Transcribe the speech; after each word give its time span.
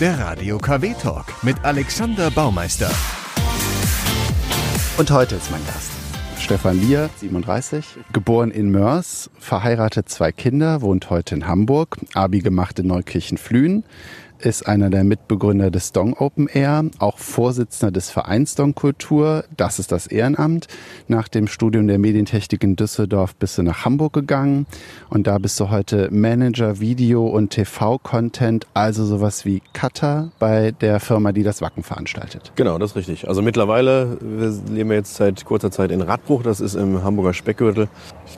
Der 0.00 0.18
Radio 0.18 0.58
KW 0.58 0.92
Talk 1.00 1.26
mit 1.44 1.64
Alexander 1.64 2.28
Baumeister. 2.28 2.90
Und 4.98 5.08
heute 5.12 5.36
ist 5.36 5.52
mein 5.52 5.64
Gast. 5.66 5.92
Stefan 6.40 6.80
Lier, 6.80 7.10
37, 7.20 7.86
geboren 8.12 8.50
in 8.50 8.72
Mörs, 8.72 9.30
verheiratet, 9.38 10.08
zwei 10.08 10.32
Kinder, 10.32 10.82
wohnt 10.82 11.10
heute 11.10 11.36
in 11.36 11.46
Hamburg, 11.46 11.98
Abi 12.12 12.40
gemacht 12.40 12.80
in 12.80 12.88
Neukirchen-Flühen, 12.88 13.84
ist 14.44 14.66
einer 14.66 14.90
der 14.90 15.04
Mitbegründer 15.04 15.70
des 15.70 15.92
Dong 15.92 16.14
Open 16.14 16.48
Air, 16.48 16.84
auch 16.98 17.18
Vorsitzender 17.18 17.90
des 17.90 18.10
Vereins 18.10 18.54
Dong 18.54 18.74
Kultur. 18.74 19.44
Das 19.56 19.78
ist 19.78 19.90
das 19.90 20.06
Ehrenamt. 20.06 20.68
Nach 21.08 21.28
dem 21.28 21.46
Studium 21.46 21.86
der 21.86 21.98
Medientechnik 21.98 22.62
in 22.62 22.76
Düsseldorf 22.76 23.34
bist 23.34 23.56
du 23.56 23.62
nach 23.62 23.84
Hamburg 23.84 24.12
gegangen 24.12 24.66
und 25.08 25.26
da 25.26 25.38
bist 25.38 25.58
du 25.60 25.70
heute 25.70 26.08
Manager 26.10 26.78
Video 26.78 27.26
und 27.26 27.50
TV-Content, 27.50 28.66
also 28.74 29.06
sowas 29.06 29.44
wie 29.46 29.62
Cutter 29.72 30.30
bei 30.38 30.72
der 30.72 31.00
Firma, 31.00 31.32
die 31.32 31.42
das 31.42 31.62
Wacken 31.62 31.82
veranstaltet. 31.82 32.52
Genau, 32.54 32.78
das 32.78 32.90
ist 32.90 32.96
richtig. 32.96 33.28
Also 33.28 33.40
mittlerweile, 33.40 34.18
wir 34.20 34.52
leben 34.70 34.92
jetzt 34.92 35.14
seit 35.14 35.44
kurzer 35.44 35.70
Zeit 35.70 35.90
in 35.90 36.02
Radbruch, 36.02 36.42
das 36.42 36.60
ist 36.60 36.74
im 36.74 37.02
Hamburger 37.02 37.32
Speckgürtel. 37.32 37.88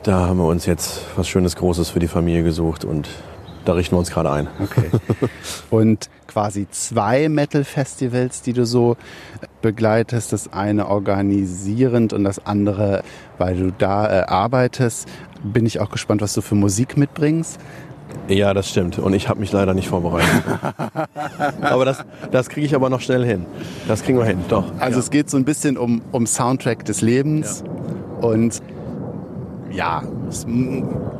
Da 0.03 0.27
haben 0.27 0.37
wir 0.37 0.47
uns 0.47 0.65
jetzt 0.65 1.01
was 1.17 1.27
Schönes 1.27 1.55
Großes 1.57 1.89
für 1.89 1.99
die 1.99 2.07
Familie 2.07 2.43
gesucht 2.43 2.85
und 2.85 3.09
da 3.67 3.73
richten 3.73 3.95
wir 3.95 3.99
uns 3.99 4.11
gerade 4.11 4.31
ein. 4.31 4.47
Okay. 4.61 4.89
Und 5.69 6.09
quasi 6.27 6.67
zwei 6.69 7.27
Metal-Festivals, 7.29 8.41
die 8.41 8.53
du 8.53 8.65
so 8.65 8.95
begleitest. 9.61 10.31
Das 10.31 10.53
eine 10.53 10.87
organisierend 10.87 12.13
und 12.13 12.23
das 12.23 12.45
andere, 12.45 13.03
weil 13.37 13.57
du 13.57 13.71
da 13.71 14.21
äh, 14.21 14.25
arbeitest. 14.25 15.07
Bin 15.43 15.65
ich 15.65 15.79
auch 15.79 15.89
gespannt, 15.89 16.21
was 16.21 16.33
du 16.33 16.41
für 16.41 16.55
Musik 16.55 16.95
mitbringst. 16.97 17.59
Ja, 18.29 18.53
das 18.53 18.69
stimmt. 18.69 18.99
Und 18.99 19.13
ich 19.13 19.27
habe 19.27 19.39
mich 19.39 19.51
leider 19.51 19.73
nicht 19.73 19.89
vorbereitet. 19.89 20.43
aber 21.61 21.85
das, 21.85 22.05
das 22.31 22.49
kriege 22.49 22.65
ich 22.65 22.75
aber 22.75 22.89
noch 22.89 23.01
schnell 23.01 23.25
hin. 23.25 23.45
Das 23.87 24.03
kriegen 24.03 24.17
wir 24.17 24.25
hin, 24.25 24.39
doch. 24.47 24.65
Also 24.79 24.99
ja. 24.99 25.03
es 25.03 25.11
geht 25.11 25.29
so 25.29 25.37
ein 25.37 25.45
bisschen 25.45 25.77
um, 25.77 26.01
um 26.11 26.25
Soundtrack 26.25 26.85
des 26.85 27.01
Lebens. 27.01 27.63
Ja. 27.65 28.27
Und 28.27 28.61
ja, 29.71 30.03
es 30.29 30.45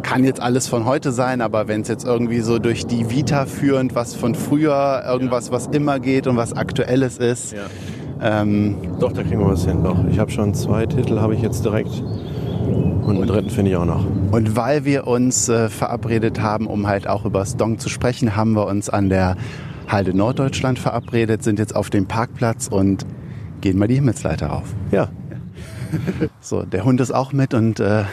kann 0.04 0.24
jetzt 0.24 0.42
alles 0.42 0.68
von 0.68 0.86
heute 0.86 1.12
sein, 1.12 1.42
aber 1.42 1.68
wenn 1.68 1.82
es 1.82 1.88
jetzt 1.88 2.06
irgendwie 2.06 2.40
so 2.42 2.60
durch 2.60 2.86
die 2.86 3.10
Vita 3.10 3.46
führend, 3.46 3.96
was 3.96 4.16
von 4.16 4.36
früher, 4.36 5.04
irgendwas, 5.06 5.52
was 5.52 5.68
immer 5.68 6.00
geht 6.00 6.28
und 6.28 6.38
was 6.38 6.54
aktuelles 6.54 7.18
ist. 7.18 7.54
Ja. 7.54 7.60
Ähm, 8.22 8.76
doch, 9.00 9.12
da 9.12 9.24
kriegen 9.24 9.40
wir 9.40 9.50
was 9.50 9.66
hin. 9.66 9.84
Doch, 9.84 10.04
ich 10.10 10.20
habe 10.20 10.32
schon 10.32 10.54
zwei 10.54 10.86
Titel, 10.86 11.20
habe 11.20 11.36
ich 11.36 11.42
jetzt 11.42 11.64
direkt. 11.64 12.02
Und 13.08 13.16
einen 13.16 13.28
dritten 13.28 13.50
finde 13.50 13.72
ich 13.72 13.78
auch 13.78 13.86
noch. 13.86 14.06
Und 14.32 14.56
weil 14.56 14.84
wir 14.84 15.08
uns 15.08 15.48
äh, 15.50 15.70
verabredet 15.70 16.42
haben, 16.42 16.68
um 16.68 16.88
halt 16.88 17.08
auch 17.08 17.26
über 17.26 17.46
Stong 17.46 17.80
zu 17.80 17.90
sprechen, 17.90 18.36
haben 18.36 18.54
wir 18.54 18.66
uns 18.66 18.90
an 18.90 19.10
der 19.10 19.38
Halde 19.88 20.14
Norddeutschland 20.16 20.80
verabredet, 20.80 21.44
sind 21.44 21.60
jetzt 21.60 21.76
auf 21.76 21.90
dem 21.90 22.08
Parkplatz 22.08 22.68
und 22.68 23.06
gehen 23.62 23.78
mal 23.78 23.88
die 23.88 23.96
Himmelsleiter 23.96 24.48
rauf. 24.48 24.74
Ja. 24.92 25.08
so, 26.42 26.64
der 26.64 26.84
Hund 26.84 27.00
ist 27.00 27.12
auch 27.12 27.32
mit 27.32 27.54
und 27.54 27.80
äh, 27.80 28.04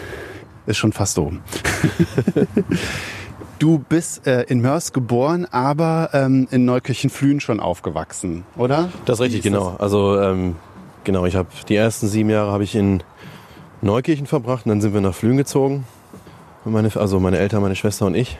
ist 0.67 0.77
schon 0.77 0.93
fast 0.93 1.19
oben. 1.19 1.43
du 3.59 3.79
bist 3.79 4.27
äh, 4.27 4.43
in 4.43 4.61
Mörs 4.61 4.93
geboren, 4.93 5.47
aber 5.51 6.11
ähm, 6.12 6.48
in 6.51 6.65
Neukirchen-Flühen 6.65 7.41
schon 7.41 7.61
aufgewachsen, 7.61 8.45
oder? 8.56 8.91
Das 9.05 9.19
ist 9.19 9.25
richtig, 9.25 9.43
genau. 9.43 9.73
Das? 9.73 9.81
Also 9.81 10.21
ähm, 10.21 10.56
genau, 11.05 11.27
ich 11.27 11.37
habe 11.37 11.48
die 11.69 11.77
ersten 11.77 12.09
sieben 12.09 12.31
Jahre 12.31 12.51
habe 12.51 12.65
ich 12.65 12.75
in 12.75 13.03
Neukirchen 13.83 14.27
verbracht 14.27 14.67
und 14.67 14.71
dann 14.71 14.81
sind 14.81 14.95
wir 14.95 15.01
nach 15.01 15.15
Flühen 15.15 15.37
gezogen. 15.37 15.84
Meine, 16.65 16.91
also 16.97 17.21
meine 17.21 17.39
Eltern, 17.39 17.61
meine 17.61 17.77
Schwester 17.77 18.06
und 18.06 18.15
ich. 18.15 18.39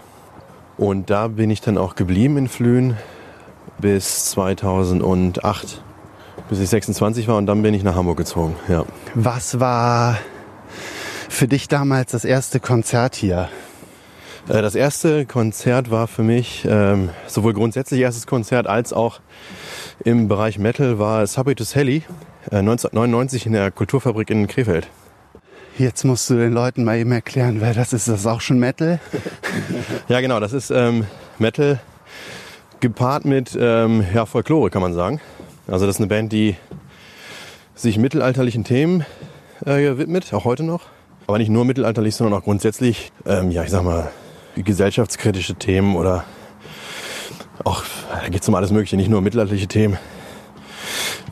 Und 0.79 1.11
da 1.11 1.29
bin 1.29 1.51
ich 1.51 1.61
dann 1.61 1.79
auch 1.79 1.95
geblieben 1.95 2.39
in 2.39 2.49
Flühen 2.49 2.97
bis 3.79 4.31
2008, 4.31 5.83
bis 6.49 6.59
ich 6.59 6.69
26 6.69 7.29
war 7.29 7.37
und 7.37 7.47
dann 7.47 7.63
bin 7.63 7.75
ich 7.75 7.85
nach 7.85 7.95
Hamburg 7.95 8.17
gezogen. 8.17 8.57
Ja. 8.69 8.85
Was 9.15 9.61
war 9.61 10.17
für 11.35 11.49
dich 11.49 11.69
damals 11.69 12.13
das 12.13 12.25
erste 12.25 12.61
Konzert 12.61 13.17
hier? 13.17 13.49
Äh, 14.49 14.63
das 14.63 14.75
erste 14.75 15.27
Konzert 15.27 15.91
war 15.91 16.07
für 16.07 16.23
mich 16.23 16.65
ähm, 16.69 17.11
sowohl 17.27 17.55
grundsätzlich 17.55 18.01
erstes 18.01 18.27
Konzert 18.27 18.67
als 18.67 18.93
auch 18.93 19.21
im 20.05 20.29
Bereich 20.29 20.59
Metal 20.59 20.99
war 20.99 21.27
to 21.27 21.65
Sally 21.65 22.05
äh, 22.51 22.59
1999 22.59 23.47
in 23.47 23.53
der 23.53 23.71
Kulturfabrik 23.71 24.31
in 24.31 24.47
Krefeld. 24.47 24.89
Jetzt 25.77 26.05
musst 26.05 26.31
du 26.31 26.35
den 26.35 26.53
Leuten 26.53 26.85
mal 26.85 26.99
eben 26.99 27.11
erklären, 27.11 27.61
wer 27.61 27.75
das 27.75 27.93
ist. 27.93 28.07
Das 28.07 28.27
auch 28.27 28.41
schon 28.41 28.61
Metal? 28.61 29.01
ja, 30.09 30.21
genau. 30.21 30.39
Das 30.39 30.53
ist 30.53 30.71
ähm, 30.71 31.05
Metal 31.39 31.81
gepaart 32.79 33.25
mit 33.25 33.59
ähm, 33.59 34.05
ja, 34.15 34.25
Folklore, 34.25 34.71
kann 34.71 34.83
man 34.83 34.95
sagen. 34.95 35.21
Also 35.67 35.87
das 35.87 35.97
ist 35.97 36.01
eine 36.01 36.07
Band, 36.07 36.33
die 36.33 36.55
sich 37.75 37.99
mittelalterlichen 37.99 38.63
Themen 38.63 39.05
äh, 39.67 39.99
widmet, 39.99 40.33
auch 40.33 40.45
heute 40.45 40.63
noch. 40.63 40.94
Aber 41.27 41.39
nicht 41.39 41.49
nur 41.49 41.65
mittelalterlich, 41.65 42.15
sondern 42.15 42.39
auch 42.39 42.45
grundsätzlich, 42.45 43.13
ähm, 43.27 43.51
ja, 43.51 43.65
ich 43.65 43.71
sag 43.71 43.83
mal, 43.83 44.11
gesellschaftskritische 44.57 45.55
Themen 45.55 45.97
oder 45.97 46.25
auch, 47.65 47.83
da 48.11 48.29
geht 48.29 48.43
es 48.43 48.49
um 48.49 48.55
alles 48.55 48.71
Mögliche, 48.71 48.97
nicht 48.97 49.09
nur 49.09 49.21
mittelalterliche 49.21 49.67
Themen. 49.67 49.97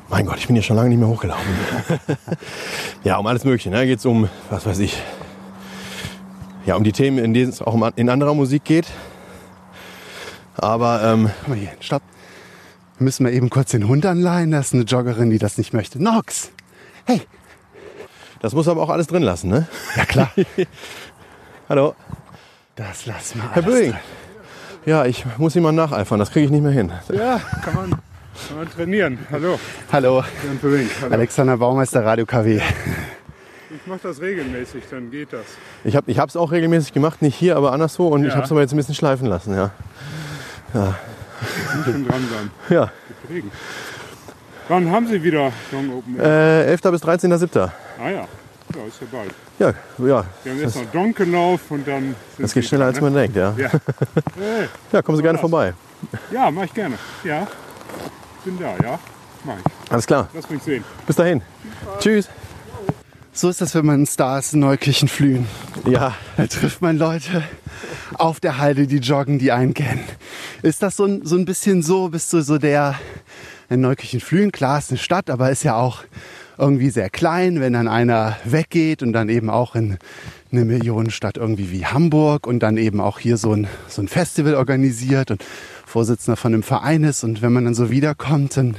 Mein 0.08 0.26
Gott, 0.26 0.38
ich 0.38 0.46
bin 0.46 0.56
hier 0.56 0.62
schon 0.62 0.76
lange 0.76 0.88
nicht 0.88 0.98
mehr 0.98 1.08
hochgelaufen. 1.08 1.46
ja, 3.04 3.16
um 3.16 3.26
alles 3.26 3.44
Mögliche. 3.44 3.70
Da 3.70 3.78
ne? 3.78 3.86
geht 3.86 3.98
es 3.98 4.06
um, 4.06 4.28
was 4.50 4.66
weiß 4.66 4.78
ich, 4.78 5.00
ja, 6.64 6.76
um 6.76 6.84
die 6.84 6.92
Themen, 6.92 7.18
in 7.18 7.34
denen 7.34 7.50
es 7.50 7.60
auch 7.60 7.76
in 7.96 8.08
anderer 8.08 8.34
Musik 8.34 8.64
geht. 8.64 8.86
Aber, 10.54 11.02
ähm, 11.02 11.30
Guck 11.40 11.48
mal 11.48 11.58
hier, 11.58 11.72
stopp. 11.80 12.02
Müssen 12.98 13.26
wir 13.26 13.32
eben 13.32 13.50
kurz 13.50 13.72
den 13.72 13.88
Hund 13.88 14.06
anleihen. 14.06 14.52
Das 14.52 14.68
ist 14.68 14.74
eine 14.74 14.84
Joggerin, 14.84 15.30
die 15.30 15.38
das 15.38 15.58
nicht 15.58 15.72
möchte. 15.72 16.00
Nox! 16.00 16.50
Hey, 17.04 17.22
das 18.42 18.52
muss 18.54 18.68
aber 18.68 18.82
auch 18.82 18.90
alles 18.90 19.06
drin 19.06 19.22
lassen, 19.22 19.48
ne? 19.48 19.66
Ja, 19.96 20.04
klar. 20.04 20.30
Hallo. 21.68 21.94
Das 22.76 23.06
lassen 23.06 23.40
wir 23.40 23.50
Herr 23.52 23.62
Böing. 23.62 23.94
Ja, 24.84 25.04
ich 25.04 25.24
muss 25.38 25.54
ihm 25.54 25.62
mal 25.62 25.72
nacheifern, 25.72 26.18
das 26.18 26.32
kriege 26.32 26.46
ich 26.46 26.50
nicht 26.50 26.62
mehr 26.62 26.72
hin. 26.72 26.90
Ja, 27.12 27.40
kann 27.62 27.74
man, 27.74 27.90
kann 27.90 28.56
man 28.56 28.70
trainieren. 28.70 29.18
Hallo. 29.30 29.58
Hallo. 29.92 30.24
Jan 30.44 30.58
Böing. 30.58 30.90
Hallo. 31.00 31.14
Alexander 31.14 31.56
Baumeister, 31.56 32.04
Radio 32.04 32.26
KW. 32.26 32.60
Ich 33.74 33.86
mache 33.86 34.00
das 34.02 34.20
regelmäßig, 34.20 34.84
dann 34.90 35.10
geht 35.10 35.32
das. 35.32 35.44
Ich 35.84 35.96
habe 35.96 36.10
es 36.10 36.36
auch 36.36 36.50
regelmäßig 36.50 36.92
gemacht, 36.92 37.22
nicht 37.22 37.36
hier, 37.36 37.56
aber 37.56 37.72
anderswo. 37.72 38.08
Und 38.08 38.22
ja. 38.22 38.28
ich 38.28 38.34
habe 38.34 38.44
es 38.44 38.50
aber 38.50 38.60
jetzt 38.60 38.72
ein 38.72 38.76
bisschen 38.76 38.94
schleifen 38.94 39.26
lassen, 39.26 39.54
ja. 39.54 39.70
ja. 40.74 40.94
Schon 41.84 42.06
dran 42.06 42.28
sein. 42.30 42.50
Ja. 42.68 42.90
Wann 44.68 44.90
haben 44.90 45.06
Sie 45.06 45.22
wieder 45.22 45.52
Long 45.70 45.98
Open? 45.98 46.18
Äh, 46.18 46.64
11. 46.64 46.82
bis 46.82 47.02
13.07. 47.02 47.70
Ah 48.02 48.10
ja, 48.10 48.28
ja 48.74 48.84
ist 48.88 49.00
ja 49.00 49.06
bald. 49.12 49.32
Ja, 49.60 49.68
ja. 50.04 50.24
Wir 50.42 50.52
haben 50.52 50.60
jetzt 50.60 50.74
noch 50.74 50.86
Donkenlauf 50.86 51.70
und 51.70 51.86
dann. 51.86 52.16
Das 52.36 52.52
geht 52.52 52.64
schneller, 52.64 52.86
als 52.86 53.00
man 53.00 53.14
denkt, 53.14 53.36
ja. 53.36 53.54
Ja, 53.56 53.70
ja 54.92 55.02
kommen 55.02 55.16
Sie 55.16 55.22
gerne 55.22 55.38
vorbei. 55.38 55.72
Ja, 56.32 56.50
mache 56.50 56.64
ich 56.64 56.74
gerne. 56.74 56.98
Ja, 57.22 57.46
bin 58.44 58.58
da, 58.58 58.74
ja. 58.82 58.98
Mach 59.44 59.54
ich. 59.56 59.92
Alles 59.92 60.04
klar. 60.04 60.28
Lass 60.34 60.50
mich 60.50 60.60
sehen. 60.64 60.82
Bis 61.06 61.14
dahin. 61.14 61.42
Tschüss. 62.00 62.28
So 63.32 63.48
ist 63.48 63.60
das, 63.60 63.72
wenn 63.76 63.86
man 63.86 64.04
Stars 64.04 64.52
in 64.52 64.60
Neukirchen 64.60 65.06
flühen. 65.06 65.46
Ja. 65.86 66.16
Da 66.36 66.48
trifft 66.48 66.82
man 66.82 66.98
Leute 66.98 67.44
auf 68.14 68.40
der 68.40 68.58
Halde, 68.58 68.88
die 68.88 68.98
joggen, 68.98 69.38
die 69.38 69.52
einen 69.52 69.74
kennen. 69.74 70.02
Ist 70.62 70.82
das 70.82 70.96
so 70.96 71.04
ein, 71.04 71.24
so 71.24 71.36
ein 71.36 71.44
bisschen 71.44 71.84
so, 71.84 72.08
bist 72.08 72.32
du 72.32 72.42
so 72.42 72.58
der 72.58 72.96
in 73.70 73.80
Neukirchen 73.80 74.20
flühen? 74.20 74.50
Klar, 74.50 74.78
ist 74.78 74.90
eine 74.90 74.98
Stadt, 74.98 75.30
aber 75.30 75.50
ist 75.50 75.62
ja 75.62 75.76
auch 75.76 76.02
irgendwie 76.58 76.90
sehr 76.90 77.10
klein, 77.10 77.60
wenn 77.60 77.72
dann 77.72 77.88
einer 77.88 78.36
weggeht 78.44 79.02
und 79.02 79.12
dann 79.12 79.28
eben 79.28 79.50
auch 79.50 79.74
in 79.74 79.98
eine 80.50 80.64
Millionenstadt 80.64 81.36
irgendwie 81.36 81.70
wie 81.70 81.86
Hamburg 81.86 82.46
und 82.46 82.60
dann 82.60 82.76
eben 82.76 83.00
auch 83.00 83.18
hier 83.18 83.36
so 83.36 83.52
ein, 83.52 83.66
so 83.88 84.02
ein 84.02 84.08
Festival 84.08 84.54
organisiert 84.54 85.30
und 85.30 85.44
Vorsitzender 85.86 86.36
von 86.36 86.54
einem 86.54 86.62
Verein 86.62 87.04
ist 87.04 87.24
und 87.24 87.42
wenn 87.42 87.52
man 87.52 87.64
dann 87.64 87.74
so 87.74 87.90
wiederkommt, 87.90 88.56
dann 88.56 88.76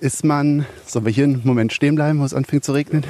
ist 0.00 0.24
man, 0.24 0.64
sollen 0.86 1.06
wir 1.06 1.12
hier 1.12 1.24
einen 1.24 1.40
Moment 1.44 1.72
stehen 1.72 1.96
bleiben, 1.96 2.20
wo 2.20 2.24
es 2.24 2.34
anfängt 2.34 2.64
zu 2.64 2.72
regnen? 2.72 3.04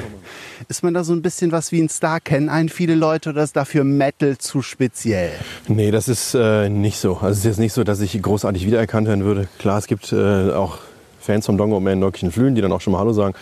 Ist 0.68 0.82
man 0.82 0.94
da 0.94 1.04
so 1.04 1.12
ein 1.12 1.22
bisschen 1.22 1.52
was 1.52 1.70
wie 1.72 1.80
ein 1.80 1.88
Star? 1.88 2.20
Kennen 2.20 2.48
einen 2.48 2.68
viele 2.68 2.94
Leute 2.94 3.30
oder 3.30 3.42
ist 3.42 3.56
dafür 3.56 3.84
Metal 3.84 4.38
zu 4.38 4.62
speziell? 4.62 5.32
Nee, 5.66 5.90
das 5.90 6.08
ist 6.08 6.34
äh, 6.34 6.68
nicht 6.68 6.98
so. 6.98 7.16
Also 7.16 7.30
es 7.32 7.38
ist 7.38 7.44
jetzt 7.44 7.58
nicht 7.58 7.72
so, 7.72 7.84
dass 7.84 8.00
ich 8.00 8.20
großartig 8.20 8.66
wiedererkannt 8.66 9.06
werden 9.06 9.24
würde. 9.24 9.48
Klar, 9.58 9.78
es 9.78 9.86
gibt 9.86 10.12
äh, 10.12 10.50
auch 10.50 10.78
Fans 11.18 11.46
vom 11.46 11.58
Dongo 11.58 11.80
Man 11.80 11.98
Neukirchen 11.98 12.32
Flühen, 12.32 12.54
die 12.54 12.60
dann 12.60 12.72
auch 12.72 12.80
schon 12.80 12.92
mal 12.92 13.00
Hallo 13.00 13.12
sagen. 13.12 13.34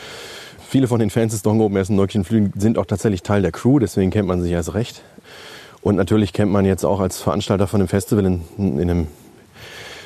Viele 0.68 0.88
von 0.88 0.98
den 0.98 1.10
Fans 1.10 1.32
des 1.32 1.42
Dongo 1.42 1.68
Man 1.68 1.84
Neukirchen 1.88 2.24
Flühen 2.24 2.52
sind 2.56 2.78
auch 2.78 2.86
tatsächlich 2.86 3.22
Teil 3.22 3.42
der 3.42 3.52
Crew, 3.52 3.78
deswegen 3.78 4.10
kennt 4.10 4.28
man 4.28 4.42
sich 4.42 4.52
erst 4.52 4.74
recht. 4.74 5.02
Und 5.82 5.96
natürlich 5.96 6.32
kennt 6.32 6.50
man 6.50 6.64
jetzt 6.64 6.84
auch 6.84 7.00
als 7.00 7.20
Veranstalter 7.20 7.66
von 7.68 7.80
einem 7.80 7.88
Festival 7.88 8.24
in, 8.24 8.42
in 8.58 8.80
einem 8.80 9.06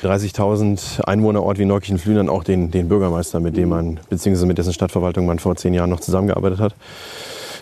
30.000 0.03 1.01
Einwohnerort 1.01 1.59
wie 1.59 1.65
Neukirchen 1.65 1.97
Flühen 1.97 2.17
dann 2.17 2.29
auch 2.29 2.43
den, 2.43 2.71
den 2.71 2.87
Bürgermeister, 2.87 3.39
mit 3.39 3.55
dem 3.55 3.69
man, 3.69 3.99
beziehungsweise 4.09 4.45
mit 4.45 4.57
dessen 4.57 4.73
Stadtverwaltung 4.73 5.25
man 5.25 5.39
vor 5.39 5.55
zehn 5.55 5.73
Jahren 5.73 5.89
noch 5.89 5.99
zusammengearbeitet 5.99 6.59
hat. 6.59 6.75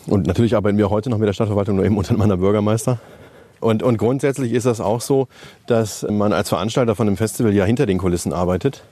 Und 0.07 0.25
natürlich 0.25 0.55
arbeiten 0.55 0.77
wir 0.77 0.89
heute 0.89 1.09
noch 1.09 1.17
mit 1.17 1.27
der 1.27 1.33
Stadtverwaltung, 1.33 1.75
nur 1.75 1.85
eben 1.85 1.97
unter 1.97 2.15
meiner 2.15 2.37
Bürgermeister. 2.37 2.99
Und, 3.59 3.83
und 3.83 3.97
grundsätzlich 3.97 4.53
ist 4.53 4.65
das 4.65 4.79
auch 4.79 5.01
so, 5.01 5.27
dass 5.67 6.05
man 6.09 6.31
als 6.31 6.49
Veranstalter 6.49 6.95
von 6.95 7.07
einem 7.07 7.17
Festival 7.17 7.53
ja 7.53 7.65
hinter 7.65 7.85
den 7.85 7.97
Kulissen 7.97 8.31
arbeitet 8.31 8.83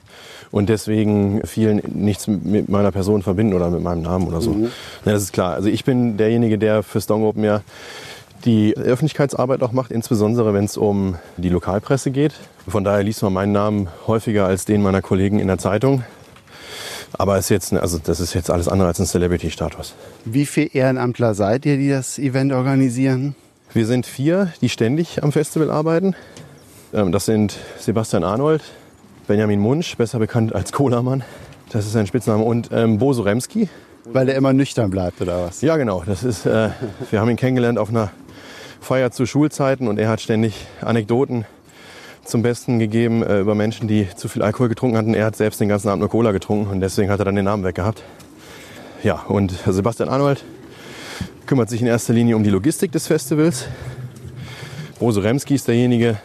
und 0.50 0.68
deswegen 0.68 1.40
vielen 1.46 1.82
nichts 1.86 2.26
mit 2.26 2.68
meiner 2.68 2.92
Person 2.92 3.22
verbinden 3.22 3.54
oder 3.54 3.70
mit 3.70 3.82
meinem 3.82 4.02
Namen 4.02 4.26
oder 4.26 4.40
so. 4.40 4.52
Mhm. 4.52 4.64
Ja, 5.04 5.12
das 5.12 5.22
ist 5.22 5.32
klar. 5.32 5.54
Also 5.54 5.68
ich 5.68 5.84
bin 5.84 6.16
derjenige, 6.16 6.58
der 6.58 6.82
für 6.82 7.00
Stone 7.00 7.24
Open 7.24 7.44
ja 7.44 7.62
die 8.44 8.76
Öffentlichkeitsarbeit 8.76 9.62
auch 9.62 9.72
macht, 9.72 9.90
insbesondere 9.90 10.54
wenn 10.54 10.64
es 10.64 10.76
um 10.76 11.16
die 11.36 11.48
Lokalpresse 11.48 12.10
geht. 12.10 12.34
Von 12.68 12.84
daher 12.84 13.02
liest 13.02 13.22
man 13.22 13.32
meinen 13.32 13.52
Namen 13.52 13.88
häufiger 14.06 14.46
als 14.46 14.64
den 14.64 14.82
meiner 14.82 15.02
Kollegen 15.02 15.40
in 15.40 15.48
der 15.48 15.58
Zeitung. 15.58 16.04
Aber 17.16 17.38
ist 17.38 17.48
jetzt, 17.48 17.72
also 17.72 17.98
das 17.98 18.20
ist 18.20 18.34
jetzt 18.34 18.50
alles 18.50 18.68
andere 18.68 18.88
als 18.88 19.00
ein 19.00 19.06
Celebrity-Status. 19.06 19.94
Wie 20.24 20.46
viele 20.46 20.68
Ehrenamtler 20.68 21.34
seid 21.34 21.64
ihr, 21.64 21.76
die 21.76 21.88
das 21.88 22.18
Event 22.18 22.52
organisieren? 22.52 23.34
Wir 23.72 23.86
sind 23.86 24.06
vier, 24.06 24.52
die 24.60 24.68
ständig 24.68 25.22
am 25.22 25.32
Festival 25.32 25.70
arbeiten. 25.70 26.14
Ähm, 26.92 27.12
das 27.12 27.26
sind 27.26 27.56
Sebastian 27.78 28.24
Arnold, 28.24 28.62
Benjamin 29.28 29.60
Munsch, 29.60 29.94
besser 29.98 30.18
bekannt 30.18 30.54
als 30.54 30.72
Cola-Mann. 30.72 31.22
Das 31.70 31.84
ist 31.84 31.92
sein 31.92 32.06
Spitzname. 32.06 32.42
Und 32.42 32.70
ähm, 32.72 32.96
Boso 32.96 33.20
Remski. 33.20 33.68
Weil 34.06 34.26
er 34.30 34.36
immer 34.36 34.54
nüchtern 34.54 34.88
bleibt, 34.88 35.20
oder 35.20 35.42
was? 35.42 35.60
Ja, 35.60 35.76
genau. 35.76 36.02
Das 36.06 36.24
ist, 36.24 36.46
äh, 36.46 36.70
wir 37.10 37.20
haben 37.20 37.28
ihn 37.28 37.36
kennengelernt 37.36 37.78
auf 37.78 37.90
einer 37.90 38.10
Feier 38.80 39.10
zu 39.10 39.26
Schulzeiten 39.26 39.86
und 39.86 39.98
er 39.98 40.08
hat 40.08 40.22
ständig 40.22 40.66
Anekdoten 40.80 41.44
zum 42.24 42.40
Besten 42.40 42.78
gegeben 42.78 43.22
äh, 43.22 43.40
über 43.40 43.54
Menschen, 43.54 43.86
die 43.86 44.08
zu 44.16 44.28
viel 44.28 44.40
Alkohol 44.40 44.70
getrunken 44.70 44.96
hatten. 44.96 45.12
Er 45.12 45.26
hat 45.26 45.36
selbst 45.36 45.60
den 45.60 45.68
ganzen 45.68 45.90
Abend 45.90 46.00
nur 46.00 46.08
Cola 46.08 46.32
getrunken 46.32 46.70
und 46.70 46.80
deswegen 46.80 47.10
hat 47.10 47.18
er 47.18 47.26
dann 47.26 47.36
den 47.36 47.44
Namen 47.44 47.64
weggehabt. 47.64 48.02
Ja, 49.02 49.24
und 49.28 49.52
Sebastian 49.66 50.08
Arnold 50.08 50.42
kümmert 51.44 51.68
sich 51.68 51.82
in 51.82 51.86
erster 51.86 52.14
Linie 52.14 52.34
um 52.34 52.44
die 52.44 52.50
Logistik 52.50 52.92
des 52.92 53.06
Festivals. 53.06 53.66
Boso 54.98 55.20
Remski 55.20 55.54
ist 55.54 55.68
derjenige, 55.68 56.16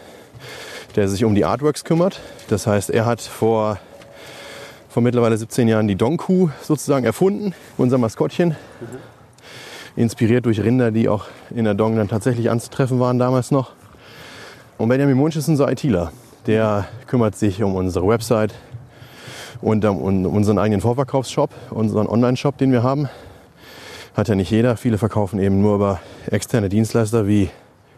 der 0.96 1.08
sich 1.08 1.24
um 1.24 1.34
die 1.34 1.44
Artworks 1.44 1.84
kümmert. 1.84 2.20
Das 2.48 2.66
heißt, 2.66 2.90
er 2.90 3.06
hat 3.06 3.20
vor, 3.20 3.78
vor 4.88 5.02
mittlerweile 5.02 5.36
17 5.36 5.68
Jahren 5.68 5.88
die 5.88 5.96
Donku 5.96 6.50
sozusagen 6.62 7.04
erfunden, 7.04 7.54
unser 7.76 7.98
Maskottchen. 7.98 8.50
Mhm. 8.50 8.56
Inspiriert 9.96 10.46
durch 10.46 10.60
Rinder, 10.60 10.90
die 10.90 11.08
auch 11.08 11.26
in 11.54 11.64
der 11.64 11.74
Dong 11.74 11.96
dann 11.96 12.08
tatsächlich 12.08 12.50
anzutreffen 12.50 12.98
waren 12.98 13.18
damals 13.18 13.50
noch. 13.50 13.72
Und 14.76 14.88
Benjamin 14.88 15.16
Munch 15.16 15.36
ist 15.36 15.48
unser 15.48 15.70
ITler. 15.70 16.12
Der 16.46 16.86
kümmert 17.06 17.36
sich 17.36 17.62
um 17.62 17.76
unsere 17.76 18.06
Website 18.06 18.54
und 19.60 19.84
um 19.84 20.26
unseren 20.26 20.58
eigenen 20.58 20.80
Vorverkaufsshop, 20.80 21.50
unseren 21.70 22.06
Online-Shop, 22.06 22.58
den 22.58 22.72
wir 22.72 22.82
haben. 22.82 23.08
Hat 24.14 24.28
ja 24.28 24.34
nicht 24.34 24.50
jeder. 24.50 24.76
Viele 24.76 24.98
verkaufen 24.98 25.40
eben 25.40 25.60
nur 25.60 25.76
über 25.76 26.00
externe 26.30 26.68
Dienstleister 26.68 27.26
wie 27.26 27.50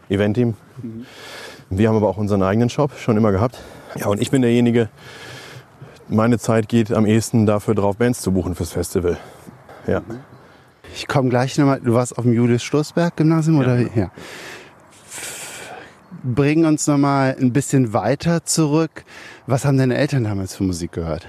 Eventim. 0.09 0.55
Mhm. 0.81 1.05
Wir 1.69 1.89
haben 1.89 1.97
aber 1.97 2.07
auch 2.07 2.17
unseren 2.17 2.43
eigenen 2.43 2.69
Shop 2.69 2.91
schon 2.97 3.17
immer 3.17 3.31
gehabt. 3.31 3.59
Ja, 3.95 4.07
und 4.07 4.21
ich 4.21 4.31
bin 4.31 4.41
derjenige, 4.41 4.89
meine 6.07 6.39
Zeit 6.39 6.69
geht 6.69 6.91
am 6.91 7.05
ehesten 7.05 7.45
dafür 7.45 7.75
drauf, 7.75 7.97
Bands 7.97 8.21
zu 8.21 8.31
buchen 8.31 8.55
fürs 8.55 8.71
Festival. 8.71 9.17
Ja. 9.85 10.01
Ich 10.93 11.07
komme 11.07 11.29
gleich 11.29 11.57
nochmal, 11.57 11.81
du 11.81 11.93
warst 11.93 12.17
auf 12.17 12.23
dem 12.23 12.33
Julius-Stoßberg-Gymnasium, 12.33 13.59
oder? 13.59 13.79
Ja. 13.79 13.89
ja. 13.95 14.11
Bring 16.23 16.65
uns 16.65 16.87
nochmal 16.87 17.35
ein 17.39 17.53
bisschen 17.53 17.93
weiter 17.93 18.43
zurück. 18.43 19.03
Was 19.45 19.65
haben 19.65 19.77
deine 19.77 19.97
Eltern 19.97 20.23
damals 20.23 20.55
für 20.55 20.63
Musik 20.63 20.93
gehört? 20.93 21.27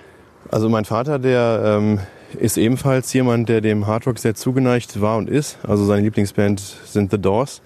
Also 0.50 0.68
mein 0.68 0.84
Vater, 0.84 1.18
der 1.18 1.62
ähm, 1.64 1.98
ist 2.38 2.56
ebenfalls 2.56 3.12
jemand, 3.12 3.48
der 3.48 3.60
dem 3.60 3.86
Hardrock 3.86 4.18
sehr 4.18 4.34
zugeneigt 4.34 5.00
war 5.00 5.18
und 5.18 5.28
ist. 5.28 5.58
Also 5.66 5.84
seine 5.84 6.02
Lieblingsband 6.02 6.60
sind 6.60 7.10
The 7.10 7.18
Doors. 7.18 7.60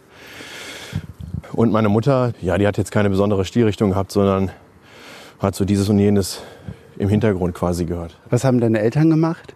Und 1.52 1.72
meine 1.72 1.88
Mutter, 1.88 2.32
ja, 2.40 2.56
die 2.58 2.66
hat 2.66 2.78
jetzt 2.78 2.92
keine 2.92 3.10
besondere 3.10 3.44
Stilrichtung 3.44 3.90
gehabt, 3.90 4.12
sondern 4.12 4.50
hat 5.38 5.54
so 5.54 5.64
dieses 5.64 5.88
und 5.88 5.98
jenes 5.98 6.42
im 6.96 7.08
Hintergrund 7.08 7.54
quasi 7.54 7.84
gehört. 7.84 8.16
Was 8.30 8.44
haben 8.44 8.60
deine 8.60 8.80
Eltern 8.80 9.10
gemacht? 9.10 9.54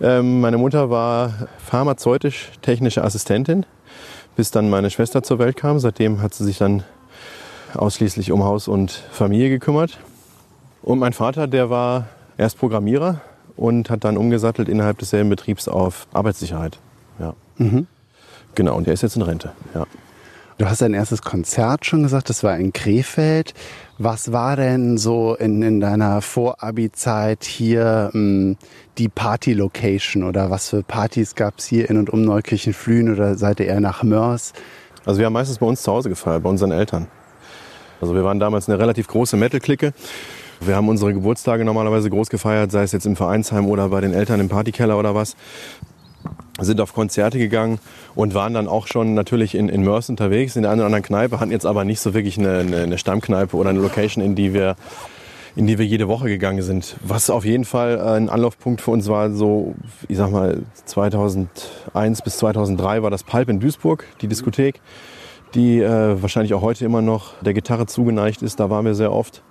Ähm, 0.00 0.40
meine 0.40 0.58
Mutter 0.58 0.90
war 0.90 1.48
pharmazeutisch-technische 1.58 3.02
Assistentin, 3.02 3.66
bis 4.36 4.50
dann 4.50 4.70
meine 4.70 4.90
Schwester 4.90 5.22
zur 5.22 5.38
Welt 5.38 5.56
kam. 5.56 5.78
Seitdem 5.78 6.22
hat 6.22 6.34
sie 6.34 6.44
sich 6.44 6.58
dann 6.58 6.84
ausschließlich 7.74 8.32
um 8.32 8.44
Haus 8.44 8.68
und 8.68 8.90
Familie 8.90 9.50
gekümmert. 9.50 9.98
Und 10.82 10.98
mein 10.98 11.12
Vater, 11.12 11.46
der 11.46 11.70
war 11.70 12.06
erst 12.36 12.58
Programmierer 12.58 13.20
und 13.56 13.90
hat 13.90 14.04
dann 14.04 14.16
umgesattelt 14.16 14.68
innerhalb 14.68 14.98
desselben 14.98 15.30
Betriebs 15.30 15.68
auf 15.68 16.06
Arbeitssicherheit. 16.12 16.78
Ja. 17.18 17.34
Mhm. 17.56 17.86
Genau, 18.54 18.76
und 18.76 18.86
der 18.86 18.94
ist 18.94 19.02
jetzt 19.02 19.16
in 19.16 19.22
Rente. 19.22 19.52
Ja. 19.74 19.86
Du 20.56 20.66
hast 20.66 20.82
dein 20.82 20.94
erstes 20.94 21.22
Konzert 21.22 21.84
schon 21.84 22.04
gesagt, 22.04 22.30
das 22.30 22.44
war 22.44 22.56
in 22.56 22.72
Krefeld. 22.72 23.54
Was 23.98 24.30
war 24.30 24.54
denn 24.54 24.98
so 24.98 25.34
in, 25.34 25.60
in 25.62 25.80
deiner 25.80 26.22
Vor-Abi-Zeit 26.22 27.42
hier 27.42 28.10
mh, 28.12 28.20
hm, 28.20 28.56
die 28.96 29.08
Party-Location 29.08 30.22
oder 30.22 30.50
was 30.50 30.70
für 30.70 30.84
Partys 30.84 31.34
gab 31.34 31.58
es 31.58 31.64
hier 31.66 31.90
in 31.90 31.98
und 31.98 32.08
um 32.08 32.22
Neukirchen-Flühen 32.22 33.12
oder 33.12 33.34
seid 33.34 33.58
ihr 33.58 33.66
eher 33.66 33.80
nach 33.80 34.04
Mörs? 34.04 34.52
Also 35.04 35.18
wir 35.18 35.26
haben 35.26 35.32
meistens 35.32 35.58
bei 35.58 35.66
uns 35.66 35.82
zu 35.82 35.90
Hause 35.90 36.08
gefeiert, 36.08 36.44
bei 36.44 36.50
unseren 36.50 36.70
Eltern. 36.70 37.08
Also 38.00 38.14
wir 38.14 38.22
waren 38.22 38.38
damals 38.38 38.68
eine 38.68 38.78
relativ 38.78 39.08
große 39.08 39.36
Metal-Clique. 39.36 39.92
Wir 40.60 40.76
haben 40.76 40.88
unsere 40.88 41.12
Geburtstage 41.12 41.64
normalerweise 41.64 42.10
groß 42.10 42.30
gefeiert, 42.30 42.70
sei 42.70 42.84
es 42.84 42.92
jetzt 42.92 43.06
im 43.06 43.16
Vereinsheim 43.16 43.66
oder 43.66 43.88
bei 43.88 44.00
den 44.00 44.14
Eltern 44.14 44.38
im 44.38 44.48
Partykeller 44.48 44.96
oder 44.98 45.16
was 45.16 45.34
sind 46.60 46.80
auf 46.80 46.94
Konzerte 46.94 47.38
gegangen 47.38 47.78
und 48.14 48.34
waren 48.34 48.54
dann 48.54 48.68
auch 48.68 48.86
schon 48.86 49.14
natürlich 49.14 49.54
in, 49.54 49.68
in 49.68 49.82
Mörs 49.82 50.08
unterwegs, 50.08 50.56
in 50.56 50.62
der 50.62 50.70
einen 50.70 50.80
oder 50.80 50.86
anderen 50.86 51.04
Kneipe, 51.04 51.40
hatten 51.40 51.50
jetzt 51.50 51.66
aber 51.66 51.84
nicht 51.84 52.00
so 52.00 52.14
wirklich 52.14 52.38
eine, 52.38 52.58
eine, 52.58 52.76
eine 52.82 52.98
Stammkneipe 52.98 53.56
oder 53.56 53.70
eine 53.70 53.80
Location, 53.80 54.22
in 54.22 54.34
die 54.34 54.54
wir 54.54 54.76
in 55.56 55.68
die 55.68 55.78
wir 55.78 55.86
jede 55.86 56.08
Woche 56.08 56.26
gegangen 56.26 56.62
sind. 56.62 56.96
Was 57.00 57.30
auf 57.30 57.44
jeden 57.44 57.64
Fall 57.64 58.00
ein 58.00 58.28
Anlaufpunkt 58.28 58.80
für 58.80 58.90
uns 58.90 59.08
war, 59.08 59.30
so, 59.30 59.74
ich 60.08 60.16
sag 60.16 60.32
mal, 60.32 60.62
2001 60.84 62.22
bis 62.22 62.38
2003 62.38 63.02
war 63.02 63.10
das 63.10 63.22
Pulp 63.22 63.48
in 63.48 63.60
Duisburg, 63.60 64.04
die 64.20 64.26
Diskothek, 64.26 64.80
die 65.54 65.80
äh, 65.80 66.20
wahrscheinlich 66.20 66.54
auch 66.54 66.62
heute 66.62 66.84
immer 66.84 67.02
noch 67.02 67.40
der 67.42 67.54
Gitarre 67.54 67.86
zugeneigt 67.86 68.42
ist. 68.42 68.58
Da 68.58 68.68
waren 68.68 68.84
wir 68.84 68.96
sehr 68.96 69.12
oft. 69.12 69.42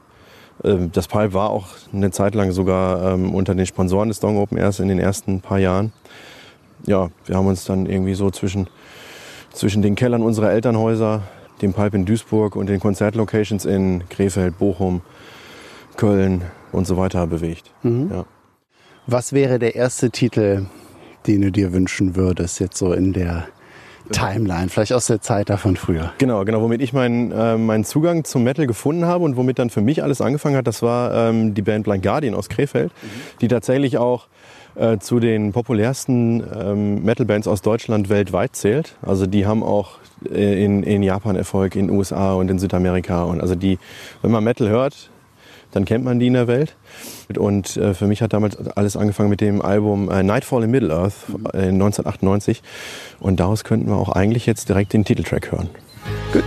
Ähm, 0.64 0.92
das 0.92 1.08
Pulp 1.08 1.34
war 1.34 1.52
auch 1.52 1.68
eine 1.94 2.12
Zeit 2.12 2.36
lang 2.36 2.52
sogar 2.52 3.14
ähm, 3.14 3.34
unter 3.34 3.56
den 3.56 3.66
Sponsoren 3.66 4.10
des 4.10 4.20
Dong 4.20 4.38
Open 4.38 4.58
erst 4.58 4.82
in 4.82 4.90
den 4.90 5.00
ersten 5.00 5.40
paar 5.40 5.60
Jahren 5.60 5.94
ja, 6.86 7.10
wir 7.26 7.36
haben 7.36 7.48
uns 7.48 7.66
dann 7.66 7.86
irgendwie 7.86 8.14
so 8.14 8.30
zwischen, 8.32 8.68
zwischen 9.52 9.82
den 9.82 9.96
Kellern 9.96 10.22
unserer 10.22 10.52
Elternhäuser, 10.52 11.24
dem 11.62 11.74
Pipe 11.74 11.96
in 11.96 12.06
Duisburg 12.06 12.56
und 12.56 12.68
den 12.68 12.80
Konzertlocations 12.80 13.66
in 13.66 14.08
Krefeld, 14.10 14.58
Bochum, 14.58 15.02
Köln 15.96 16.44
und 16.72 16.86
so 16.86 16.98
weiter 16.98 17.26
bewegt. 17.28 17.72
Mhm. 17.84 18.10
Ja. 18.12 18.26
Was 19.08 19.34
wäre 19.34 19.60
der 19.60 19.76
erste 19.76 20.12
Titel, 20.12 20.66
den 21.28 21.42
du 21.42 21.52
dir 21.52 21.74
wünschen 21.74 22.16
würdest, 22.16 22.60
jetzt 22.60 22.78
so 22.78 22.94
in 22.94 23.14
der 23.14 23.48
Timeline, 24.12 24.70
vielleicht 24.70 24.94
aus 24.94 25.08
der 25.08 25.22
Zeit 25.22 25.50
davon 25.50 25.78
früher. 25.78 26.12
Genau, 26.18 26.44
genau, 26.44 26.62
womit 26.62 26.82
ich 26.82 26.92
meinen, 26.92 27.32
äh, 27.32 27.58
meinen 27.58 27.86
Zugang 27.86 28.26
zum 28.26 28.44
Metal 28.44 28.68
gefunden 28.68 29.06
habe 29.06 29.24
und 29.24 29.38
womit 29.38 29.60
dann 29.60 29.70
für 29.70 29.82
mich 29.82 30.04
alles 30.04 30.20
angefangen 30.20 30.58
hat, 30.58 30.68
das 30.68 30.82
war 30.82 31.30
ähm, 31.30 31.54
die 31.54 31.62
Band 31.62 31.86
Blind 31.86 32.04
Guardian 32.04 32.36
aus 32.36 32.50
Krefeld, 32.50 32.92
mhm. 32.92 33.08
die 33.40 33.48
tatsächlich 33.48 33.98
auch 33.98 34.28
äh, 34.76 34.98
zu 34.98 35.20
den 35.20 35.52
populärsten 35.52 36.44
ähm, 36.56 37.04
Metal-Bands 37.04 37.48
aus 37.48 37.62
Deutschland 37.62 38.10
weltweit 38.10 38.56
zählt. 38.56 38.96
Also 39.02 39.26
die 39.28 39.46
haben 39.46 39.64
auch 39.64 40.00
äh, 40.32 40.64
in, 40.64 40.84
in 40.84 41.04
Japan 41.04 41.36
Erfolg, 41.36 41.76
in 41.76 41.90
USA 41.90 42.34
und 42.34 42.50
in 42.50 42.60
Südamerika. 42.60 43.24
Und 43.24 43.42
also 43.42 43.56
die, 43.56 43.80
wenn 44.22 44.32
man 44.32 44.44
Metal 44.44 44.70
hört, 44.70 45.10
dann 45.72 45.86
kennt 45.86 46.06
man 46.06 46.20
die 46.20 46.28
in 46.28 46.34
der 46.34 46.48
Welt. 46.48 46.76
Und 47.36 47.78
äh, 47.78 47.94
für 47.94 48.08
mich 48.08 48.22
hat 48.22 48.34
damals 48.34 48.58
alles 48.70 48.96
angefangen 48.96 49.30
mit 49.30 49.42
dem 49.42 49.62
Album 49.62 50.10
äh, 50.10 50.24
Nightfall 50.24 50.64
in 50.64 50.72
Middle-earth 50.72 51.14
äh, 51.54 51.70
1998. 51.70 52.62
Und 53.20 53.40
daraus 53.40 53.64
könnten 53.64 53.88
wir 53.88 53.98
auch 53.98 54.10
eigentlich 54.10 54.46
jetzt 54.46 54.70
direkt 54.70 54.94
den 54.94 55.04
Titeltrack 55.04 55.52
hören. 55.52 55.70
Gut. 56.32 56.44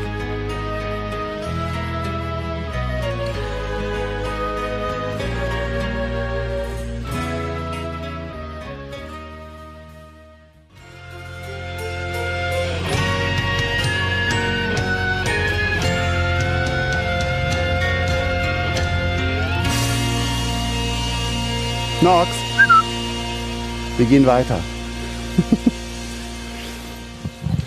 Wir 23.97 24.07
gehen 24.07 24.27
weiter. 24.27 24.59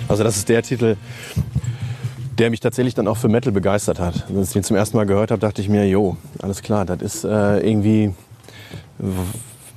also 0.08 0.24
das 0.24 0.38
ist 0.38 0.48
der 0.48 0.62
Titel, 0.62 0.96
der 2.38 2.52
mich 2.52 2.60
tatsächlich 2.60 2.94
dann 2.94 3.08
auch 3.08 3.18
für 3.18 3.30
Metal 3.30 3.52
begeistert 3.52 4.00
hat. 4.00 4.26
Als 4.36 4.50
ich 4.50 4.54
den 4.54 4.64
zum 4.64 4.76
ersten 4.76 4.98
Mal 4.98 5.06
gehört 5.06 5.32
habe, 5.32 5.40
dachte 5.40 5.62
ich 5.62 5.70
mir, 5.70 5.88
jo, 5.88 6.18
alles 6.42 6.62
klar, 6.62 6.86
das 6.86 7.02
ist 7.02 7.24
äh, 7.24 7.60
irgendwie 7.60 8.14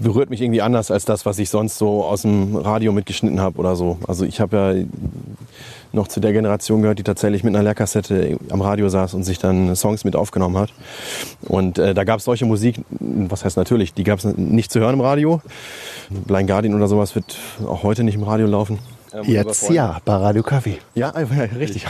berührt 0.02 0.30
mich 0.30 0.40
irgendwie 0.40 0.62
anders 0.62 0.90
als 0.90 1.04
das, 1.04 1.24
was 1.26 1.38
ich 1.38 1.50
sonst 1.50 1.78
so 1.78 2.04
aus 2.04 2.22
dem 2.22 2.56
Radio 2.56 2.92
mitgeschnitten 2.92 3.40
habe 3.40 3.58
oder 3.58 3.76
so. 3.76 3.98
Also 4.06 4.24
ich 4.24 4.40
habe 4.40 4.56
ja 4.56 4.84
noch 5.92 6.08
zu 6.08 6.20
der 6.20 6.32
Generation 6.32 6.82
gehört, 6.82 6.98
die 6.98 7.02
tatsächlich 7.02 7.44
mit 7.44 7.54
einer 7.54 7.62
Lehrkassette 7.62 8.38
am 8.50 8.62
Radio 8.62 8.88
saß 8.88 9.14
und 9.14 9.24
sich 9.24 9.38
dann 9.38 9.76
Songs 9.76 10.04
mit 10.04 10.16
aufgenommen 10.16 10.56
hat. 10.56 10.72
Und 11.42 11.78
äh, 11.78 11.94
da 11.94 12.04
gab 12.04 12.18
es 12.18 12.24
solche 12.24 12.46
Musik, 12.46 12.80
was 12.98 13.44
heißt 13.44 13.56
natürlich, 13.56 13.92
die 13.94 14.04
gab 14.04 14.18
es 14.18 14.24
nicht 14.24 14.72
zu 14.72 14.80
hören 14.80 14.94
im 14.94 15.00
Radio. 15.00 15.42
Blind 16.10 16.48
Guardian 16.48 16.74
oder 16.74 16.88
sowas 16.88 17.14
wird 17.14 17.36
auch 17.66 17.82
heute 17.82 18.04
nicht 18.04 18.14
im 18.14 18.22
Radio 18.22 18.46
laufen. 18.46 18.78
Ähm, 19.12 19.24
Jetzt 19.24 19.68
ja, 19.70 20.00
bei 20.04 20.14
Radio 20.16 20.42
Kaffee. 20.42 20.78
Ja, 20.94 21.10
richtig. 21.58 21.86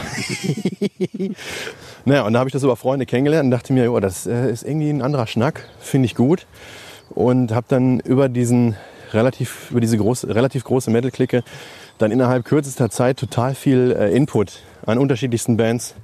naja, 2.05 2.23
und 2.23 2.33
da 2.33 2.39
habe 2.39 2.49
ich 2.49 2.53
das 2.53 2.63
über 2.63 2.75
Freunde 2.75 3.05
kennengelernt 3.05 3.45
und 3.45 3.51
dachte 3.51 3.71
mir, 3.71 3.91
oh, 3.91 3.99
das 3.99 4.25
äh, 4.25 4.51
ist 4.51 4.63
irgendwie 4.63 4.89
ein 4.89 5.01
anderer 5.01 5.27
Schnack, 5.27 5.65
finde 5.79 6.07
ich 6.07 6.15
gut. 6.15 6.45
Und 7.13 7.53
habe 7.53 7.65
dann 7.69 7.99
über 7.99 8.29
diesen 8.29 8.75
relativ, 9.13 9.71
über 9.71 9.81
diese 9.81 9.97
große, 9.97 10.33
relativ 10.33 10.63
große 10.63 10.89
Metal-Clique 10.89 11.43
dann 11.97 12.11
innerhalb 12.11 12.45
kürzester 12.45 12.89
Zeit 12.89 13.17
total 13.17 13.55
viel 13.55 13.95
äh, 13.97 14.15
Input 14.15 14.61
an 14.85 14.97
unterschiedlichsten 14.97 15.57
Bands 15.57 15.95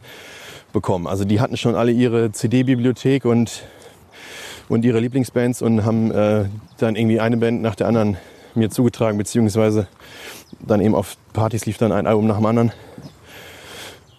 bekommen. 0.71 1.07
Also 1.07 1.25
die 1.25 1.41
hatten 1.41 1.57
schon 1.57 1.75
alle 1.75 1.91
ihre 1.91 2.31
CD-Bibliothek 2.31 3.25
und, 3.25 3.63
und 4.67 4.85
ihre 4.85 4.99
Lieblingsbands 4.99 5.61
und 5.61 5.83
haben 5.83 6.11
äh, 6.11 6.45
dann 6.77 6.95
irgendwie 6.95 7.19
eine 7.19 7.37
Band 7.37 7.61
nach 7.61 7.75
der 7.75 7.87
anderen 7.87 8.17
mir 8.55 8.69
zugetragen, 8.69 9.17
beziehungsweise 9.17 9.87
dann 10.59 10.81
eben 10.81 10.95
auf 10.95 11.17
Partys 11.33 11.65
lief 11.65 11.77
dann 11.77 11.91
ein 11.91 12.07
Album 12.07 12.27
nach 12.27 12.37
dem 12.37 12.45
anderen. 12.45 12.71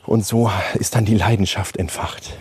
Und 0.06 0.24
so 0.24 0.50
ist 0.74 0.94
dann 0.96 1.04
die 1.04 1.14
Leidenschaft 1.14 1.76
entfacht. 1.76 2.36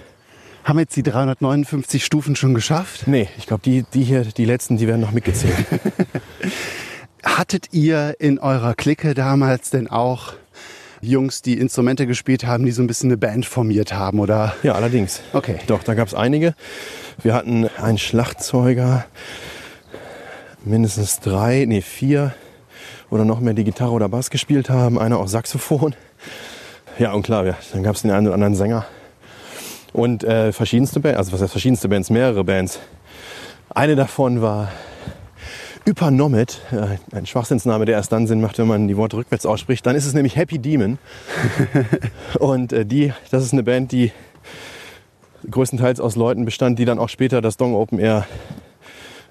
Haben 0.70 0.78
jetzt 0.78 0.96
die 0.96 1.02
359 1.02 2.06
Stufen 2.06 2.36
schon 2.36 2.54
geschafft? 2.54 3.08
Nee, 3.08 3.28
ich 3.40 3.48
glaube, 3.48 3.64
die, 3.66 3.86
die 3.92 4.04
hier, 4.04 4.24
die 4.24 4.46
letzten, 4.46 4.78
die 4.78 4.86
werden 4.88 5.02
noch 5.02 5.10
mitgezählt. 5.10 5.56
Hattet 7.24 7.74
ihr 7.74 8.16
in 8.20 8.38
eurer 8.38 8.76
Clique 8.76 9.16
damals 9.16 9.72
denn 9.72 9.88
auch 9.88 10.34
Jungs, 11.02 11.42
die 11.42 11.58
Instrumente 11.58 12.06
gespielt 12.06 12.46
haben, 12.46 12.66
die 12.68 12.72
so 12.72 12.84
ein 12.84 12.88
bisschen 12.88 13.10
eine 13.10 13.18
Band 13.18 13.48
formiert 13.48 13.94
haben, 13.94 14.20
oder? 14.20 14.54
Ja, 14.62 14.74
allerdings. 14.74 15.24
Okay. 15.34 15.56
Doch, 15.66 15.82
da 15.82 15.96
gab 15.96 16.08
es 16.08 16.14
einige. 16.14 16.54
Wir 17.24 17.34
hatten 17.34 17.68
einen 17.82 17.98
Schlagzeuger, 17.98 19.08
mindestens 20.64 21.20
drei, 21.20 21.66
nee, 21.68 21.82
vier 21.82 22.36
oder 23.10 23.26
noch 23.26 23.40
mehr, 23.40 23.56
die 23.56 23.64
Gitarre 23.64 23.94
oder 23.94 24.08
Bass 24.08 24.30
gespielt 24.30 24.70
haben, 24.70 25.00
einer 25.00 25.18
auch 25.18 25.28
Saxophon. 25.28 25.96
Ja, 27.00 27.14
und 27.14 27.24
klar, 27.24 27.44
ja, 27.48 27.58
dann 27.74 27.82
gab 27.82 27.96
es 27.96 28.04
den 28.04 28.12
einen 28.12 28.28
oder 28.28 28.36
anderen 28.36 28.54
Sänger. 28.54 28.86
Und 29.94 30.24
äh, 30.24 30.52
verschiedenste 30.52 31.00
Bands, 31.00 31.18
also 31.18 31.32
was 31.32 31.42
heißt 31.42 31.52
verschiedenste 31.52 31.90
Bands, 31.90 32.10
mehrere 32.10 32.44
Bands. 32.44 32.80
Eine 33.70 33.96
davon 33.96 34.42
war 34.42 34.70
Ypanomet, 35.88 36.62
äh, 36.72 37.16
ein 37.16 37.26
Schwachsinnsname, 37.26 37.86
der 37.86 37.96
erst 37.96 38.12
dann 38.12 38.28
Sinn 38.28 38.42
macht, 38.42 38.60
wenn 38.60 38.68
man 38.68 38.88
die 38.88 38.98
Worte 38.98 39.18
rückwärts 39.18 39.46
ausspricht. 39.46 39.86
Dann 39.86 39.96
ist 39.96 40.06
es 40.06 40.14
nämlich 40.14 40.36
Happy 40.36 40.60
Demon. 40.60 41.00
und 42.40 42.74
äh, 42.74 42.86
die, 42.86 43.14
das 43.32 43.44
ist 43.44 43.54
eine 43.54 43.64
Band, 43.64 43.92
die 43.92 44.12
größtenteils 45.50 46.00
aus 46.00 46.16
Leuten 46.16 46.46
bestand, 46.46 46.80
die 46.80 46.86
dann 46.86 47.00
auch 47.00 47.10
später 47.10 47.42
das 47.42 47.58
Dong 47.58 47.74
Open 47.74 48.00
Air 48.00 48.28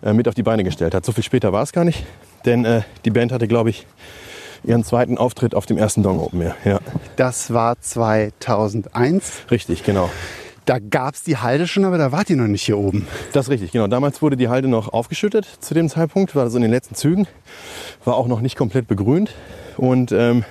äh, 0.03 0.13
mit 0.13 0.27
auf 0.27 0.35
die 0.35 0.43
Beine 0.43 0.65
gestellt 0.65 0.95
hat. 0.95 1.05
So 1.05 1.13
viel 1.13 1.25
später 1.25 1.53
war 1.53 1.63
es 1.63 1.73
gar 1.73 1.85
nicht, 1.85 2.05
denn 2.45 2.65
äh, 2.65 2.83
die 3.05 3.11
Band 3.11 3.31
hatte, 3.31 3.47
glaube 3.47 3.71
ich, 3.71 3.87
ihren 4.65 4.85
zweiten 4.85 5.19
Auftritt 5.19 5.55
auf 5.55 5.67
dem 5.67 5.79
ersten 5.79 6.03
Dong 6.03 6.19
Open 6.19 6.41
Air. 6.41 6.57
Ja. 6.65 6.81
Das 7.17 7.53
war 7.53 7.81
2001. 7.81 9.43
Richtig, 9.51 9.85
genau. 9.85 10.11
Da 10.69 10.81
gab 10.81 11.15
es 11.15 11.23
die 11.23 11.39
Halde 11.39 11.67
schon, 11.67 11.87
aber 11.87 11.97
da 11.97 12.13
wart 12.13 12.29
ihr 12.29 12.37
noch 12.37 12.47
nicht 12.47 12.63
hier 12.63 12.77
oben. 12.77 13.07
Das 13.33 13.47
ist 13.47 13.51
richtig, 13.51 13.73
genau. 13.73 13.87
Damals 13.87 14.21
wurde 14.21 14.37
die 14.37 14.49
Halde 14.49 14.69
noch 14.69 14.93
aufgeschüttet 14.93 15.49
zu 15.61 15.73
dem 15.73 15.89
Zeitpunkt, 15.89 16.37
war 16.37 16.51
so 16.51 16.59
in 16.59 16.63
den 16.63 16.71
letzten 16.71 16.95
Zügen, 16.95 17.27
war 18.05 18.17
auch 18.17 18.27
noch 18.27 18.43
nicht 18.43 18.55
komplett 18.55 18.87
begrünt. 18.87 19.35
Und 19.79 20.13
ähm, 20.13 20.45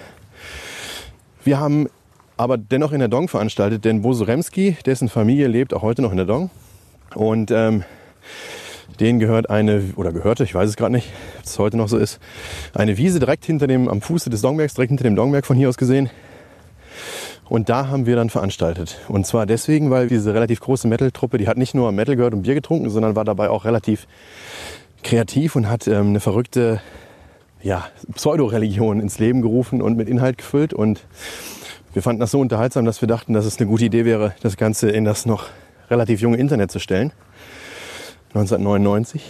wir 1.43 1.59
haben 1.59 1.88
aber 2.36 2.57
dennoch 2.57 2.93
in 2.93 3.00
der 3.00 3.09
Dong 3.09 3.27
veranstaltet, 3.27 3.86
denn 3.86 4.01
Boso 4.01 4.24
Remski, 4.24 4.75
dessen 4.88 5.07
Familie 5.07 5.47
lebt 5.47 5.71
auch 5.75 5.83
heute 5.83 6.01
noch 6.01 6.09
in 6.09 6.17
der 6.17 6.25
Dong. 6.25 6.50
Und 7.13 7.51
ähm, 7.51 7.83
denen 9.00 9.19
gehört 9.19 9.51
eine, 9.51 9.93
oder 9.97 10.12
gehörte, 10.13 10.45
ich 10.45 10.55
weiß 10.55 10.67
es 10.67 10.77
gerade 10.77 10.93
nicht, 10.93 11.12
ob 11.38 11.45
es 11.45 11.59
heute 11.59 11.77
noch 11.77 11.89
so 11.89 11.97
ist, 12.00 12.19
eine 12.74 12.97
Wiese 12.97 13.19
direkt 13.19 13.45
hinter 13.45 13.67
dem, 13.67 13.88
am 13.88 14.01
Fuße 14.01 14.31
des 14.31 14.41
Dongbergs, 14.41 14.74
direkt 14.74 14.89
hinter 14.89 15.03
dem 15.03 15.15
Dongberg 15.15 15.45
von 15.45 15.57
hier 15.57 15.69
aus 15.69 15.77
gesehen. 15.77 16.09
Und 17.49 17.69
da 17.69 17.87
haben 17.87 18.05
wir 18.05 18.15
dann 18.15 18.29
veranstaltet. 18.29 18.99
Und 19.07 19.25
zwar 19.25 19.45
deswegen, 19.45 19.89
weil 19.89 20.07
diese 20.07 20.33
relativ 20.33 20.59
große 20.59 20.87
Metal-Truppe, 20.87 21.37
die 21.37 21.47
hat 21.47 21.57
nicht 21.57 21.73
nur 21.73 21.91
Metal 21.91 22.15
gehört 22.15 22.33
und 22.33 22.41
Bier 22.41 22.55
getrunken, 22.55 22.89
sondern 22.89 23.15
war 23.15 23.25
dabei 23.25 23.49
auch 23.49 23.65
relativ 23.65 24.07
kreativ 25.03 25.55
und 25.55 25.69
hat 25.69 25.87
ähm, 25.87 26.07
eine 26.07 26.19
verrückte 26.19 26.81
ja, 27.61 27.87
Pseudo-Religion 28.13 28.99
ins 28.99 29.19
Leben 29.19 29.41
gerufen 29.41 29.81
und 29.81 29.97
mit 29.97 30.09
Inhalt 30.09 30.37
gefüllt. 30.37 30.73
Und 30.73 31.05
wir 31.93 32.01
fanden 32.01 32.19
das 32.19 32.31
so 32.31 32.39
unterhaltsam, 32.39 32.85
dass 32.85 33.01
wir 33.01 33.07
dachten, 33.07 33.33
dass 33.33 33.45
es 33.45 33.59
eine 33.59 33.67
gute 33.67 33.85
Idee 33.85 34.05
wäre, 34.05 34.33
das 34.41 34.57
Ganze 34.57 34.89
in 34.89 35.05
das 35.05 35.25
noch 35.25 35.45
relativ 35.89 36.21
junge 36.21 36.37
Internet 36.37 36.71
zu 36.71 36.79
stellen. 36.79 37.11
1999. 38.29 39.23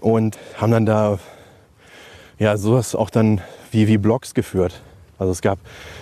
Und 0.00 0.38
haben 0.56 0.72
dann 0.72 0.86
da 0.86 1.18
ja 2.38 2.56
sowas 2.56 2.94
auch 2.94 3.10
dann 3.10 3.40
wie, 3.70 3.86
wie 3.86 3.98
Blogs 3.98 4.34
geführt. 4.34 4.82
Also 5.22 5.32
es 5.32 5.40
gab 5.40 5.58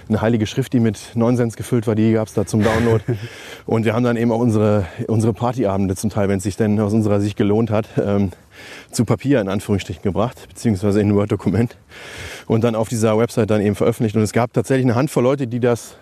eine 0.08 0.20
heilige 0.20 0.46
Schrift, 0.46 0.72
die 0.72 0.80
mit 0.80 0.98
Nonsens 1.14 1.56
gefüllt 1.56 1.86
war, 1.86 1.94
die 1.94 2.12
gab 2.12 2.28
es 2.28 2.34
da 2.34 2.46
zum 2.46 2.62
Download. 2.62 3.04
Und 3.66 3.84
wir 3.84 3.94
haben 3.94 4.02
dann 4.02 4.16
eben 4.16 4.32
auch 4.32 4.38
unsere, 4.38 4.86
unsere 5.06 5.34
Partyabende 5.34 5.94
zum 5.94 6.08
Teil, 6.08 6.28
wenn 6.28 6.38
es 6.38 6.44
sich 6.44 6.56
denn 6.56 6.80
aus 6.80 6.94
unserer 6.94 7.20
Sicht 7.20 7.36
gelohnt 7.36 7.70
hat, 7.70 7.86
ähm, 8.02 8.30
zu 8.90 9.04
Papier 9.04 9.40
in 9.40 9.48
Anführungsstrichen 9.48 10.02
gebracht, 10.02 10.48
beziehungsweise 10.48 11.00
in 11.00 11.08
ein 11.08 11.14
Word-Dokument. 11.14 11.76
Und 12.46 12.64
dann 12.64 12.74
auf 12.74 12.88
dieser 12.88 13.18
Website 13.18 13.50
dann 13.50 13.60
eben 13.60 13.74
veröffentlicht. 13.74 14.16
Und 14.16 14.22
es 14.22 14.32
gab 14.32 14.52
tatsächlich 14.52 14.86
eine 14.86 14.94
Handvoll 14.94 15.22
Leute, 15.22 15.46
die 15.46 15.60
das 15.60 15.96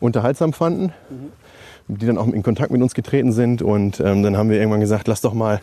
unterhaltsam 0.00 0.52
fanden, 0.52 0.92
mhm. 1.08 1.98
die 1.98 2.06
dann 2.06 2.18
auch 2.18 2.26
in 2.26 2.42
Kontakt 2.42 2.72
mit 2.72 2.82
uns 2.82 2.94
getreten 2.94 3.32
sind. 3.32 3.62
Und 3.62 4.00
ähm, 4.00 4.22
dann 4.22 4.36
haben 4.36 4.50
wir 4.50 4.58
irgendwann 4.58 4.80
gesagt, 4.80 5.06
lass 5.08 5.20
doch 5.20 5.34
mal 5.34 5.60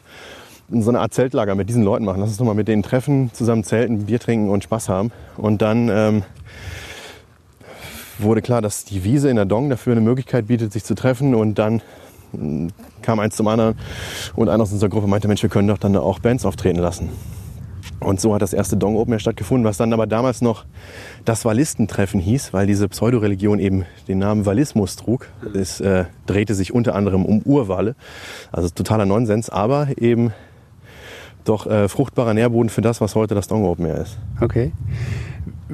so 0.70 0.90
eine 0.90 1.00
Art 1.00 1.14
Zeltlager 1.14 1.56
mit 1.56 1.70
diesen 1.70 1.84
Leuten 1.84 2.06
machen. 2.06 2.20
Lass 2.20 2.30
uns 2.30 2.38
doch 2.38 2.46
mal 2.46 2.56
mit 2.56 2.68
denen 2.68 2.84
treffen, 2.84 3.32
zusammen 3.34 3.64
zelten, 3.64 4.06
Bier 4.06 4.20
trinken 4.20 4.50
und 4.50 4.64
Spaß 4.64 4.90
haben. 4.90 5.12
Und 5.38 5.62
dann 5.62 5.90
ähm, 5.90 6.24
wurde 8.24 8.42
klar, 8.42 8.62
dass 8.62 8.86
die 8.86 9.04
Wiese 9.04 9.30
in 9.30 9.36
der 9.36 9.46
Dong 9.46 9.70
dafür 9.70 9.94
eine 9.94 10.02
Möglichkeit 10.02 10.48
bietet, 10.48 10.74
sich 10.74 10.84
zu 10.84 10.96
treffen. 10.96 11.36
Und 11.36 11.60
dann 11.60 11.82
mh, 12.34 12.72
kam 13.02 13.20
eins 13.20 13.36
zum 13.36 13.48
anderen 13.48 13.76
und 14.36 14.50
einer 14.50 14.64
aus 14.64 14.72
unserer 14.72 14.90
Gruppe 14.90 15.08
meinte, 15.08 15.28
Mensch, 15.28 15.44
wir 15.44 15.50
können 15.50 15.68
doch 15.68 15.78
dann 15.78 15.96
auch 15.96 16.20
Bands 16.20 16.46
auftreten 16.46 16.80
lassen. 16.80 17.10
Und 18.00 18.20
so 18.20 18.34
hat 18.34 18.42
das 18.42 18.54
erste 18.54 18.76
Dong 18.78 18.98
Open 18.98 19.14
Air 19.14 19.20
stattgefunden, 19.20 19.66
was 19.66 19.78
dann 19.78 19.94
aber 19.94 20.08
damals 20.08 20.42
noch 20.42 20.66
das 21.26 21.46
Wallistentreffen 21.46 22.20
hieß, 22.20 22.54
weil 22.54 22.68
diese 22.68 22.88
Pseudoreligion 22.90 23.60
eben 23.60 23.86
den 24.08 24.20
Namen 24.20 24.46
Wallismus 24.46 24.96
trug. 24.96 25.28
Es 25.54 25.80
äh, 25.80 26.06
drehte 26.26 26.54
sich 26.54 26.74
unter 26.74 26.96
anderem 26.96 27.26
um 27.26 27.42
Urwale, 27.44 27.96
also 28.52 28.70
totaler 28.70 29.06
Nonsens, 29.06 29.50
aber 29.50 29.90
eben 29.98 30.34
doch 31.44 31.68
äh, 31.68 31.88
fruchtbarer 31.88 32.34
Nährboden 32.34 32.70
für 32.70 32.82
das, 32.82 33.02
was 33.02 33.16
heute 33.16 33.36
das 33.36 33.48
Dong 33.48 33.66
Open 33.66 33.86
Air 33.86 34.02
ist. 34.02 34.18
Okay. 34.42 34.72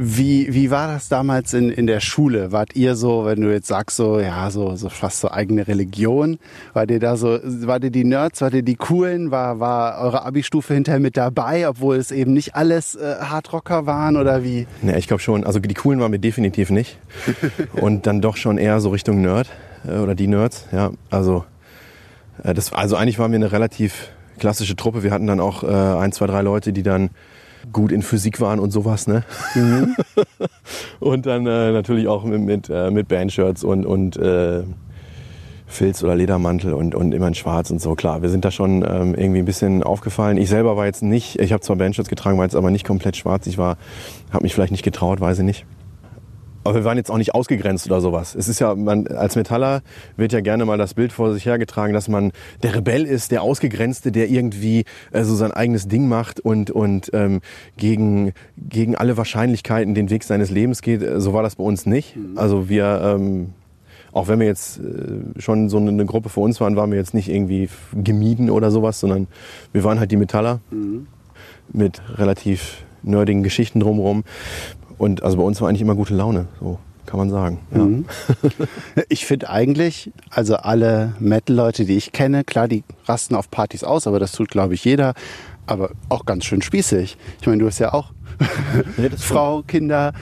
Wie, 0.02 0.54
wie 0.54 0.72
war 0.72 0.88
das 0.88 1.10
damals 1.10 1.54
in, 1.54 1.72
in 1.72 1.86
der 1.86 2.00
Schule? 2.00 2.54
Wart 2.54 2.76
ihr 2.76 2.96
so, 2.96 3.26
wenn 3.26 3.42
du 3.42 3.52
jetzt 3.52 3.68
sagst, 3.68 3.98
so, 3.98 4.20
ja, 4.20 4.50
so, 4.50 4.76
so 4.76 4.88
fast 4.88 5.20
so 5.20 5.30
eigene 5.30 5.68
Religion? 5.68 6.40
Wart 6.74 6.90
ihr 6.90 7.00
da 7.00 7.18
so, 7.18 7.38
wart 7.44 7.84
ihr 7.84 7.90
die 7.90 8.06
Nerds, 8.06 8.40
wart 8.40 8.54
ihr 8.54 8.62
die 8.62 8.76
Coolen? 8.76 9.32
War, 9.32 9.60
war 9.60 10.00
eure 10.00 10.24
Abi-Stufe 10.26 10.74
hinterher 10.74 11.02
mit 11.02 11.18
dabei, 11.18 11.68
obwohl 11.68 11.98
es 11.98 12.12
eben 12.12 12.34
nicht 12.34 12.56
alles 12.56 12.96
äh, 12.96 13.16
Hardrocker 13.20 13.88
waren 13.88 14.16
oder 14.16 14.42
wie? 14.44 14.68
Ne, 14.82 14.98
ich 14.98 15.08
glaube 15.08 15.22
schon. 15.22 15.44
Also 15.44 15.60
die 15.60 15.74
coolen 15.74 16.00
waren 16.00 16.14
wir 16.14 16.20
definitiv 16.20 16.70
nicht. 16.70 16.98
Und 17.74 18.08
dann 18.08 18.22
doch 18.22 18.38
schon 18.38 18.58
eher 18.58 18.80
so 18.80 18.92
Richtung 18.92 19.22
Nerd 19.22 19.50
äh, 19.86 19.98
oder 19.98 20.16
die 20.16 20.28
Nerds. 20.28 20.68
Ja, 20.72 20.92
also 21.10 21.44
äh, 22.44 22.54
das, 22.54 22.72
also 22.72 22.96
eigentlich 22.96 23.20
waren 23.20 23.32
wir 23.32 23.38
eine 23.38 23.52
relativ 23.52 24.12
klassische 24.40 24.76
Truppe. 24.76 25.04
Wir 25.04 25.12
hatten 25.12 25.28
dann 25.28 25.40
auch 25.40 25.64
äh, 25.64 25.68
ein, 25.68 26.12
zwei, 26.12 26.28
drei 26.28 26.42
Leute, 26.42 26.74
die 26.74 26.84
dann 26.84 27.10
gut 27.72 27.92
in 27.92 28.02
Physik 28.02 28.42
waren 28.42 28.60
und 28.60 28.72
sowas, 28.72 29.08
ne? 29.08 29.24
Mhm. 29.54 29.96
und 31.00 31.26
dann 31.26 31.46
äh, 31.46 31.72
natürlich 31.72 32.08
auch 32.08 32.24
mit, 32.24 32.42
mit, 32.42 32.70
äh, 32.70 32.90
mit 32.90 33.08
Bandshirts 33.08 33.64
und, 33.64 33.86
und 33.86 34.18
äh, 34.18 34.64
Filz 35.68 36.04
oder 36.04 36.16
Ledermantel 36.16 36.74
und, 36.74 36.96
und 36.96 37.14
immer 37.14 37.28
in 37.28 37.36
Schwarz 37.36 37.70
und 37.70 37.80
so. 37.80 37.94
Klar, 37.96 38.22
wir 38.22 38.30
sind 38.30 38.44
da 38.44 38.50
schon 38.50 38.84
ähm, 38.84 39.14
irgendwie 39.14 39.40
ein 39.40 39.46
bisschen 39.46 39.84
aufgefallen. 39.84 40.38
Ich 40.38 40.50
selber 40.50 40.76
war 40.76 40.88
jetzt 40.88 41.04
nicht, 41.04 41.40
ich 41.40 41.54
habe 41.54 41.62
zwar 41.62 41.76
Bandshirts 41.76 42.10
getragen, 42.10 42.38
war 42.38 42.46
jetzt 42.46 42.56
aber 42.56 42.72
nicht 42.72 42.86
komplett 42.86 43.16
schwarz. 43.16 43.46
Ich 43.46 43.58
war, 43.58 43.78
habe 44.32 44.44
mich 44.44 44.54
vielleicht 44.56 44.72
nicht 44.72 44.84
getraut, 44.84 45.22
weiß 45.22 45.40
ich 45.40 45.46
nicht. 45.46 45.66
Aber 46.64 46.76
wir 46.76 46.84
waren 46.84 46.98
jetzt 46.98 47.10
auch 47.10 47.18
nicht 47.18 47.34
ausgegrenzt 47.34 47.86
oder 47.86 48.02
sowas. 48.02 48.36
Es 48.36 48.48
ist 48.48 48.60
ja, 48.60 48.76
man, 48.76 49.08
als 49.08 49.36
Metaller 49.36 49.82
wird 50.18 50.34
ja 50.34 50.42
gerne 50.42 50.66
mal 50.66 50.78
das 50.78 50.94
Bild 50.94 51.14
vor 51.14 51.34
sich 51.34 51.46
hergetragen, 51.46 51.94
dass 51.94 52.08
man 52.08 52.32
der 52.64 52.76
Rebell 52.76 53.06
ist, 53.06 53.32
der 53.32 53.42
Ausgegrenzte, 53.42 54.12
der 54.12 54.30
irgendwie 54.30 54.86
äh, 55.12 55.24
so 55.24 55.36
sein 55.36 55.52
eigenes 55.52 55.88
Ding 55.88 56.08
macht 56.08 56.40
und, 56.40 56.72
und 56.72 57.12
ähm, 57.14 57.42
gegen, 57.78 58.34
gegen 58.58 58.96
alle 58.96 59.18
Wahrscheinlichkeiten 59.18 59.96
den 59.96 60.10
Weg 60.10 60.24
seines 60.24 60.50
Lebens 60.50 60.82
geht. 60.82 61.02
So 61.18 61.34
war 61.34 61.44
das 61.44 61.56
bei 61.56 61.64
uns 61.64 61.86
nicht. 61.86 62.16
Also 62.36 62.70
wir, 62.70 63.02
ähm, 63.04 63.54
auch 64.12 64.28
wenn 64.28 64.40
wir 64.40 64.48
jetzt 64.48 64.80
äh, 64.80 65.40
schon 65.40 65.70
so 65.70 65.78
eine 65.78 66.06
Gruppe 66.06 66.30
für 66.30 66.42
uns 66.42 66.60
waren, 66.60 66.76
waren 66.76 66.92
wir 66.92 66.98
jetzt 66.98 67.14
nicht 67.14 67.30
irgendwie 67.30 67.70
gemieden 67.94 68.50
oder 68.50 68.72
sowas, 68.72 69.00
sondern 69.00 69.28
wir 69.72 69.84
waren 69.84 70.00
halt 70.00 70.12
die 70.12 70.18
Metaller. 70.18 70.60
mit 71.72 72.02
relativ 72.18 72.84
nerdigen 73.04 73.44
Geschichten 73.44 73.80
drumherum. 73.80 74.24
Und 75.00 75.24
also 75.24 75.38
bei 75.38 75.44
uns 75.44 75.60
war 75.62 75.70
eigentlich 75.70 75.82
immer 75.82 75.96
gute 75.96 76.14
Laune, 76.14 76.46
so 76.60 76.78
kann 77.08 77.18
man 77.18 77.32
sagen. 77.32 77.60
Ja. 77.74 77.80
Mhm. 77.80 78.06
Ich 79.10 79.26
finde 79.26 79.50
eigentlich, 79.50 80.12
also 80.30 80.58
alle 80.58 81.14
Metal-Leute, 81.20 81.86
die 81.86 81.98
ich 81.98 82.12
kenne, 82.12 82.44
klar, 82.44 82.68
die 82.68 82.84
rasten 83.06 83.34
auf 83.34 83.50
Partys 83.50 83.84
aus, 83.84 84.06
aber 84.06 84.20
das 84.20 84.34
tut, 84.34 84.50
glaube 84.50 84.76
ich, 84.76 84.86
jeder. 84.86 85.16
Aber 85.66 85.92
auch 86.10 86.26
ganz 86.26 86.46
schön 86.46 86.62
spießig. 86.62 87.18
Ich 87.42 87.48
meine, 87.48 87.60
du 87.60 87.68
hast 87.68 87.80
ja 87.80 87.94
auch 87.94 88.12
Nee, 88.98 89.10
Frau, 89.18 89.64
Kinder, 89.64 90.14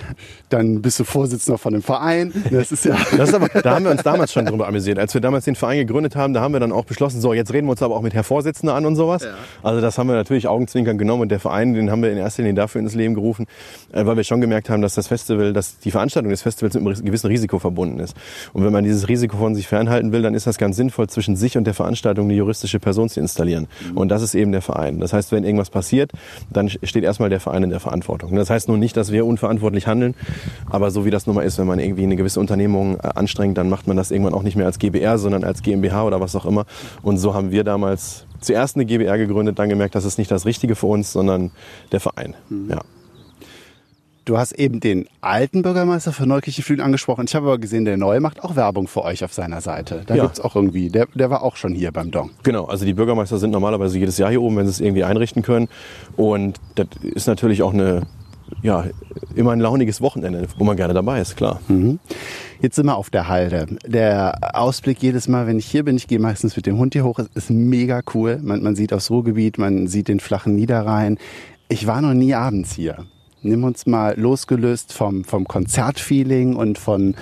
dann 0.49 0.81
bist 0.81 0.99
du 0.99 1.03
Vorsitzender 1.03 1.57
von 1.57 1.73
einem 1.73 1.83
Verein. 1.83 2.31
Das 2.51 2.71
ist 2.71 2.85
ja. 2.85 2.95
Das 3.17 3.29
ist 3.29 3.35
aber, 3.35 3.47
da 3.47 3.75
haben 3.75 3.85
wir 3.85 3.91
uns 3.91 4.03
damals 4.03 4.31
schon 4.31 4.45
drüber 4.45 4.67
amüsiert. 4.67 4.99
Als 4.99 5.13
wir 5.13 5.21
damals 5.21 5.45
den 5.45 5.55
Verein 5.55 5.79
gegründet 5.79 6.15
haben, 6.15 6.33
da 6.33 6.41
haben 6.41 6.53
wir 6.53 6.59
dann 6.59 6.71
auch 6.71 6.85
beschlossen, 6.85 7.19
so, 7.19 7.33
jetzt 7.33 7.51
reden 7.53 7.67
wir 7.67 7.71
uns 7.71 7.81
aber 7.81 7.95
auch 7.95 8.01
mit 8.01 8.13
Herr 8.13 8.23
Vorsitzender 8.23 8.75
an 8.75 8.85
und 8.85 8.95
sowas. 8.95 9.23
Ja. 9.23 9.33
Also 9.63 9.81
das 9.81 9.97
haben 9.97 10.07
wir 10.07 10.15
natürlich 10.15 10.47
augenzwinkern 10.47 10.97
genommen 10.97 11.23
und 11.23 11.29
der 11.29 11.39
Verein, 11.39 11.73
den 11.73 11.89
haben 11.89 12.01
wir 12.01 12.11
in 12.11 12.17
erster 12.17 12.43
Linie 12.43 12.55
dafür 12.55 12.81
ins 12.81 12.95
Leben 12.95 13.13
gerufen, 13.13 13.45
äh, 13.91 14.05
weil 14.05 14.17
wir 14.17 14.23
schon 14.23 14.41
gemerkt 14.41 14.69
haben, 14.69 14.81
dass 14.81 14.95
das 14.95 15.07
Festival, 15.07 15.53
dass 15.53 15.79
die 15.79 15.91
Veranstaltung 15.91 16.29
des 16.29 16.41
Festivals 16.41 16.75
mit 16.75 16.85
einem 16.85 17.05
gewissen 17.05 17.27
Risiko 17.27 17.59
verbunden 17.59 17.99
ist. 17.99 18.15
Und 18.53 18.63
wenn 18.63 18.73
man 18.73 18.83
dieses 18.83 19.07
Risiko 19.07 19.37
von 19.37 19.55
sich 19.55 19.67
fernhalten 19.67 20.11
will, 20.11 20.21
dann 20.21 20.33
ist 20.33 20.47
das 20.47 20.57
ganz 20.57 20.75
sinnvoll, 20.75 21.07
zwischen 21.07 21.35
sich 21.35 21.57
und 21.57 21.65
der 21.65 21.73
Veranstaltung 21.73 22.25
eine 22.25 22.33
juristische 22.35 22.79
Person 22.79 23.09
zu 23.09 23.19
installieren. 23.19 23.67
Und 23.95 24.09
das 24.09 24.21
ist 24.21 24.35
eben 24.35 24.51
der 24.51 24.61
Verein. 24.61 24.99
Das 24.99 25.13
heißt, 25.13 25.31
wenn 25.31 25.43
irgendwas 25.43 25.69
passiert, 25.69 26.11
dann 26.51 26.69
steht 26.69 27.03
erstmal 27.03 27.29
der 27.29 27.39
Verein 27.39 27.63
in 27.63 27.69
der 27.69 27.79
Verantwortung. 27.79 28.35
Das 28.35 28.49
heißt 28.49 28.67
nun 28.69 28.79
nicht, 28.79 28.97
dass 28.97 29.11
wir 29.11 29.25
unverantwortlich 29.25 29.87
handeln, 29.87 30.15
aber 30.69 30.91
so 30.91 31.05
wie 31.05 31.09
das 31.09 31.27
nun 31.27 31.35
mal 31.35 31.43
ist, 31.43 31.57
wenn 31.57 31.67
man 31.67 31.79
irgendwie 31.79 32.03
eine 32.03 32.15
gewisse 32.15 32.39
Unternehmung 32.39 32.95
äh, 32.97 33.07
anstrengt, 33.15 33.57
dann 33.57 33.69
macht 33.69 33.87
man 33.87 33.97
das 33.97 34.11
irgendwann 34.11 34.33
auch 34.33 34.43
nicht 34.43 34.55
mehr 34.55 34.65
als 34.65 34.79
GBR, 34.79 35.17
sondern 35.17 35.43
als 35.43 35.61
GmbH 35.61 36.03
oder 36.05 36.19
was 36.21 36.35
auch 36.35 36.45
immer. 36.45 36.65
Und 37.01 37.17
so 37.17 37.33
haben 37.33 37.51
wir 37.51 37.63
damals 37.63 38.25
zuerst 38.41 38.75
eine 38.75 38.85
GBR 38.85 39.17
gegründet, 39.17 39.57
dann 39.59 39.69
gemerkt, 39.69 39.95
das 39.95 40.05
ist 40.05 40.17
nicht 40.17 40.31
das 40.31 40.45
Richtige 40.45 40.75
für 40.75 40.87
uns, 40.87 41.11
sondern 41.11 41.51
der 41.91 41.99
Verein. 41.99 42.35
Ja. 42.69 42.81
Du 44.25 44.37
hast 44.37 44.51
eben 44.51 44.81
den 44.81 45.07
alten 45.21 45.61
Bürgermeister 45.61 46.11
von 46.11 46.27
Neukirchenflügel 46.27 46.83
angesprochen. 46.83 47.23
Ich 47.29 47.33
habe 47.33 47.45
aber 47.47 47.59
gesehen, 47.59 47.85
der 47.85 47.95
neue 47.95 48.19
macht 48.19 48.43
auch 48.43 48.57
Werbung 48.57 48.89
für 48.89 49.05
euch 49.05 49.23
auf 49.23 49.31
seiner 49.33 49.61
Seite. 49.61 50.01
Da 50.05 50.15
Ja. 50.15 50.23
gibt's 50.23 50.41
auch 50.41 50.53
irgendwie, 50.53 50.89
der, 50.89 51.07
der 51.15 51.29
war 51.29 51.43
auch 51.43 51.55
schon 51.55 51.73
hier 51.73 51.93
beim 51.93 52.11
Dong. 52.11 52.31
Genau, 52.43 52.65
also 52.65 52.83
die 52.83 52.93
Bürgermeister 52.93 53.37
sind 53.37 53.51
normalerweise 53.51 53.97
jedes 53.97 54.17
Jahr 54.17 54.29
hier 54.29 54.41
oben, 54.41 54.57
wenn 54.57 54.65
sie 54.65 54.71
es 54.71 54.79
irgendwie 54.81 55.05
einrichten 55.05 55.43
können. 55.43 55.69
Und 56.17 56.57
das 56.75 56.87
ist 57.03 57.27
natürlich 57.27 57.63
auch 57.63 57.73
eine, 57.73 58.01
ja, 58.61 58.85
immer 59.35 59.51
ein 59.51 59.59
launiges 59.59 60.01
Wochenende, 60.01 60.47
wo 60.57 60.63
man 60.63 60.75
gerne 60.77 60.93
dabei 60.93 61.21
ist, 61.21 61.35
klar. 61.37 61.59
Jetzt 62.61 62.75
sind 62.75 62.85
wir 62.87 62.95
auf 62.95 63.09
der 63.09 63.27
Halde. 63.27 63.67
Der 63.85 64.37
Ausblick 64.59 65.01
jedes 65.01 65.27
Mal, 65.27 65.45
wenn 65.47 65.59
ich 65.59 65.65
hier 65.67 65.83
bin, 65.83 65.95
ich 65.97 66.07
gehe 66.07 66.19
meistens 66.19 66.55
mit 66.55 66.65
dem 66.65 66.77
Hund 66.77 66.93
hier 66.93 67.03
hoch, 67.03 67.19
ist, 67.19 67.29
ist 67.35 67.49
mega 67.49 68.01
cool. 68.13 68.39
Man, 68.41 68.63
man 68.63 68.75
sieht 68.75 68.93
aufs 68.93 69.09
Ruhrgebiet, 69.11 69.57
man 69.57 69.87
sieht 69.87 70.07
den 70.07 70.19
flachen 70.19 70.55
Niederrhein. 70.55 71.17
Ich 71.69 71.85
war 71.87 72.01
noch 72.01 72.13
nie 72.13 72.33
abends 72.33 72.73
hier. 72.73 73.05
Nimm 73.43 73.63
uns 73.63 73.85
mal 73.85 74.19
losgelöst 74.19 74.91
vom, 74.93 75.23
vom 75.23 75.45
Konzertfeeling 75.47 76.55
und 76.55 76.79
von 76.79 77.13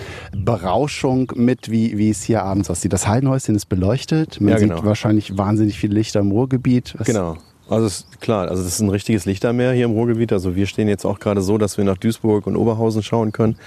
Berauschung 0.46 1.32
mit, 1.36 1.70
wie, 1.70 1.98
wie 1.98 2.10
es 2.10 2.24
hier 2.24 2.44
abends 2.44 2.70
aussieht. 2.70 2.94
Das 2.94 3.08
Haldenhäuschen 3.08 3.56
ist 3.56 3.66
beleuchtet. 3.66 4.40
Man 4.40 4.52
Ja, 4.54 4.58
genau. 4.60 4.78
sieht 4.78 4.86
wahrscheinlich 4.86 5.38
wahnsinnig 5.38 5.78
viele 5.78 5.96
Lichter 5.96 6.22
im 6.22 6.32
Ruhrgebiet. 6.32 6.96
Was- 6.98 7.08
Genau. 7.08 7.36
Also 7.68 7.88
ist 7.88 8.22
klar, 8.22 8.48
also 8.50 8.64
das 8.64 8.74
ist 8.74 8.80
ein 8.80 8.90
richtiges 8.90 9.26
Lichtermeer 9.26 9.72
hier 9.72 9.86
im 9.86 9.92
Ruhrgebiet. 9.92 10.32
Also 10.32 10.56
wir 10.56 10.68
stehen 10.68 10.88
jetzt 10.88 11.06
auch 11.06 11.20
gerade 11.20 11.42
so, 11.42 11.58
dass 11.58 11.78
wir 11.78 11.84
nach 11.84 11.98
Duisburg 11.98 12.46
und 12.46 12.56
Oberhausen 12.56 13.02
schauen 13.02 13.32
können. 13.32 13.58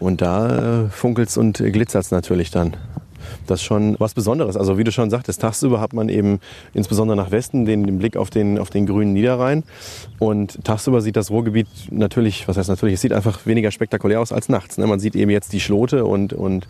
Und 0.00 0.22
da 0.22 0.84
äh, 0.84 0.88
funkelt's 0.88 1.36
und 1.36 1.58
glitzert's 1.58 2.10
natürlich 2.10 2.50
dann. 2.50 2.76
Das 3.46 3.60
ist 3.60 3.66
schon 3.66 3.96
was 3.98 4.14
Besonderes. 4.14 4.56
Also 4.56 4.78
wie 4.78 4.84
du 4.84 4.92
schon 4.92 5.10
sagtest, 5.10 5.40
tagsüber 5.40 5.80
hat 5.80 5.92
man 5.92 6.08
eben 6.08 6.40
insbesondere 6.74 7.16
nach 7.16 7.30
Westen 7.30 7.64
den, 7.64 7.84
den 7.84 7.98
Blick 7.98 8.16
auf 8.16 8.30
den, 8.30 8.58
auf 8.58 8.70
den 8.70 8.86
grünen 8.86 9.12
Niederrhein. 9.12 9.64
Und 10.18 10.64
tagsüber 10.64 11.00
sieht 11.00 11.16
das 11.16 11.30
Ruhrgebiet 11.30 11.68
natürlich, 11.90 12.48
was 12.48 12.56
heißt 12.56 12.68
natürlich, 12.68 12.94
es 12.94 13.00
sieht 13.00 13.12
einfach 13.12 13.44
weniger 13.44 13.70
spektakulär 13.70 14.20
aus 14.20 14.32
als 14.32 14.48
nachts. 14.48 14.78
Ne? 14.78 14.86
Man 14.86 15.00
sieht 15.00 15.16
eben 15.16 15.30
jetzt 15.30 15.52
die 15.52 15.60
Schlote 15.60 16.04
und, 16.04 16.32
und 16.32 16.68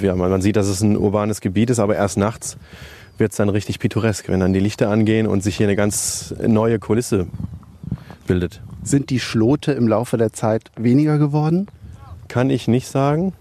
ja, 0.00 0.14
man 0.14 0.42
sieht, 0.42 0.56
dass 0.56 0.66
es 0.66 0.80
ein 0.80 0.96
urbanes 0.96 1.40
Gebiet 1.40 1.70
ist, 1.70 1.78
aber 1.78 1.96
erst 1.96 2.18
nachts 2.18 2.56
wird 3.18 3.32
es 3.32 3.36
dann 3.36 3.48
richtig 3.48 3.78
pittoresk, 3.78 4.28
wenn 4.28 4.40
dann 4.40 4.52
die 4.52 4.60
Lichter 4.60 4.90
angehen 4.90 5.26
und 5.26 5.42
sich 5.42 5.56
hier 5.56 5.66
eine 5.66 5.76
ganz 5.76 6.34
neue 6.46 6.78
Kulisse 6.78 7.26
bildet. 8.26 8.60
Sind 8.82 9.10
die 9.10 9.20
Schlote 9.20 9.72
im 9.72 9.88
Laufe 9.88 10.16
der 10.16 10.32
Zeit 10.32 10.70
weniger 10.76 11.18
geworden? 11.18 11.66
Kann 12.28 12.50
ich 12.50 12.68
nicht 12.68 12.88
sagen. 12.88 13.32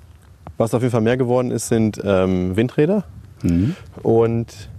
Was 0.58 0.74
auf 0.74 0.82
jeden 0.82 0.92
Fall 0.92 1.02
mehr 1.02 1.18
geworden 1.18 1.52
ist, 1.52 1.68
sind 1.68 2.00
ähm, 2.04 2.56
Windräder. 2.56 3.06
Und 4.04 4.70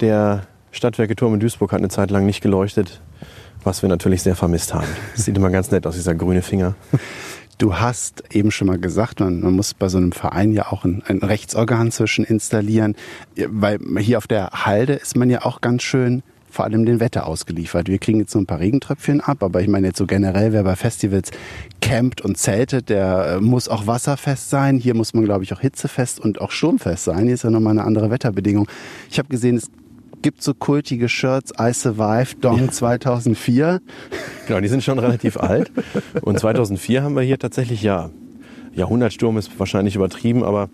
der 0.00 0.42
Stadtwerketurm 0.70 1.34
in 1.34 1.40
Duisburg 1.40 1.72
hat 1.72 1.78
eine 1.78 1.88
Zeit 1.88 2.10
lang 2.10 2.26
nicht 2.26 2.40
geleuchtet, 2.40 3.00
was 3.64 3.82
wir 3.82 3.88
natürlich 3.88 4.22
sehr 4.22 4.36
vermisst 4.36 4.72
haben. 4.74 4.86
Das 5.14 5.24
sieht 5.24 5.36
immer 5.36 5.50
ganz 5.50 5.70
nett 5.70 5.86
aus, 5.86 5.96
dieser 5.96 6.14
grüne 6.14 6.42
Finger. 6.42 6.74
Du 7.58 7.78
hast 7.78 8.22
eben 8.34 8.50
schon 8.50 8.66
mal 8.66 8.78
gesagt, 8.78 9.20
man, 9.20 9.40
man 9.40 9.54
muss 9.54 9.72
bei 9.72 9.88
so 9.88 9.96
einem 9.96 10.12
Verein 10.12 10.52
ja 10.52 10.70
auch 10.70 10.84
ein, 10.84 11.02
ein 11.06 11.18
Rechtsorgan 11.18 11.90
zwischen 11.90 12.24
installieren, 12.24 12.96
weil 13.48 13.78
hier 13.98 14.18
auf 14.18 14.26
der 14.26 14.50
Halde 14.50 14.92
ist 14.92 15.16
man 15.16 15.30
ja 15.30 15.44
auch 15.44 15.62
ganz 15.62 15.82
schön 15.82 16.22
vor 16.50 16.64
allem 16.64 16.86
dem 16.86 17.00
Wetter 17.00 17.26
ausgeliefert. 17.26 17.88
Wir 17.88 17.98
kriegen 17.98 18.20
jetzt 18.20 18.32
so 18.32 18.38
ein 18.38 18.46
paar 18.46 18.60
Regentröpfchen 18.60 19.20
ab, 19.20 19.42
aber 19.42 19.60
ich 19.60 19.68
meine 19.68 19.88
jetzt 19.88 19.98
so 19.98 20.06
generell, 20.06 20.52
wer 20.52 20.62
bei 20.64 20.74
Festivals 20.74 21.30
campt 21.82 22.22
und 22.22 22.38
zeltet, 22.38 22.88
der 22.88 23.36
äh, 23.36 23.40
muss 23.40 23.68
auch 23.68 23.86
wasserfest 23.86 24.48
sein. 24.48 24.78
Hier 24.78 24.94
muss 24.94 25.12
man, 25.12 25.24
glaube 25.24 25.44
ich, 25.44 25.52
auch 25.52 25.60
hitzefest 25.60 26.18
und 26.18 26.40
auch 26.40 26.50
sturmfest 26.50 27.04
sein. 27.04 27.24
Hier 27.24 27.34
ist 27.34 27.44
ja 27.44 27.50
nochmal 27.50 27.72
eine 27.72 27.84
andere 27.84 28.10
Wetterbedingung. 28.10 28.68
Ich 29.10 29.18
habe 29.18 29.28
gesehen, 29.28 29.56
es 29.56 29.70
gibt 30.26 30.42
so 30.42 30.54
kultige 30.54 31.08
Shirts, 31.08 31.52
I 31.56 31.72
Survived, 31.72 32.44
Dong 32.44 32.72
2004. 32.72 33.80
Genau, 34.48 34.60
die 34.60 34.66
sind 34.66 34.82
schon 34.82 34.98
relativ 34.98 35.36
alt. 35.40 35.70
Und 36.20 36.40
2004 36.40 37.04
haben 37.04 37.14
wir 37.14 37.22
hier 37.22 37.38
tatsächlich, 37.38 37.84
ja, 37.84 38.10
Jahrhundertsturm 38.74 39.38
ist 39.38 39.56
wahrscheinlich 39.56 39.94
übertrieben, 39.94 40.42
aber 40.42 40.68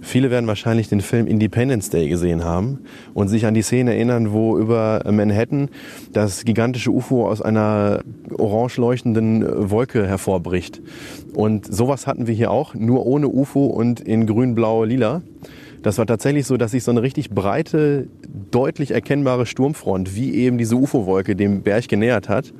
viele 0.00 0.32
werden 0.32 0.48
wahrscheinlich 0.48 0.88
den 0.88 1.02
Film 1.02 1.28
Independence 1.28 1.88
Day 1.88 2.08
gesehen 2.08 2.42
haben 2.42 2.80
und 3.14 3.28
sich 3.28 3.46
an 3.46 3.54
die 3.54 3.62
Szene 3.62 3.94
erinnern, 3.94 4.32
wo 4.32 4.58
über 4.58 5.04
Manhattan 5.08 5.68
das 6.12 6.44
gigantische 6.44 6.90
UFO 6.90 7.28
aus 7.28 7.40
einer 7.40 8.00
orange 8.36 8.78
leuchtenden 8.78 9.70
Wolke 9.70 10.04
hervorbricht. 10.04 10.82
Und 11.32 11.72
sowas 11.72 12.08
hatten 12.08 12.26
wir 12.26 12.34
hier 12.34 12.50
auch, 12.50 12.74
nur 12.74 13.06
ohne 13.06 13.28
UFO 13.28 13.66
und 13.66 14.00
in 14.00 14.26
grün, 14.26 14.56
blau, 14.56 14.82
lila. 14.82 15.22
Das 15.82 15.98
war 15.98 16.06
tatsächlich 16.06 16.46
so, 16.46 16.56
dass 16.56 16.72
sich 16.72 16.84
so 16.84 16.90
eine 16.90 17.02
richtig 17.02 17.30
breite, 17.30 18.08
deutlich 18.50 18.90
erkennbare 18.90 19.46
Sturmfront, 19.46 20.16
wie 20.16 20.34
eben 20.34 20.58
diese 20.58 20.76
UFO-Wolke, 20.76 21.36
dem 21.36 21.62
Berg 21.62 21.88
genähert 21.88 22.28
hat. 22.28 22.52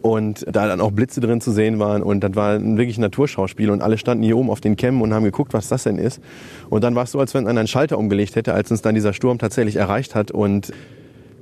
Und 0.00 0.46
da 0.48 0.68
dann 0.68 0.80
auch 0.80 0.92
Blitze 0.92 1.20
drin 1.20 1.40
zu 1.40 1.50
sehen 1.50 1.80
waren 1.80 2.04
und 2.04 2.20
das 2.20 2.36
war 2.36 2.54
ein 2.54 2.78
wirklich 2.78 2.98
Naturschauspiel 2.98 3.68
und 3.68 3.82
alle 3.82 3.98
standen 3.98 4.22
hier 4.22 4.36
oben 4.36 4.48
auf 4.48 4.60
den 4.60 4.76
Kämmen 4.76 5.02
und 5.02 5.12
haben 5.12 5.24
geguckt, 5.24 5.52
was 5.54 5.68
das 5.68 5.82
denn 5.82 5.98
ist. 5.98 6.20
Und 6.70 6.84
dann 6.84 6.94
war 6.94 7.02
es 7.02 7.10
so, 7.10 7.18
als 7.18 7.34
wenn 7.34 7.48
einer 7.48 7.58
einen 7.58 7.68
Schalter 7.68 7.98
umgelegt 7.98 8.36
hätte, 8.36 8.54
als 8.54 8.70
uns 8.70 8.80
dann 8.80 8.94
dieser 8.94 9.12
Sturm 9.12 9.38
tatsächlich 9.38 9.74
erreicht 9.74 10.14
hat 10.14 10.30
und 10.30 10.72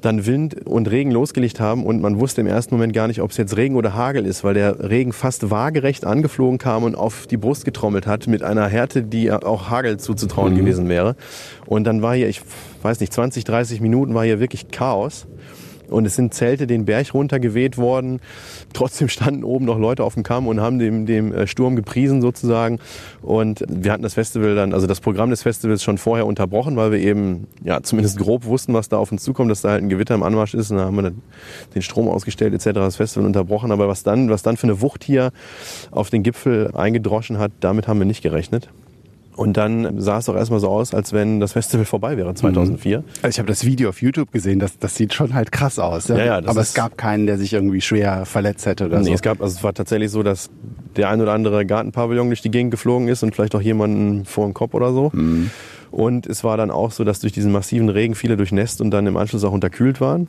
dann 0.01 0.27
Wind 0.27 0.67
und 0.67 0.91
Regen 0.91 1.11
losgelegt 1.11 1.61
haben 1.61 1.85
und 1.85 2.01
man 2.01 2.19
wusste 2.19 2.41
im 2.41 2.47
ersten 2.47 2.75
Moment 2.75 2.93
gar 2.93 3.09
nicht, 3.09 3.21
ob 3.21 3.31
es 3.31 3.37
jetzt 3.37 3.57
Regen 3.57 3.77
oder 3.77 3.95
Hagel 3.95 4.27
ist, 4.27 4.45
weil 4.45 4.55
der 4.55 4.89
Regen 4.89 5.13
fast 5.13 5.51
waagerecht 5.51 6.05
angeflogen 6.05 6.59
kam 6.59 6.85
und 6.85 6.95
auf 6.95 7.27
die 7.27 7.37
Brust 7.37 7.65
getrommelt 7.65 8.07
hat 8.07 8.27
mit 8.27 8.43
einer 8.43 8.69
Härte, 8.69 9.03
die 9.03 9.33
auch 9.33 9.71
Hagel 9.71 9.99
zuzutrauen 9.99 10.57
gewesen 10.57 10.89
wäre. 10.89 11.17
Und 11.67 11.85
dann 11.85 12.03
war 12.03 12.15
hier, 12.15 12.29
ich 12.29 12.41
weiß 12.83 13.01
nicht, 13.01 13.13
20, 13.13 13.45
30 13.45 13.81
Minuten 13.81 14.15
war 14.15 14.25
hier 14.25 14.41
wirklich 14.41 14.69
Chaos. 14.71 15.27
Und 15.89 16.07
es 16.07 16.17
sind 16.17 16.35
Zelte 16.35 16.67
den 16.67 16.85
Berg 16.85 17.15
runtergeweht 17.15 17.79
worden. 17.79 18.21
Trotzdem 18.73 19.09
standen 19.09 19.45
oben 19.45 19.65
noch 19.65 19.79
Leute 19.79 20.05
auf 20.05 20.15
dem 20.15 20.23
Kamm 20.23 20.47
und 20.47 20.61
haben 20.61 20.79
dem, 20.79 21.07
dem 21.07 21.33
äh, 21.33 21.47
Sturm 21.47 21.77
gepriesen 21.77 22.21
sozusagen. 22.21 22.79
Und 23.23 23.65
wir 23.69 23.93
hatten 23.93 24.03
das 24.03 24.15
Festival 24.15 24.55
dann, 24.55 24.73
also 24.73 24.87
das 24.87 25.01
Programm 25.01 25.31
des 25.31 25.43
Festivals 25.43 25.83
schon 25.83 25.99
vorher 25.99 26.27
unterbrochen, 26.27 26.77
weil 26.77 26.93
wir 26.93 26.99
eben 26.99 27.47
ja 27.63 27.83
zumindest 27.83 28.19
grob 28.19 28.45
wussten, 28.45 28.75
was 28.75 28.89
da 28.89 28.99
auf 28.99 29.13
uns 29.13 29.23
zukommt, 29.23 29.51
dass 29.51 29.63
da 29.63 29.71
halt 29.71 29.83
ein 29.83 29.89
Gewitter 29.89 30.15
im 30.15 30.23
Anmarsch 30.23 30.55
ist. 30.55 30.71
Und 30.71 30.79
da 30.79 30.85
haben 30.85 30.97
wir 30.97 31.03
dann 31.03 31.23
den 31.75 31.83
Strom 31.83 32.09
ausgestellt 32.09 32.55
etc. 32.55 32.67
Das 32.75 32.97
Festival 32.97 33.27
unterbrochen. 33.27 33.73
Aber 33.73 33.89
was 33.89 34.03
dann, 34.03 34.31
was 34.31 34.43
dann 34.43 34.57
für 34.57 34.67
eine 34.67 34.81
Wucht 34.81 35.05
hier 35.05 35.31
auf 35.91 36.11
den 36.11 36.23
Gipfel 36.23 36.71
eingedroschen 36.75 37.39
hat, 37.39 37.53
damit 37.61 37.89
haben 37.89 37.99
wir 37.99 38.07
nicht 38.07 38.23
gerechnet. 38.23 38.69
Und 39.37 39.59
dann 39.59 40.01
sah 40.01 40.17
es 40.19 40.25
doch 40.25 40.35
erstmal 40.35 40.61
so 40.61 40.69
aus, 40.69 40.95
als 40.95 41.13
wenn 41.13 41.41
das 41.41 41.53
Festival 41.53 41.85
vorbei 41.85 42.17
wäre 42.17 42.35
2004. 42.35 43.05
Also 43.21 43.29
ich 43.29 43.39
habe 43.39 43.49
das 43.49 43.67
Video 43.67 43.91
auf 43.91 44.01
YouTube 44.01 44.33
gesehen, 44.33 44.59
das, 44.59 44.79
das 44.79 44.95
sieht 44.95 45.13
schon 45.13 45.35
halt 45.35 45.53
krass 45.53 45.79
aus. 45.79 46.09
Ja? 46.09 46.17
Ja, 46.17 46.37
Aber 46.39 46.63
es 46.63 46.73
gab 46.73 46.97
keinen, 46.97 47.27
der 47.27 47.37
sich 47.37 47.53
irgendwie 47.53 47.83
schwer 47.83 48.25
verletzt 48.25 48.65
hätte 48.65 48.87
oder 48.87 48.99
Nee, 49.01 49.09
so. 49.09 49.13
es 49.13 49.21
gab, 49.23 49.43
also 49.43 49.55
es 49.55 49.63
war 49.63 49.75
tatsächlich 49.75 50.11
so, 50.11 50.23
dass 50.23 50.49
der 50.97 51.11
ein 51.11 51.21
oder 51.21 51.35
andere 51.35 51.67
Gartenpavillon 51.67 52.29
durch 52.29 52.41
die 52.41 52.51
Gegend 52.51 52.71
geflogen 52.71 53.09
ist 53.09 53.23
und 53.23 53.35
vielleicht 53.35 53.55
auch 53.55 53.61
jemanden 53.61 54.25
vor 54.25 54.47
den 54.47 54.55
Kopf 54.55 54.73
oder 54.73 54.93
so. 54.95 55.13
Und 55.91 56.27
es 56.27 56.43
war 56.43 56.57
dann 56.57 56.71
auch 56.71 56.91
so, 56.91 57.05
dass 57.05 57.21
durch 57.21 57.35
diesen 57.35 57.53
massiven 57.53 57.91
Regen 57.91 58.15
viele 58.15 58.39
durchnässt 58.39 58.81
und 58.81 58.91
dann 58.91 59.07
im 59.07 59.19
Anschluss 59.19 59.45
auch 59.45 59.53
unterkühlt 59.53 60.01
waren. 60.01 60.29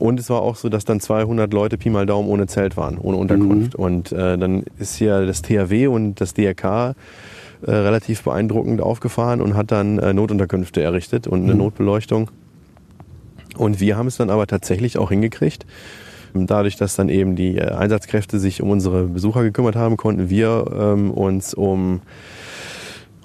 Und 0.00 0.18
es 0.18 0.28
war 0.30 0.40
auch 0.40 0.56
so, 0.56 0.68
dass 0.68 0.84
dann 0.84 0.98
200 0.98 1.52
Leute 1.52 1.76
Pi 1.76 1.90
mal 1.90 2.06
Daumen 2.06 2.28
ohne 2.28 2.46
Zelt 2.46 2.76
waren, 2.76 2.98
ohne 2.98 3.16
Unterkunft. 3.18 3.74
Und 3.76 4.12
äh, 4.12 4.38
dann 4.38 4.64
ist 4.78 4.96
hier 4.96 5.26
das 5.26 5.42
THW 5.42 5.86
und 5.88 6.20
das 6.20 6.32
DRK 6.34 6.94
äh, 7.66 7.70
relativ 7.70 8.22
beeindruckend 8.22 8.80
aufgefahren 8.80 9.40
und 9.40 9.56
hat 9.56 9.72
dann 9.72 9.98
äh, 9.98 10.12
Notunterkünfte 10.12 10.82
errichtet 10.82 11.26
und 11.26 11.44
eine 11.44 11.54
Notbeleuchtung. 11.54 12.30
Und 13.56 13.80
wir 13.80 13.96
haben 13.96 14.06
es 14.06 14.16
dann 14.16 14.30
aber 14.30 14.46
tatsächlich 14.46 14.96
auch 14.96 15.10
hingekriegt, 15.10 15.66
Dadurch, 16.34 16.76
dass 16.76 16.96
dann 16.96 17.08
eben 17.08 17.36
die 17.36 17.56
äh, 17.56 17.72
Einsatzkräfte 17.72 18.38
sich 18.38 18.62
um 18.62 18.70
unsere 18.70 19.04
Besucher 19.04 19.42
gekümmert 19.42 19.76
haben, 19.76 19.96
konnten 19.96 20.30
wir 20.30 20.64
ähm, 20.78 21.10
uns 21.10 21.54
um 21.54 22.00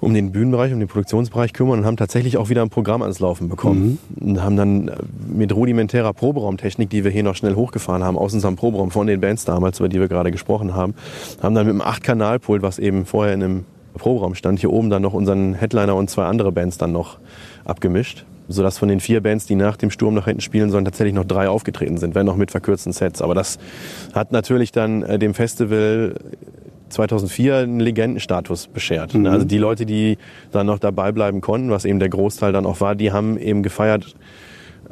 um 0.02 0.14
den 0.14 0.32
Bühnenbereich, 0.32 0.74
um 0.74 0.80
den 0.80 0.90
Produktionsbereich 0.90 1.54
kümmern 1.54 1.80
und 1.80 1.86
haben 1.86 1.98
tatsächlich 1.98 2.38
auch 2.38 2.50
wieder 2.50 2.62
ein 2.62 2.70
Programm 2.70 3.02
ans 3.02 3.20
Laufen 3.22 3.48
bekommen. 3.50 3.98
Mhm. 4.14 4.28
Und 4.28 4.44
haben 4.44 4.56
dann 4.56 4.88
äh, 4.90 4.96
mit 5.34 5.56
rudimentärer 5.56 6.14
Proberaumtechnik, 6.14 6.90
die 6.90 7.04
wir 7.04 7.12
hier 7.12 7.24
noch 7.24 7.36
schnell 7.36 7.56
hochgefahren 7.56 8.04
haben, 8.04 8.18
aus 8.18 8.34
unserem 8.34 8.56
Proberaum 8.56 8.92
von 8.92 9.08
den 9.08 9.22
Bands 9.22 9.46
damals, 9.46 9.80
über 9.80 9.90
die 9.90 10.00
wir 10.00 10.08
gerade 10.08 10.32
gesprochen 10.32 10.76
haben, 10.76 10.94
haben 11.42 11.56
dann 11.56 11.66
mit 11.66 11.74
einem 11.74 11.82
8-Kanal-Pult, 11.82 12.62
was 12.62 12.78
eben 12.78 13.06
vorher 13.06 13.34
in 13.34 13.44
einem 13.44 13.66
Proberaum 13.98 14.36
stand, 14.36 14.60
hier 14.60 14.72
oben 14.72 14.90
dann 14.90 15.02
noch 15.02 15.14
unseren 15.14 15.54
Headliner 15.54 15.96
und 15.96 16.10
zwei 16.10 16.26
andere 16.26 16.52
Bands 16.52 16.78
dann 16.78 16.92
noch 16.92 17.18
abgemischt. 17.64 18.26
Sodass 18.48 18.78
von 18.78 18.90
den 18.90 19.00
vier 19.00 19.22
Bands, 19.22 19.48
die 19.48 19.56
nach 19.56 19.76
dem 19.76 19.90
Sturm 19.90 20.14
nach 20.14 20.26
hinten 20.26 20.42
spielen 20.42 20.70
sollen, 20.70 20.86
tatsächlich 20.86 21.16
noch 21.16 21.26
drei 21.26 21.50
aufgetreten 21.50 21.98
sind, 21.98 22.14
wenn 22.14 22.30
auch 22.30 22.36
mit 22.36 22.52
verkürzten 22.52 22.94
Sets. 22.94 23.24
Aber 23.24 23.34
das 23.34 23.58
hat 24.14 24.32
natürlich 24.32 24.72
dann 24.72 25.02
äh, 25.02 25.18
dem 25.18 25.34
Festival 25.34 26.14
2004 26.90 27.58
einen 27.58 27.80
Legendenstatus 27.80 28.68
beschert. 28.68 29.16
Mhm. 29.16 29.26
Also 29.26 29.46
die 29.46 29.58
Leute, 29.58 29.86
die 29.86 30.18
dann 30.52 30.68
noch 30.68 30.80
dabei 30.80 31.12
bleiben 31.12 31.42
konnten, 31.42 31.72
was 31.72 31.86
eben 31.86 32.00
der 32.00 32.10
Großteil 32.10 32.52
dann 32.54 32.66
auch 32.66 32.82
war, 32.82 32.96
die 32.96 33.12
haben 33.12 33.38
eben 33.38 33.64
gefeiert, 33.64 34.16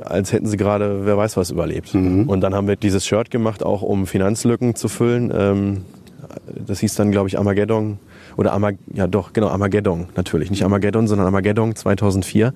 als 0.02 0.34
hätten 0.34 0.48
sie 0.48 0.58
gerade, 0.58 1.06
wer 1.06 1.18
weiß 1.18 1.38
was, 1.38 1.52
überlebt. 1.52 1.94
Mhm. 1.94 2.28
Und 2.28 2.42
dann 2.42 2.56
haben 2.56 2.68
wir 2.68 2.76
dieses 2.76 3.06
Shirt 3.06 3.30
gemacht, 3.30 3.64
auch 3.64 3.82
um 3.82 4.08
Finanzlücken 4.08 4.76
zu 4.76 4.88
füllen. 4.88 5.32
Ähm, 5.36 5.82
das 6.66 6.80
hieß 6.80 6.96
dann, 6.96 7.12
glaube 7.12 7.30
ich, 7.30 7.38
Armageddon 7.38 8.00
oder 8.38 8.54
Amag 8.54 8.76
ja 8.94 9.08
doch, 9.08 9.34
genau, 9.34 9.48
Armageddon 9.48 10.08
natürlich. 10.16 10.50
Nicht 10.50 10.64
Armageddon, 10.64 11.08
sondern 11.08 11.26
Armageddon 11.28 11.76
2004. 11.76 12.54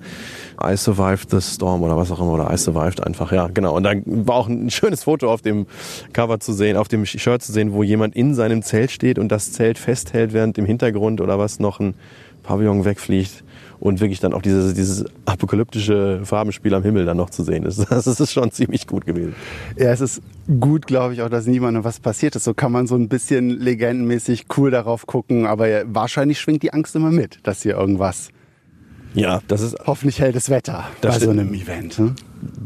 I 0.62 0.76
Survived 0.76 1.30
the 1.30 1.40
Storm 1.40 1.82
oder 1.82 1.96
was 1.96 2.10
auch 2.10 2.20
immer, 2.20 2.34
oder 2.34 2.52
I 2.52 2.56
Survived 2.56 3.04
einfach, 3.04 3.32
ja, 3.32 3.48
genau. 3.48 3.76
Und 3.76 3.82
da 3.84 3.92
war 4.04 4.36
auch 4.36 4.48
ein 4.48 4.70
schönes 4.70 5.04
Foto 5.04 5.32
auf 5.32 5.42
dem 5.42 5.66
Cover 6.12 6.40
zu 6.40 6.52
sehen, 6.52 6.76
auf 6.76 6.88
dem 6.88 7.06
Shirt 7.06 7.42
zu 7.42 7.52
sehen, 7.52 7.72
wo 7.72 7.82
jemand 7.82 8.16
in 8.16 8.34
seinem 8.34 8.62
Zelt 8.62 8.90
steht 8.90 9.18
und 9.18 9.30
das 9.30 9.52
Zelt 9.52 9.78
festhält, 9.78 10.32
während 10.32 10.58
im 10.58 10.64
Hintergrund 10.64 11.20
oder 11.20 11.38
was 11.38 11.60
noch 11.60 11.80
ein 11.80 11.94
Pavillon 12.42 12.84
wegfliegt 12.84 13.44
und 13.80 14.00
wirklich 14.00 14.20
dann 14.20 14.32
auch 14.32 14.42
dieses, 14.42 14.74
dieses 14.74 15.04
apokalyptische 15.24 16.20
Farbenspiel 16.24 16.74
am 16.74 16.82
Himmel 16.82 17.04
dann 17.04 17.16
noch 17.16 17.30
zu 17.30 17.42
sehen 17.42 17.64
ist. 17.64 17.78
Das 17.98 18.06
ist 18.06 18.32
schon 18.32 18.50
ziemlich 18.50 18.86
gut 18.86 19.06
gewesen. 19.06 19.34
Ja, 19.76 19.90
es 19.90 20.00
ist 20.00 20.22
gut, 20.60 20.86
glaube 20.86 21.14
ich, 21.14 21.22
auch, 21.22 21.28
dass 21.28 21.46
niemandem 21.46 21.84
was 21.84 22.00
passiert 22.00 22.36
ist. 22.36 22.44
So 22.44 22.54
kann 22.54 22.72
man 22.72 22.86
so 22.86 22.94
ein 22.94 23.08
bisschen 23.08 23.50
legendenmäßig 23.50 24.46
cool 24.56 24.70
darauf 24.70 25.06
gucken, 25.06 25.46
aber 25.46 25.66
wahrscheinlich 25.86 26.40
schwingt 26.40 26.62
die 26.62 26.72
Angst 26.72 26.94
immer 26.96 27.10
mit, 27.10 27.40
dass 27.42 27.62
hier 27.62 27.76
irgendwas 27.76 28.30
ja, 29.14 29.40
das 29.48 29.62
ist. 29.62 29.76
Hoffentlich 29.86 30.20
hält 30.20 30.36
das 30.36 30.50
Wetter 30.50 30.84
das 31.00 31.14
bei 31.14 31.20
stimmt. 31.20 31.34
so 31.34 31.40
einem 31.40 31.54
Event. 31.54 31.98
Hm? 31.98 32.14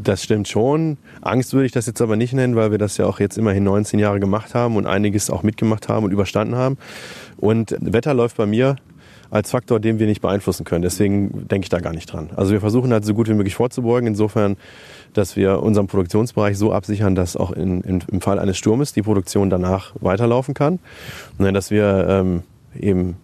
Das 0.03 0.23
stimmt 0.23 0.47
schon. 0.47 0.97
Angst 1.21 1.53
würde 1.53 1.65
ich 1.65 1.71
das 1.71 1.85
jetzt 1.87 2.01
aber 2.01 2.15
nicht 2.15 2.33
nennen, 2.33 2.55
weil 2.55 2.71
wir 2.71 2.77
das 2.77 2.97
ja 2.97 3.05
auch 3.05 3.19
jetzt 3.19 3.37
immerhin 3.37 3.63
19 3.63 3.99
Jahre 3.99 4.19
gemacht 4.19 4.53
haben 4.53 4.75
und 4.75 4.85
einiges 4.85 5.29
auch 5.29 5.43
mitgemacht 5.43 5.89
haben 5.89 6.05
und 6.05 6.11
überstanden 6.11 6.55
haben. 6.55 6.77
Und 7.37 7.75
Wetter 7.79 8.13
läuft 8.13 8.37
bei 8.37 8.45
mir 8.45 8.75
als 9.33 9.49
Faktor, 9.49 9.79
den 9.79 9.97
wir 9.97 10.05
nicht 10.05 10.21
beeinflussen 10.21 10.63
können. 10.63 10.83
Deswegen 10.83 11.47
denke 11.47 11.65
ich 11.65 11.69
da 11.69 11.79
gar 11.79 11.91
nicht 11.91 12.05
dran. 12.05 12.29
Also 12.35 12.51
wir 12.51 12.59
versuchen 12.59 12.93
halt 12.93 13.03
so 13.03 13.15
gut 13.15 13.27
wie 13.27 13.33
möglich 13.33 13.55
vorzubeugen, 13.55 14.07
insofern, 14.07 14.57
dass 15.13 15.35
wir 15.35 15.63
unseren 15.63 15.87
Produktionsbereich 15.87 16.55
so 16.55 16.71
absichern, 16.71 17.15
dass 17.15 17.35
auch 17.35 17.51
in, 17.51 17.81
in, 17.81 18.03
im 18.11 18.21
Fall 18.21 18.37
eines 18.37 18.59
Sturmes 18.59 18.93
die 18.93 19.01
Produktion 19.01 19.49
danach 19.49 19.93
weiterlaufen 19.99 20.53
kann. 20.53 20.77
Und 21.39 21.51
dass 21.51 21.71
wir 21.71 22.05
ähm, 22.07 22.43
eben 22.79 23.17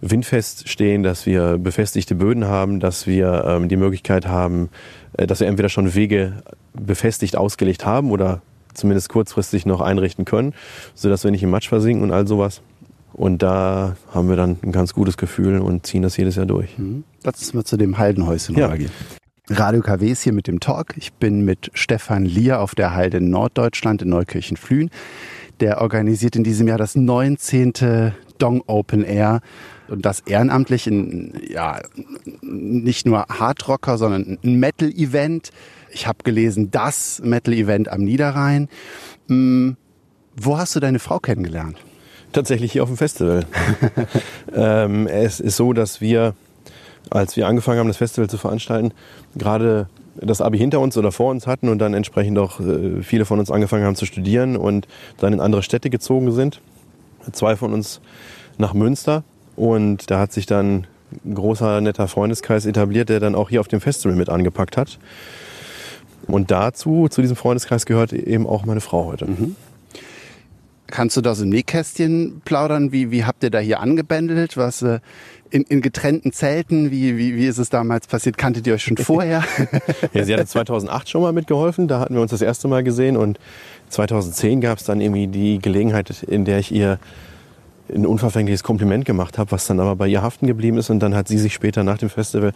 windfest 0.00 0.70
stehen, 0.70 1.02
dass 1.02 1.26
wir 1.26 1.58
befestigte 1.58 2.14
Böden 2.14 2.46
haben, 2.46 2.80
dass 2.80 3.06
wir 3.06 3.44
ähm, 3.46 3.68
die 3.68 3.76
Möglichkeit 3.76 4.26
haben, 4.26 4.70
äh, 5.18 5.26
dass 5.26 5.40
wir 5.40 5.48
entweder 5.48 5.68
schon 5.68 5.94
Wege 5.94 6.32
befestigt 6.72 7.36
ausgelegt 7.36 7.84
haben 7.84 8.10
oder 8.10 8.40
zumindest 8.72 9.10
kurzfristig 9.10 9.66
noch 9.66 9.82
einrichten 9.82 10.24
können, 10.24 10.54
sodass 10.94 11.24
wir 11.24 11.30
nicht 11.30 11.42
im 11.42 11.50
Matsch 11.50 11.68
versinken 11.68 12.02
und 12.02 12.12
all 12.12 12.26
sowas. 12.26 12.62
Und 13.16 13.42
da 13.42 13.96
haben 14.12 14.28
wir 14.28 14.36
dann 14.36 14.58
ein 14.62 14.72
ganz 14.72 14.92
gutes 14.92 15.16
Gefühl 15.16 15.58
und 15.60 15.86
ziehen 15.86 16.02
das 16.02 16.18
jedes 16.18 16.36
Jahr 16.36 16.44
durch. 16.44 16.76
Mhm. 16.78 17.04
Lass 17.24 17.38
uns 17.38 17.54
mal 17.54 17.64
zu 17.64 17.78
dem 17.78 17.96
Haldenhäuschen 17.96 18.56
ja. 18.56 18.76
gehen. 18.76 18.90
Radio 19.48 19.80
KW 19.80 20.10
ist 20.10 20.22
hier 20.22 20.34
mit 20.34 20.46
dem 20.48 20.60
Talk. 20.60 20.96
Ich 20.96 21.14
bin 21.14 21.42
mit 21.42 21.70
Stefan 21.72 22.26
Lier 22.26 22.60
auf 22.60 22.74
der 22.74 22.94
Halde 22.94 23.18
in 23.18 23.30
Norddeutschland 23.30 24.02
in 24.02 24.10
Neukirchen-Flühen. 24.10 24.90
Der 25.60 25.80
organisiert 25.80 26.36
in 26.36 26.44
diesem 26.44 26.68
Jahr 26.68 26.76
das 26.76 26.94
19. 26.94 28.12
Dong 28.36 28.62
Open 28.66 29.02
Air 29.02 29.40
und 29.88 30.04
das 30.04 30.20
ehrenamtlich 30.20 30.86
in, 30.86 31.40
ja, 31.48 31.80
nicht 32.42 33.06
nur 33.06 33.24
Hardrocker, 33.30 33.96
sondern 33.96 34.36
ein 34.44 34.56
Metal-Event. 34.56 35.52
Ich 35.90 36.06
habe 36.06 36.18
gelesen, 36.22 36.70
das 36.70 37.22
Metal-Event 37.24 37.88
am 37.88 38.02
Niederrhein. 38.02 38.68
Hm, 39.28 39.78
wo 40.36 40.58
hast 40.58 40.76
du 40.76 40.80
deine 40.80 40.98
Frau 40.98 41.18
kennengelernt? 41.18 41.78
Tatsächlich 42.32 42.72
hier 42.72 42.82
auf 42.82 42.88
dem 42.88 42.96
Festival. 42.96 43.44
ähm, 44.54 45.06
es 45.06 45.40
ist 45.40 45.56
so, 45.56 45.72
dass 45.72 46.00
wir, 46.00 46.34
als 47.10 47.36
wir 47.36 47.46
angefangen 47.46 47.78
haben, 47.78 47.88
das 47.88 47.96
Festival 47.96 48.28
zu 48.28 48.38
veranstalten, 48.38 48.92
gerade 49.34 49.88
das 50.20 50.40
Abi 50.40 50.58
hinter 50.58 50.80
uns 50.80 50.96
oder 50.96 51.12
vor 51.12 51.30
uns 51.30 51.46
hatten 51.46 51.68
und 51.68 51.78
dann 51.78 51.94
entsprechend 51.94 52.38
auch 52.38 52.60
äh, 52.60 53.02
viele 53.02 53.24
von 53.24 53.38
uns 53.38 53.50
angefangen 53.50 53.84
haben 53.84 53.96
zu 53.96 54.06
studieren 54.06 54.56
und 54.56 54.86
dann 55.18 55.32
in 55.32 55.40
andere 55.40 55.62
Städte 55.62 55.90
gezogen 55.90 56.32
sind. 56.32 56.60
Zwei 57.32 57.56
von 57.56 57.72
uns 57.72 58.00
nach 58.58 58.72
Münster 58.72 59.24
und 59.56 60.10
da 60.10 60.20
hat 60.20 60.32
sich 60.32 60.46
dann 60.46 60.86
ein 61.24 61.34
großer, 61.34 61.80
netter 61.80 62.08
Freundeskreis 62.08 62.66
etabliert, 62.66 63.08
der 63.08 63.20
dann 63.20 63.34
auch 63.34 63.50
hier 63.50 63.60
auf 63.60 63.68
dem 63.68 63.80
Festival 63.80 64.16
mit 64.16 64.28
angepackt 64.28 64.76
hat. 64.76 64.98
Und 66.26 66.50
dazu, 66.50 67.08
zu 67.08 67.20
diesem 67.20 67.36
Freundeskreis 67.36 67.86
gehört 67.86 68.12
eben 68.12 68.46
auch 68.46 68.64
meine 68.64 68.80
Frau 68.80 69.06
heute. 69.06 69.26
Mhm. 69.26 69.56
Kannst 70.88 71.16
du 71.16 71.20
da 71.20 71.34
so 71.34 71.44
ein 71.44 71.48
Nähkästchen 71.48 72.42
plaudern? 72.44 72.92
Wie, 72.92 73.10
wie 73.10 73.24
habt 73.24 73.42
ihr 73.42 73.50
da 73.50 73.58
hier 73.58 73.80
angebändelt? 73.80 74.56
Was 74.56 74.82
äh, 74.82 75.00
in, 75.50 75.62
in 75.62 75.80
getrennten 75.80 76.32
Zelten? 76.32 76.90
Wie, 76.90 77.16
wie, 77.16 77.36
wie 77.36 77.46
ist 77.46 77.58
es 77.58 77.70
damals 77.70 78.06
passiert? 78.06 78.38
Kanntet 78.38 78.66
ihr 78.66 78.74
euch 78.74 78.84
schon 78.84 78.96
vorher? 78.96 79.42
ja, 80.12 80.24
sie 80.24 80.32
hatte 80.32 80.46
2008 80.46 81.08
schon 81.08 81.22
mal 81.22 81.32
mitgeholfen. 81.32 81.88
Da 81.88 81.98
hatten 81.98 82.14
wir 82.14 82.22
uns 82.22 82.30
das 82.30 82.42
erste 82.42 82.68
Mal 82.68 82.84
gesehen. 82.84 83.16
Und 83.16 83.38
2010 83.88 84.60
gab 84.60 84.78
es 84.78 84.84
dann 84.84 85.00
irgendwie 85.00 85.26
die 85.26 85.58
Gelegenheit, 85.58 86.22
in 86.22 86.44
der 86.44 86.60
ich 86.60 86.72
ihr 86.72 86.98
ein 87.92 88.06
unverfängliches 88.06 88.62
Kompliment 88.62 89.04
gemacht 89.04 89.38
habe, 89.38 89.52
was 89.52 89.66
dann 89.66 89.78
aber 89.78 89.94
bei 89.96 90.08
ihr 90.08 90.22
haften 90.22 90.46
geblieben 90.46 90.78
ist. 90.78 90.90
Und 90.90 91.00
dann 91.00 91.14
hat 91.14 91.28
sie 91.28 91.38
sich 91.38 91.54
später 91.54 91.84
nach 91.84 91.98
dem 91.98 92.10
Festival 92.10 92.52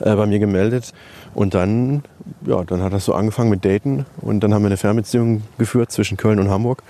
äh, 0.00 0.14
bei 0.14 0.26
mir 0.26 0.38
gemeldet. 0.38 0.92
Und 1.34 1.54
dann, 1.54 2.02
ja, 2.46 2.64
dann 2.64 2.82
hat 2.82 2.92
das 2.92 3.04
so 3.04 3.14
angefangen 3.14 3.50
mit 3.50 3.64
Daten. 3.64 4.06
Und 4.20 4.40
dann 4.40 4.54
haben 4.54 4.62
wir 4.62 4.66
eine 4.68 4.76
Fernbeziehung 4.76 5.42
geführt 5.58 5.92
zwischen 5.92 6.16
Köln 6.16 6.38
und 6.38 6.50
Hamburg. 6.50 6.82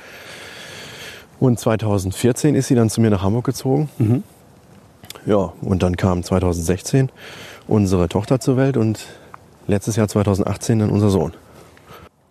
Und 1.40 1.59
2014 1.59 2.55
ist 2.55 2.68
sie 2.68 2.74
dann 2.74 2.90
zu 2.90 3.00
mir 3.00 3.11
nach 3.11 3.22
Hamburg 3.22 3.46
gezogen. 3.46 3.88
Mhm. 3.98 4.22
Ja, 5.26 5.53
und 5.62 5.83
dann 5.83 5.96
kam 5.96 6.22
2016 6.22 7.11
unsere 7.66 8.09
Tochter 8.09 8.40
zur 8.40 8.57
Welt 8.57 8.76
und 8.76 9.07
letztes 9.66 9.96
Jahr 9.96 10.07
2018 10.07 10.79
dann 10.79 10.90
unser 10.90 11.11
Sohn. 11.11 11.33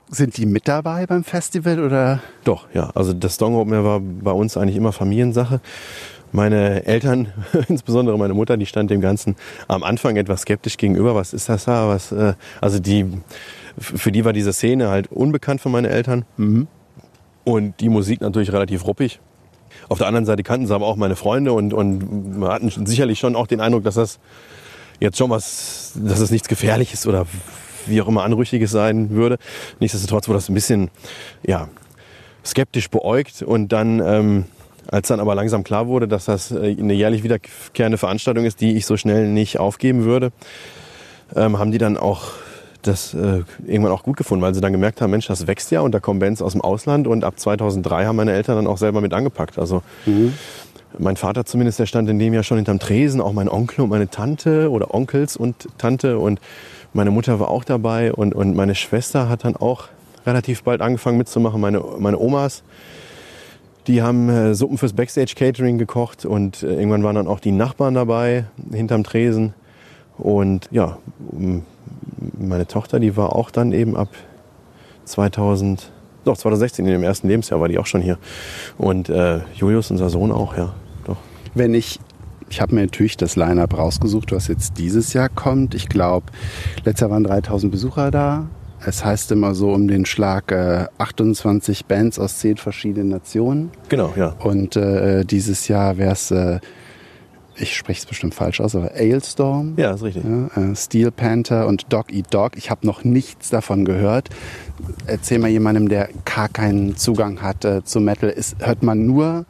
Sind 0.09 0.37
die 0.37 0.45
mit 0.45 0.67
dabei 0.67 1.05
beim 1.05 1.23
Festival 1.23 1.79
oder? 1.83 2.19
Doch, 2.43 2.67
ja. 2.73 2.91
Also 2.95 3.13
das 3.13 3.37
Dong 3.37 3.55
Open 3.55 3.73
Air 3.73 3.83
war 3.83 3.99
bei 3.99 4.31
uns 4.31 4.57
eigentlich 4.57 4.75
immer 4.75 4.91
Familiensache. 4.91 5.59
Meine 6.31 6.85
Eltern, 6.85 7.29
insbesondere 7.67 8.17
meine 8.17 8.35
Mutter, 8.35 8.57
die 8.57 8.65
stand 8.65 8.91
dem 8.91 9.01
Ganzen 9.01 9.35
am 9.67 9.83
Anfang 9.83 10.15
etwas 10.17 10.41
skeptisch 10.41 10.77
gegenüber. 10.77 11.15
Was 11.15 11.33
ist 11.33 11.49
das 11.49 11.65
da? 11.65 11.87
Was, 11.87 12.11
äh, 12.11 12.33
also 12.61 12.79
die, 12.79 13.05
für 13.79 14.11
die 14.11 14.25
war 14.25 14.33
diese 14.33 14.53
Szene 14.53 14.89
halt 14.89 15.11
unbekannt 15.11 15.61
für 15.61 15.69
meine 15.69 15.89
Eltern. 15.89 16.25
Mhm. 16.37 16.67
Und 17.43 17.79
die 17.79 17.89
Musik 17.89 18.21
natürlich 18.21 18.51
relativ 18.51 18.85
ruppig. 18.85 19.19
Auf 19.87 19.97
der 19.97 20.07
anderen 20.07 20.25
Seite 20.25 20.43
kannten 20.43 20.67
sie 20.67 20.75
aber 20.75 20.85
auch 20.85 20.95
meine 20.95 21.15
Freunde 21.15 21.53
und, 21.53 21.73
und 21.73 22.43
hatten 22.43 22.85
sicherlich 22.85 23.19
schon 23.19 23.35
auch 23.35 23.47
den 23.47 23.61
Eindruck, 23.61 23.83
dass 23.83 23.95
das 23.95 24.19
jetzt 24.99 25.17
schon 25.17 25.29
was, 25.29 25.93
dass 25.95 26.19
es 26.19 26.31
nichts 26.31 26.47
Gefährliches 26.47 27.07
oder 27.07 27.25
wie 27.85 28.01
auch 28.01 28.07
immer 28.07 28.23
Anrüchiges 28.23 28.71
sein 28.71 29.11
würde. 29.11 29.37
Nichtsdestotrotz 29.79 30.27
wurde 30.27 30.37
das 30.37 30.49
ein 30.49 30.53
bisschen, 30.53 30.89
ja, 31.45 31.69
skeptisch 32.45 32.89
beäugt 32.89 33.41
und 33.41 33.69
dann, 33.69 33.99
ähm, 33.99 34.45
als 34.87 35.07
dann 35.07 35.19
aber 35.19 35.35
langsam 35.35 35.63
klar 35.63 35.87
wurde, 35.87 36.07
dass 36.07 36.25
das 36.25 36.51
äh, 36.51 36.75
eine 36.77 36.93
jährlich 36.93 37.23
wiederkehrende 37.23 37.97
Veranstaltung 37.97 38.45
ist, 38.45 38.61
die 38.61 38.75
ich 38.75 38.85
so 38.85 38.97
schnell 38.97 39.27
nicht 39.27 39.59
aufgeben 39.59 40.03
würde, 40.03 40.31
ähm, 41.35 41.59
haben 41.59 41.71
die 41.71 41.77
dann 41.77 41.97
auch 41.97 42.31
das 42.81 43.13
äh, 43.13 43.43
irgendwann 43.65 43.91
auch 43.91 44.03
gut 44.03 44.17
gefunden, 44.17 44.41
weil 44.41 44.53
sie 44.53 44.61
dann 44.61 44.71
gemerkt 44.71 45.01
haben, 45.01 45.11
Mensch, 45.11 45.27
das 45.27 45.47
wächst 45.47 45.71
ja 45.71 45.81
und 45.81 45.93
da 45.93 45.99
kommen 45.99 46.19
Bands 46.19 46.41
aus 46.41 46.53
dem 46.53 46.61
Ausland 46.61 47.07
und 47.07 47.23
ab 47.23 47.39
2003 47.39 48.05
haben 48.05 48.15
meine 48.15 48.31
Eltern 48.31 48.55
dann 48.55 48.67
auch 48.67 48.77
selber 48.77 49.01
mit 49.01 49.13
angepackt. 49.13 49.59
Also 49.59 49.83
mhm. 50.05 50.33
mein 50.97 51.17
Vater 51.17 51.45
zumindest, 51.45 51.79
der 51.79 51.85
stand 51.85 52.09
in 52.09 52.19
dem 52.19 52.33
Jahr 52.33 52.43
schon 52.43 52.57
hinterm 52.57 52.79
Tresen, 52.79 53.21
auch 53.21 53.33
mein 53.33 53.49
Onkel 53.49 53.81
und 53.81 53.89
meine 53.89 54.09
Tante 54.09 54.69
oder 54.69 54.93
Onkels 54.93 55.35
und 55.35 55.67
Tante 55.77 56.17
und 56.19 56.39
meine 56.93 57.11
Mutter 57.11 57.39
war 57.39 57.49
auch 57.49 57.63
dabei 57.63 58.13
und, 58.13 58.33
und 58.33 58.55
meine 58.55 58.75
Schwester 58.75 59.29
hat 59.29 59.45
dann 59.45 59.55
auch 59.55 59.89
relativ 60.25 60.63
bald 60.63 60.81
angefangen 60.81 61.17
mitzumachen. 61.17 61.61
Meine, 61.61 61.83
meine 61.99 62.17
Omas, 62.17 62.63
die 63.87 64.01
haben 64.01 64.29
äh, 64.29 64.55
Suppen 64.55 64.77
fürs 64.77 64.93
Backstage 64.93 65.33
Catering 65.35 65.77
gekocht 65.77 66.25
und 66.25 66.63
äh, 66.63 66.75
irgendwann 66.75 67.03
waren 67.03 67.15
dann 67.15 67.27
auch 67.27 67.39
die 67.39 67.51
Nachbarn 67.51 67.93
dabei 67.93 68.45
hinterm 68.71 69.03
Tresen. 69.03 69.53
Und 70.17 70.67
ja, 70.71 70.97
meine 72.37 72.67
Tochter, 72.67 72.99
die 72.99 73.15
war 73.17 73.35
auch 73.35 73.51
dann 73.51 73.71
eben 73.71 73.95
ab 73.95 74.09
2000, 75.05 75.91
Doch, 76.25 76.37
2016, 76.37 76.85
in 76.85 76.91
dem 76.91 77.03
ersten 77.03 77.27
Lebensjahr 77.27 77.59
war 77.59 77.67
die 77.67 77.77
auch 77.77 77.85
schon 77.85 78.01
hier. 78.01 78.17
Und 78.77 79.09
äh, 79.09 79.39
Julius, 79.55 79.91
unser 79.91 80.09
Sohn 80.09 80.31
auch, 80.31 80.57
ja. 80.57 80.73
Doch. 81.05 81.17
Wenn 81.55 81.73
ich, 81.73 81.99
ich 82.49 82.61
habe 82.61 82.75
mir 82.75 82.81
natürlich 82.81 83.17
das 83.17 83.35
Line-Up 83.35 83.77
rausgesucht, 83.77 84.31
was 84.31 84.47
jetzt 84.47 84.77
dieses 84.77 85.13
Jahr 85.13 85.29
kommt. 85.29 85.73
Ich 85.73 85.89
glaube, 85.89 86.27
letztes 86.83 87.01
Jahr 87.01 87.11
waren 87.11 87.23
3000 87.23 87.71
Besucher 87.71 88.11
da. 88.11 88.47
Es 88.85 89.03
heißt 89.03 89.31
immer 89.33 89.55
so 89.55 89.73
um 89.73 89.87
den 89.87 90.05
Schlag 90.05 90.51
äh, 90.51 90.85
28 90.99 91.85
Bands 91.85 92.17
aus 92.17 92.39
10 92.39 92.57
verschiedenen 92.57 93.09
Nationen. 93.09 93.71
Genau, 93.89 94.13
ja. 94.15 94.35
Und 94.39 94.77
äh, 94.77 95.25
dieses 95.25 95.67
Jahr 95.67 95.97
wäre 95.97 96.13
es, 96.13 96.31
äh, 96.31 96.59
ich 97.59 97.75
spreche 97.75 97.99
es 97.99 98.05
bestimmt 98.05 98.33
falsch 98.33 98.61
aus, 98.61 98.75
aber 98.75 98.91
Ailstorm. 98.93 99.73
Ja, 99.77 99.91
ist 99.91 100.03
richtig. 100.03 100.23
Ja, 100.23 100.47
äh, 100.61 100.75
Steel 100.75 101.11
Panther 101.11 101.67
und 101.67 101.91
Dog 101.91 102.11
Eat 102.11 102.33
Dog. 102.33 102.57
Ich 102.57 102.69
habe 102.69 102.85
noch 102.85 103.03
nichts 103.03 103.49
davon 103.49 103.85
gehört. 103.85 104.29
Erzähl 105.05 105.39
mal 105.39 105.49
jemandem, 105.49 105.89
der 105.89 106.09
gar 106.25 106.49
keinen 106.49 106.95
Zugang 106.95 107.41
hat 107.41 107.65
äh, 107.65 107.83
zu 107.83 107.99
Metal. 107.99 108.29
Ist, 108.29 108.55
hört 108.59 108.83
man 108.83 109.05
nur 109.05 109.45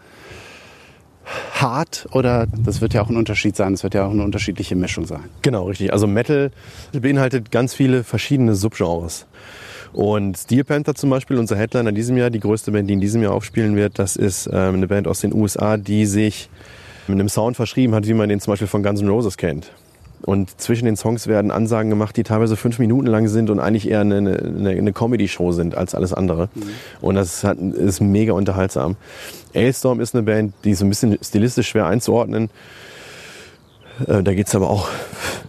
hart 1.54 2.08
oder 2.12 2.48
das 2.48 2.82
wird 2.82 2.93
ja 2.93 3.02
auch 3.02 3.10
ein 3.10 3.17
Unterschied 3.17 3.56
sein, 3.56 3.74
das 3.74 3.84
wird 3.84 3.93
ja 3.93 4.06
auch 4.06 4.12
eine 4.12 4.24
unterschiedliche 4.24 4.76
Mischung 4.76 5.06
sein. 5.06 5.26
Genau, 5.41 5.67
richtig. 5.67 5.93
Also 5.93 6.08
Metal 6.08 6.52
beinhaltet 6.91 7.52
ganz 7.52 7.74
viele 7.74 8.04
verschiedene 8.04 8.56
Subgenres. 8.56 9.28
Und 9.91 10.38
Steel 10.38 10.63
Panther 10.63 10.93
zum 10.93 11.10
Beispiel, 11.10 11.38
unser 11.38 11.56
Headliner 11.56 11.89
in 11.89 11.95
diesem 11.95 12.15
Jahr, 12.17 12.30
die 12.30 12.39
größte 12.39 12.72
Band, 12.72 12.89
die 12.89 12.93
in 12.93 13.02
diesem 13.02 13.24
Jahr 13.24 13.34
aufspielen 13.34 13.76
wird, 13.76 13.98
das 13.98 14.15
ist 14.15 14.48
ähm, 14.48 14.76
eine 14.76 14.88
Band 14.88 15.08
aus 15.08 15.22
den 15.22 15.34
USA, 15.34 15.78
die 15.78 16.06
sich 16.06 16.50
mit 17.10 17.19
einem 17.19 17.30
Sound 17.30 17.56
verschrieben 17.56 17.93
hat, 17.95 18.08
wie 18.08 18.13
man 18.13 18.30
den 18.30 18.39
zum 18.39 18.52
Beispiel 18.52 18.67
von 18.67 18.84
Guns 18.84 19.02
N' 19.02 19.10
Roses 19.10 19.38
kennt. 19.38 19.72
Und 20.22 20.60
zwischen 20.60 20.86
den 20.86 20.98
Songs 20.98 21.28
werden 21.28 21.50
Ansagen 21.50 21.89
gemacht, 21.89 22.17
die 22.17 22.24
teilweise 22.24 22.58
fünf 22.58 22.78
Minuten 22.78 23.08
lang 23.08 23.28
sind 23.28 23.50
und 23.50 23.60
eigentlich 23.60 23.89
eher 23.89 24.02
eine, 24.02 24.17
eine, 24.17 24.69
eine 24.69 24.93
Comedy-Show 24.93 25.54
sind 25.54 25.76
als 25.76 25.95
alles 25.95 26.13
andere. 26.13 26.50
Mhm. 26.54 26.63
Und 27.02 27.15
das 27.15 27.43
hat, 27.43 27.58
ist 27.58 28.02
mega 28.02 28.34
unterhaltsam. 28.34 28.98
Ailstorm 29.54 30.02
ist 30.02 30.13
eine 30.13 30.24
Band, 30.24 30.54
die 30.65 30.72
ist 30.72 30.80
so 30.80 30.86
ein 30.86 30.89
bisschen 30.89 31.17
stilistisch 31.22 31.69
schwer 31.69 31.88
einzuordnen. 31.88 32.50
Äh, 34.08 34.24
da 34.24 34.34
geht's 34.34 34.54
aber 34.56 34.69
auch 34.69 34.89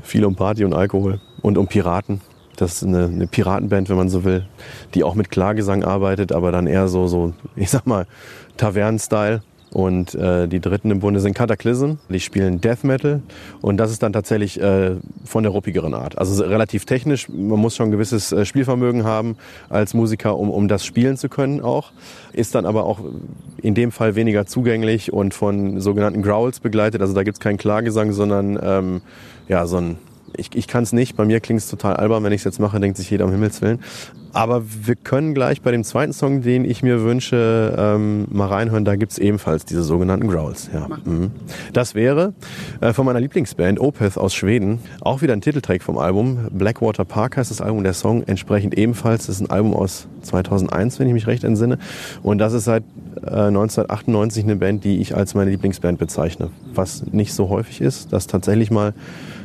viel 0.02 0.24
um 0.24 0.36
Party 0.36 0.64
und 0.64 0.72
Alkohol 0.72 1.20
und 1.42 1.58
um 1.58 1.66
Piraten. 1.66 2.20
Das 2.56 2.74
ist 2.74 2.84
eine, 2.84 3.06
eine 3.06 3.26
Piratenband, 3.26 3.88
wenn 3.88 3.96
man 3.96 4.08
so 4.08 4.22
will, 4.22 4.46
die 4.94 5.02
auch 5.02 5.14
mit 5.14 5.30
Klagesang 5.30 5.82
arbeitet, 5.82 6.30
aber 6.30 6.52
dann 6.52 6.66
eher 6.66 6.88
so, 6.88 7.06
so 7.06 7.32
ich 7.56 7.70
sag 7.70 7.86
mal, 7.86 8.06
Tavernen-Style. 8.56 9.42
Und 9.72 10.14
äh, 10.16 10.48
die 10.48 10.60
dritten 10.60 10.90
im 10.90 11.00
Bunde 11.00 11.20
sind 11.20 11.34
Cataclysm. 11.34 11.94
Die 12.08 12.20
spielen 12.20 12.60
Death 12.60 12.82
Metal. 12.82 13.22
Und 13.60 13.76
das 13.76 13.92
ist 13.92 14.02
dann 14.02 14.12
tatsächlich 14.12 14.60
äh, 14.60 14.96
von 15.24 15.44
der 15.44 15.52
ruppigeren 15.52 15.94
Art. 15.94 16.18
Also 16.18 16.42
relativ 16.42 16.84
technisch. 16.84 17.28
Man 17.28 17.60
muss 17.60 17.76
schon 17.76 17.88
ein 17.88 17.92
gewisses 17.92 18.32
äh, 18.32 18.44
Spielvermögen 18.44 19.04
haben 19.04 19.36
als 19.68 19.94
Musiker, 19.94 20.36
um, 20.36 20.50
um 20.50 20.66
das 20.66 20.84
spielen 20.84 21.16
zu 21.16 21.28
können 21.28 21.60
auch. 21.60 21.92
Ist 22.32 22.54
dann 22.54 22.66
aber 22.66 22.84
auch 22.84 23.00
in 23.62 23.74
dem 23.74 23.92
Fall 23.92 24.16
weniger 24.16 24.46
zugänglich 24.46 25.12
und 25.12 25.34
von 25.34 25.80
sogenannten 25.80 26.22
Growls 26.22 26.58
begleitet. 26.58 27.00
Also 27.00 27.14
da 27.14 27.22
gibt's 27.22 27.40
keinen 27.40 27.58
Klagesang, 27.58 28.12
sondern 28.12 28.58
ähm, 28.62 29.00
ja, 29.48 29.66
so 29.66 29.76
ein 29.76 29.98
ich, 30.40 30.54
ich 30.54 30.66
kann 30.66 30.82
es 30.82 30.92
nicht. 30.92 31.16
Bei 31.16 31.24
mir 31.24 31.40
klingt 31.40 31.60
es 31.60 31.68
total 31.68 31.94
albern. 31.96 32.24
Wenn 32.24 32.32
ich 32.32 32.40
es 32.40 32.44
jetzt 32.44 32.58
mache, 32.58 32.80
denkt 32.80 32.96
sich 32.96 33.10
jeder 33.10 33.26
um 33.26 33.30
Himmels 33.30 33.62
Willen. 33.62 33.80
Aber 34.32 34.62
wir 34.64 34.94
können 34.94 35.34
gleich 35.34 35.60
bei 35.60 35.72
dem 35.72 35.82
zweiten 35.82 36.12
Song, 36.12 36.42
den 36.42 36.64
ich 36.64 36.82
mir 36.82 37.02
wünsche, 37.02 37.74
ähm, 37.76 38.26
mal 38.30 38.46
reinhören. 38.46 38.84
Da 38.84 38.96
gibt's 38.96 39.18
ebenfalls 39.18 39.64
diese 39.64 39.82
sogenannten 39.82 40.28
Growls. 40.28 40.70
Ja. 40.72 40.86
Mhm. 41.04 41.32
Das 41.72 41.94
wäre 41.94 42.32
äh, 42.80 42.92
von 42.92 43.06
meiner 43.06 43.20
Lieblingsband 43.20 43.80
Opeth 43.80 44.16
aus 44.16 44.34
Schweden. 44.34 44.78
Auch 45.00 45.22
wieder 45.22 45.32
ein 45.32 45.40
Titeltrack 45.40 45.82
vom 45.82 45.98
Album. 45.98 46.48
Blackwater 46.52 47.04
Park 47.04 47.36
heißt 47.36 47.50
das 47.50 47.60
Album. 47.60 47.82
Der 47.82 47.92
Song 47.92 48.22
entsprechend 48.22 48.78
ebenfalls. 48.78 49.26
Das 49.26 49.36
ist 49.36 49.42
ein 49.42 49.50
Album 49.50 49.74
aus 49.74 50.06
2001, 50.22 51.00
wenn 51.00 51.08
ich 51.08 51.14
mich 51.14 51.26
recht 51.26 51.42
entsinne. 51.42 51.78
Und 52.22 52.38
das 52.38 52.52
ist 52.52 52.64
seit 52.64 52.84
äh, 53.16 53.30
1998 53.30 54.44
eine 54.44 54.56
Band, 54.56 54.84
die 54.84 55.00
ich 55.00 55.16
als 55.16 55.34
meine 55.34 55.50
Lieblingsband 55.50 55.98
bezeichne. 55.98 56.50
Was 56.72 57.04
nicht 57.10 57.34
so 57.34 57.48
häufig 57.48 57.80
ist, 57.80 58.12
dass 58.12 58.28
tatsächlich 58.28 58.70
mal 58.70 58.94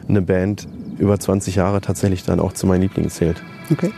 eine 0.08 0.21
Band 0.21 0.67
über 0.97 1.19
20 1.19 1.55
Jahre 1.55 1.81
tatsächlich 1.81 2.23
dann 2.23 2.39
auch 2.39 2.53
zu 2.53 2.67
meinen 2.67 2.81
Lieblingen 2.81 3.10
zählt. 3.10 3.41
Okay. 3.71 3.91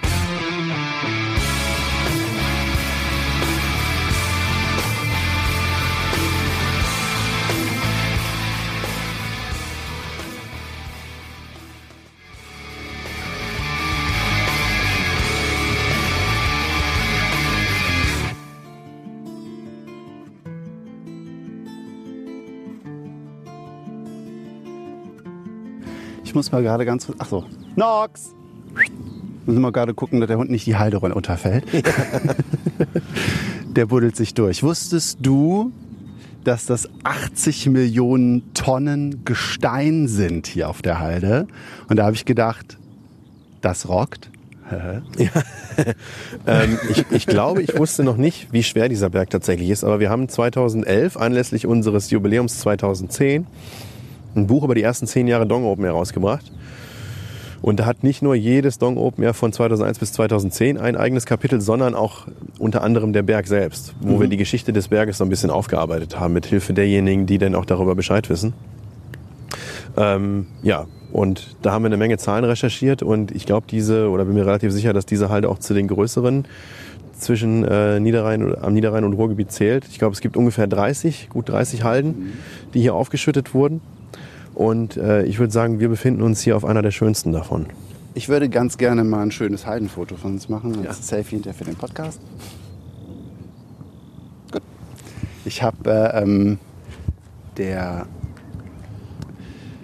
Muss 26.37 26.51
mal 26.51 26.61
gerade 26.61 26.85
ganz. 26.85 27.07
Ach 27.17 27.25
so. 27.25 27.45
Nox! 27.75 28.35
Müssen 29.47 29.61
wir 29.61 29.71
gerade 29.71 29.95
gucken, 29.95 30.19
dass 30.19 30.27
der 30.27 30.37
Hund 30.37 30.51
nicht 30.51 30.67
die 30.67 30.75
Halde 30.75 30.97
runterfällt. 30.97 31.65
der 33.75 33.87
buddelt 33.87 34.15
sich 34.15 34.35
durch. 34.35 34.61
Wusstest 34.61 35.17
du, 35.21 35.71
dass 36.43 36.67
das 36.67 36.89
80 37.03 37.67
Millionen 37.67 38.53
Tonnen 38.53 39.25
Gestein 39.25 40.07
sind 40.07 40.45
hier 40.45 40.69
auf 40.69 40.83
der 40.83 40.99
Halde? 40.99 41.47
Und 41.89 41.97
da 41.97 42.05
habe 42.05 42.15
ich 42.15 42.25
gedacht, 42.25 42.77
das 43.61 43.89
rockt. 43.89 44.29
ähm, 46.45 46.77
ich, 46.89 47.05
ich 47.09 47.25
glaube, 47.25 47.63
ich 47.63 47.79
wusste 47.79 48.03
noch 48.03 48.17
nicht, 48.17 48.51
wie 48.51 48.61
schwer 48.63 48.89
dieser 48.89 49.09
Berg 49.09 49.29
tatsächlich 49.29 49.69
ist, 49.69 49.85
aber 49.85 50.01
wir 50.01 50.09
haben 50.09 50.27
2011 50.27 51.17
anlässlich 51.17 51.65
unseres 51.65 52.11
Jubiläums 52.11 52.59
2010 52.59 53.47
ein 54.35 54.47
Buch 54.47 54.63
über 54.63 54.75
die 54.75 54.83
ersten 54.83 55.07
zehn 55.07 55.27
Jahre 55.27 55.45
Dong 55.45 55.65
Open 55.65 55.83
Air 55.85 55.91
rausgebracht. 55.91 56.51
Und 57.61 57.79
da 57.79 57.85
hat 57.85 58.03
nicht 58.03 58.21
nur 58.21 58.35
jedes 58.35 58.77
Dong 58.77 58.97
Open 58.97 59.23
Air 59.23 59.33
von 59.33 59.51
2001 59.51 59.99
bis 59.99 60.13
2010 60.13 60.77
ein 60.77 60.95
eigenes 60.95 61.25
Kapitel, 61.25 61.59
sondern 61.59 61.95
auch 61.95 62.27
unter 62.59 62.83
anderem 62.83 63.13
der 63.13 63.23
Berg 63.23 63.47
selbst, 63.47 63.95
wo 63.99 64.15
mhm. 64.15 64.21
wir 64.21 64.27
die 64.27 64.37
Geschichte 64.37 64.73
des 64.73 64.89
Berges 64.89 65.17
so 65.17 65.23
ein 65.23 65.29
bisschen 65.29 65.49
aufgearbeitet 65.49 66.19
haben, 66.19 66.33
mit 66.33 66.45
Hilfe 66.45 66.73
derjenigen, 66.73 67.25
die 67.25 67.37
dann 67.39 67.55
auch 67.55 67.65
darüber 67.65 67.95
Bescheid 67.95 68.29
wissen. 68.29 68.53
Ähm, 69.97 70.45
ja, 70.61 70.85
und 71.11 71.55
da 71.63 71.71
haben 71.71 71.83
wir 71.83 71.87
eine 71.87 71.97
Menge 71.97 72.17
Zahlen 72.17 72.43
recherchiert 72.43 73.01
und 73.01 73.31
ich 73.31 73.45
glaube, 73.45 73.65
diese, 73.69 74.09
oder 74.09 74.25
bin 74.25 74.35
mir 74.35 74.45
relativ 74.45 74.71
sicher, 74.71 74.93
dass 74.93 75.05
diese 75.05 75.29
Halde 75.29 75.49
auch 75.49 75.57
zu 75.57 75.73
den 75.73 75.87
größeren 75.87 76.45
zwischen 77.17 77.63
äh, 77.63 77.99
Niederrhein, 77.99 78.55
am 78.61 78.73
Niederrhein 78.73 79.03
und 79.03 79.13
Ruhrgebiet 79.13 79.51
zählt. 79.51 79.85
Ich 79.89 79.97
glaube, 79.97 80.13
es 80.13 80.21
gibt 80.21 80.37
ungefähr 80.37 80.67
30, 80.67 81.29
gut 81.29 81.49
30 81.49 81.83
Halden, 81.83 82.09
mhm. 82.09 82.33
die 82.75 82.81
hier 82.81 82.93
aufgeschüttet 82.93 83.55
wurden. 83.55 83.81
Und 84.57 84.97
äh, 84.97 85.23
ich 85.25 85.37
würde 85.37 85.53
sagen, 85.53 85.79
wir 85.79 85.87
befinden 85.87 86.23
uns 86.23 86.41
hier 86.41 86.57
auf 86.57 86.65
einer 86.65 86.81
der 86.81 86.89
schönsten 86.89 87.31
davon. 87.31 87.67
Ich 88.15 88.27
würde 88.27 88.49
ganz 88.49 88.79
gerne 88.79 89.03
mal 89.03 89.21
ein 89.21 89.29
schönes 89.29 89.67
Heidenfoto 89.67 90.15
von 90.15 90.31
uns 90.31 90.49
machen. 90.49 90.81
Ja. 90.81 90.89
Als 90.89 91.07
Selfie 91.07 91.35
hinterher 91.35 91.53
für 91.53 91.65
den 91.65 91.75
Podcast. 91.75 92.19
Gut. 94.51 94.63
Ich 95.45 95.61
habe 95.61 95.91
äh, 95.91 96.23
ähm, 96.23 96.57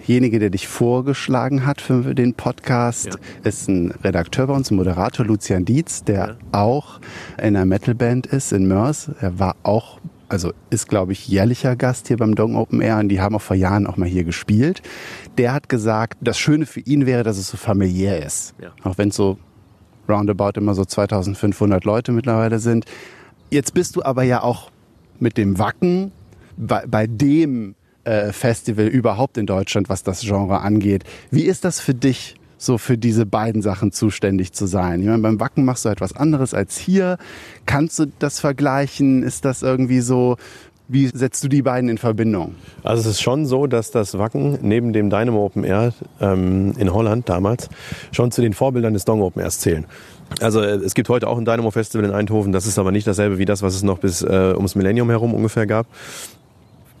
derjenige, 0.08 0.40
der 0.40 0.50
dich 0.50 0.66
vorgeschlagen 0.66 1.64
hat 1.64 1.80
für 1.80 2.12
den 2.16 2.34
Podcast, 2.34 3.06
ja. 3.06 3.14
ist 3.44 3.68
ein 3.68 3.92
Redakteur 4.02 4.48
bei 4.48 4.54
uns, 4.54 4.72
ein 4.72 4.74
Moderator, 4.74 5.24
Lucian 5.24 5.64
Dietz, 5.64 6.02
der 6.02 6.26
ja. 6.26 6.36
auch 6.50 6.98
in 7.38 7.54
einer 7.54 7.64
Metalband 7.64 8.26
ist 8.26 8.52
in 8.52 8.66
Mörs. 8.66 9.08
Er 9.20 9.38
war 9.38 9.54
auch 9.62 10.00
also 10.34 10.52
ist, 10.68 10.88
glaube 10.88 11.12
ich, 11.12 11.28
jährlicher 11.28 11.76
Gast 11.76 12.08
hier 12.08 12.16
beim 12.16 12.34
Dong 12.34 12.56
Open 12.56 12.80
Air 12.80 12.98
und 12.98 13.08
die 13.08 13.20
haben 13.20 13.36
auch 13.36 13.40
vor 13.40 13.54
Jahren 13.54 13.86
auch 13.86 13.96
mal 13.96 14.08
hier 14.08 14.24
gespielt. 14.24 14.82
Der 15.38 15.52
hat 15.52 15.68
gesagt, 15.68 16.18
das 16.20 16.40
Schöne 16.40 16.66
für 16.66 16.80
ihn 16.80 17.06
wäre, 17.06 17.22
dass 17.22 17.38
es 17.38 17.46
so 17.46 17.56
familiär 17.56 18.26
ist. 18.26 18.52
Ja. 18.60 18.72
Auch 18.82 18.98
wenn 18.98 19.10
es 19.10 19.14
so 19.16 19.38
roundabout 20.08 20.58
immer 20.58 20.74
so 20.74 20.84
2500 20.84 21.84
Leute 21.84 22.10
mittlerweile 22.10 22.58
sind. 22.58 22.84
Jetzt 23.48 23.74
bist 23.74 23.94
du 23.94 24.02
aber 24.02 24.24
ja 24.24 24.42
auch 24.42 24.72
mit 25.20 25.38
dem 25.38 25.56
Wacken 25.60 26.10
bei, 26.56 26.84
bei 26.84 27.06
dem 27.06 27.76
äh, 28.02 28.32
Festival 28.32 28.88
überhaupt 28.88 29.38
in 29.38 29.46
Deutschland, 29.46 29.88
was 29.88 30.02
das 30.02 30.22
Genre 30.22 30.62
angeht. 30.62 31.04
Wie 31.30 31.44
ist 31.44 31.64
das 31.64 31.78
für 31.78 31.94
dich? 31.94 32.34
So 32.64 32.78
für 32.78 32.98
diese 32.98 33.26
beiden 33.26 33.62
Sachen 33.62 33.92
zuständig 33.92 34.52
zu 34.52 34.66
sein. 34.66 35.00
Ich 35.00 35.06
meine, 35.06 35.22
beim 35.22 35.40
Wacken 35.40 35.64
machst 35.64 35.84
du 35.84 35.88
etwas 35.88 36.14
anderes 36.14 36.54
als 36.54 36.76
hier. 36.76 37.18
Kannst 37.66 37.98
du 37.98 38.06
das 38.18 38.40
vergleichen? 38.40 39.22
Ist 39.22 39.44
das 39.44 39.62
irgendwie 39.62 40.00
so, 40.00 40.36
wie 40.86 41.06
setzt 41.06 41.42
du 41.42 41.48
die 41.48 41.62
beiden 41.62 41.88
in 41.88 41.98
Verbindung? 41.98 42.54
Also 42.82 43.00
es 43.00 43.16
ist 43.16 43.22
schon 43.22 43.46
so, 43.46 43.66
dass 43.66 43.90
das 43.90 44.18
Wacken 44.18 44.58
neben 44.60 44.92
dem 44.92 45.08
Dynamo 45.08 45.44
Open 45.46 45.64
Air 45.64 45.94
ähm, 46.20 46.74
in 46.78 46.92
Holland 46.92 47.28
damals 47.28 47.70
schon 48.12 48.30
zu 48.30 48.42
den 48.42 48.52
Vorbildern 48.52 48.92
des 48.92 49.04
Dong 49.04 49.22
Open 49.22 49.40
Airs 49.42 49.60
zählen. 49.60 49.86
Also 50.40 50.60
äh, 50.60 50.76
es 50.76 50.94
gibt 50.94 51.08
heute 51.08 51.28
auch 51.28 51.38
ein 51.38 51.44
Dynamo 51.44 51.70
Festival 51.70 52.04
in 52.04 52.12
Eindhoven, 52.12 52.52
das 52.52 52.66
ist 52.66 52.78
aber 52.78 52.92
nicht 52.92 53.06
dasselbe 53.06 53.38
wie 53.38 53.44
das, 53.46 53.62
was 53.62 53.74
es 53.74 53.82
noch 53.82 53.98
bis 53.98 54.22
äh, 54.22 54.52
ums 54.54 54.74
Millennium 54.74 55.08
herum 55.08 55.32
ungefähr 55.32 55.66
gab. 55.66 55.86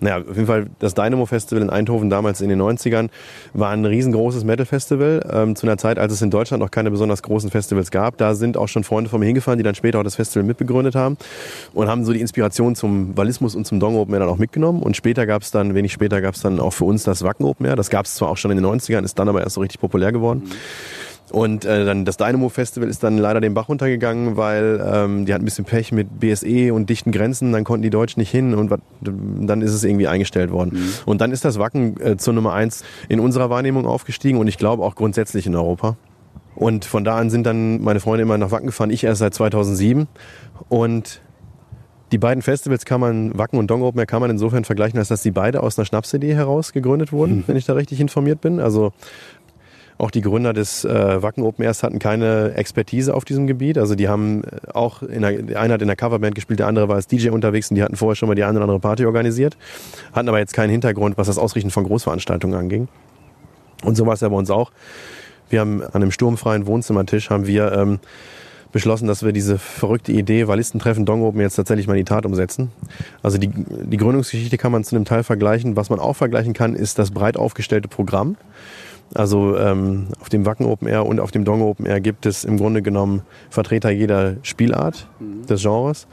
Naja, 0.00 0.18
auf 0.18 0.34
jeden 0.34 0.46
Fall 0.46 0.66
das 0.80 0.94
Dynamo 0.94 1.24
Festival 1.24 1.62
in 1.62 1.70
Eindhoven 1.70 2.10
damals 2.10 2.40
in 2.40 2.48
den 2.48 2.60
90ern 2.60 3.08
war 3.52 3.70
ein 3.70 3.84
riesengroßes 3.84 4.44
Metal 4.44 4.66
Festival. 4.66 5.26
Ähm, 5.32 5.56
zu 5.56 5.66
einer 5.66 5.78
Zeit, 5.78 5.98
als 5.98 6.12
es 6.12 6.20
in 6.20 6.30
Deutschland 6.30 6.62
noch 6.62 6.70
keine 6.70 6.90
besonders 6.90 7.22
großen 7.22 7.50
Festivals 7.50 7.90
gab. 7.90 8.18
Da 8.18 8.34
sind 8.34 8.56
auch 8.56 8.68
schon 8.68 8.84
Freunde 8.84 9.08
von 9.08 9.20
mir 9.20 9.26
hingefahren, 9.26 9.58
die 9.58 9.64
dann 9.64 9.74
später 9.74 10.00
auch 10.00 10.04
das 10.04 10.16
Festival 10.16 10.44
mitbegründet 10.44 10.94
haben 10.94 11.16
und 11.72 11.88
haben 11.88 12.04
so 12.04 12.12
die 12.12 12.20
Inspiration 12.20 12.74
zum 12.74 13.16
Walismus 13.16 13.54
und 13.54 13.66
zum 13.66 13.80
Dong 13.80 13.96
Open 13.96 14.14
Air 14.14 14.20
dann 14.20 14.28
auch 14.28 14.38
mitgenommen. 14.38 14.82
Und 14.82 14.96
später 14.96 15.26
gab 15.26 15.42
es 15.42 15.50
dann, 15.50 15.74
wenig 15.74 15.92
später 15.92 16.20
gab 16.20 16.34
es 16.34 16.42
dann 16.42 16.60
auch 16.60 16.72
für 16.72 16.84
uns 16.84 17.04
das 17.04 17.22
Wacken 17.22 17.46
Open 17.46 17.66
Air. 17.66 17.76
Das 17.76 17.88
gab 17.88 18.06
es 18.06 18.14
zwar 18.14 18.28
auch 18.28 18.36
schon 18.36 18.50
in 18.50 18.58
den 18.58 18.66
90ern, 18.66 19.04
ist 19.04 19.18
dann 19.18 19.28
aber 19.28 19.42
erst 19.42 19.54
so 19.54 19.60
richtig 19.60 19.80
populär 19.80 20.12
geworden. 20.12 20.42
Mhm. 20.44 20.52
Und 21.30 21.64
äh, 21.64 21.84
dann 21.84 22.04
das 22.04 22.16
Dynamo 22.16 22.48
Festival 22.50 22.88
ist 22.88 23.02
dann 23.02 23.16
leider 23.16 23.40
den 23.40 23.54
Bach 23.54 23.68
runtergegangen, 23.68 24.36
weil 24.36 24.84
ähm, 24.86 25.24
die 25.24 25.32
hatten 25.32 25.42
ein 25.42 25.46
bisschen 25.46 25.64
Pech 25.64 25.90
mit 25.90 26.20
BSE 26.20 26.72
und 26.74 26.90
dichten 26.90 27.12
Grenzen, 27.12 27.52
dann 27.52 27.64
konnten 27.64 27.82
die 27.82 27.90
Deutschen 27.90 28.20
nicht 28.20 28.30
hin 28.30 28.54
und 28.54 28.70
wat, 28.70 28.80
dann 29.00 29.62
ist 29.62 29.72
es 29.72 29.84
irgendwie 29.84 30.06
eingestellt 30.06 30.50
worden. 30.50 30.72
Mhm. 30.74 30.88
Und 31.06 31.20
dann 31.20 31.32
ist 31.32 31.44
das 31.44 31.58
Wacken 31.58 31.98
äh, 32.00 32.16
zur 32.18 32.34
Nummer 32.34 32.52
eins 32.52 32.84
in 33.08 33.20
unserer 33.20 33.48
Wahrnehmung 33.48 33.86
aufgestiegen 33.86 34.38
und 34.38 34.48
ich 34.48 34.58
glaube 34.58 34.82
auch 34.82 34.94
grundsätzlich 34.94 35.46
in 35.46 35.56
Europa. 35.56 35.96
Und 36.54 36.84
von 36.84 37.04
da 37.04 37.16
an 37.16 37.30
sind 37.30 37.46
dann 37.46 37.82
meine 37.82 38.00
Freunde 38.00 38.22
immer 38.22 38.38
nach 38.38 38.50
Wacken 38.50 38.66
gefahren, 38.66 38.90
ich 38.90 39.04
erst 39.04 39.18
seit 39.18 39.34
2007. 39.34 40.06
Und 40.68 41.20
die 42.12 42.18
beiden 42.18 42.42
Festivals 42.42 42.84
kann 42.84 43.00
man, 43.00 43.36
Wacken 43.36 43.58
und 43.58 43.68
Dong 43.68 43.82
Open 43.82 43.98
Air, 43.98 44.06
kann 44.06 44.20
man 44.20 44.30
insofern 44.30 44.64
vergleichen, 44.64 44.98
als 45.00 45.08
dass 45.08 45.22
die 45.22 45.32
beide 45.32 45.62
aus 45.62 45.76
einer 45.76 45.84
Schnapsidee 45.84 46.34
heraus 46.34 46.72
gegründet 46.72 47.10
wurden, 47.10 47.38
mhm. 47.38 47.44
wenn 47.48 47.56
ich 47.56 47.64
da 47.64 47.72
richtig 47.72 47.98
informiert 48.00 48.40
bin. 48.40 48.60
Also 48.60 48.92
auch 49.98 50.10
die 50.10 50.20
Gründer 50.20 50.52
des 50.52 50.84
äh, 50.84 51.22
Wacken 51.22 51.44
Open 51.44 51.64
Airs 51.64 51.82
hatten 51.82 51.98
keine 51.98 52.54
Expertise 52.54 53.14
auf 53.14 53.24
diesem 53.24 53.46
Gebiet. 53.46 53.78
Also 53.78 53.94
die 53.94 54.08
haben 54.08 54.42
äh, 54.44 54.70
auch, 54.72 55.02
in 55.02 55.22
der, 55.22 55.42
der 55.42 55.60
eine 55.60 55.74
hat 55.74 55.82
in 55.82 55.86
der 55.86 55.96
Coverband 55.96 56.34
gespielt, 56.34 56.58
der 56.58 56.66
andere 56.66 56.88
war 56.88 56.96
als 56.96 57.06
DJ 57.06 57.30
unterwegs 57.30 57.70
und 57.70 57.76
die 57.76 57.82
hatten 57.82 57.96
vorher 57.96 58.16
schon 58.16 58.28
mal 58.28 58.34
die 58.34 58.44
eine 58.44 58.58
oder 58.58 58.64
andere 58.64 58.80
Party 58.80 59.06
organisiert, 59.06 59.56
hatten 60.12 60.28
aber 60.28 60.38
jetzt 60.38 60.54
keinen 60.54 60.70
Hintergrund, 60.70 61.16
was 61.16 61.28
das 61.28 61.38
Ausrichten 61.38 61.70
von 61.70 61.84
Großveranstaltungen 61.84 62.58
anging. 62.58 62.88
Und 63.84 63.96
so 63.96 64.06
war 64.06 64.14
es 64.14 64.20
ja 64.20 64.28
bei 64.28 64.36
uns 64.36 64.50
auch. 64.50 64.72
Wir 65.50 65.60
haben 65.60 65.82
an 65.82 65.94
einem 65.94 66.10
sturmfreien 66.10 66.66
Wohnzimmertisch 66.66 67.30
haben 67.30 67.46
wir 67.46 67.72
ähm, 67.72 68.00
beschlossen, 68.72 69.06
dass 69.06 69.22
wir 69.22 69.32
diese 69.32 69.58
verrückte 69.58 70.10
Idee, 70.10 70.48
Wallistentreffen 70.48 71.06
Dong 71.06 71.22
Open 71.22 71.40
jetzt 71.40 71.54
tatsächlich 71.54 71.86
mal 71.86 71.92
in 71.92 71.98
die 71.98 72.04
Tat 72.04 72.26
umsetzen. 72.26 72.72
Also 73.22 73.38
die, 73.38 73.48
die 73.48 73.96
Gründungsgeschichte 73.96 74.58
kann 74.58 74.72
man 74.72 74.82
zu 74.82 74.96
einem 74.96 75.04
Teil 75.04 75.22
vergleichen. 75.22 75.76
Was 75.76 75.90
man 75.90 76.00
auch 76.00 76.14
vergleichen 76.14 76.54
kann, 76.54 76.74
ist 76.74 76.98
das 76.98 77.12
breit 77.12 77.36
aufgestellte 77.36 77.86
Programm. 77.86 78.36
Also 79.12 79.56
ähm, 79.56 80.08
auf 80.20 80.28
dem 80.28 80.46
Wacken 80.46 80.66
Open 80.66 80.88
Air 80.88 81.06
und 81.06 81.20
auf 81.20 81.30
dem 81.30 81.44
Dong 81.44 81.62
Open 81.62 81.86
Air 81.86 82.00
gibt 82.00 82.26
es 82.26 82.44
im 82.44 82.56
Grunde 82.56 82.82
genommen 82.82 83.22
Vertreter 83.50 83.90
jeder 83.90 84.36
Spielart 84.42 85.08
mhm. 85.20 85.46
des 85.46 85.62
Genres. 85.62 86.06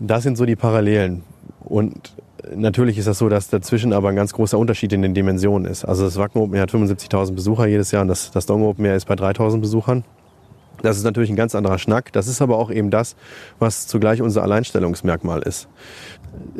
Das 0.00 0.22
sind 0.22 0.36
so 0.36 0.44
die 0.44 0.56
Parallelen. 0.56 1.24
Und 1.60 2.14
natürlich 2.54 2.98
ist 2.98 3.08
das 3.08 3.18
so, 3.18 3.28
dass 3.28 3.48
dazwischen 3.48 3.92
aber 3.92 4.10
ein 4.10 4.16
ganz 4.16 4.32
großer 4.32 4.58
Unterschied 4.58 4.92
in 4.92 5.02
den 5.02 5.14
Dimensionen 5.14 5.70
ist. 5.70 5.84
Also 5.84 6.04
das 6.04 6.16
Wacken 6.16 6.40
Open 6.40 6.54
Air 6.54 6.62
hat 6.62 6.70
75.000 6.70 7.32
Besucher 7.32 7.66
jedes 7.66 7.90
Jahr 7.90 8.02
und 8.02 8.08
das, 8.08 8.30
das 8.30 8.46
Dong 8.46 8.62
Open 8.62 8.84
Air 8.84 8.96
ist 8.96 9.06
bei 9.06 9.14
3.000 9.14 9.60
Besuchern. 9.60 10.04
Das 10.82 10.98
ist 10.98 11.04
natürlich 11.04 11.30
ein 11.30 11.36
ganz 11.36 11.54
anderer 11.54 11.78
Schnack. 11.78 12.12
Das 12.12 12.28
ist 12.28 12.42
aber 12.42 12.58
auch 12.58 12.70
eben 12.70 12.90
das, 12.90 13.16
was 13.58 13.86
zugleich 13.86 14.20
unser 14.20 14.42
Alleinstellungsmerkmal 14.42 15.42
ist 15.42 15.68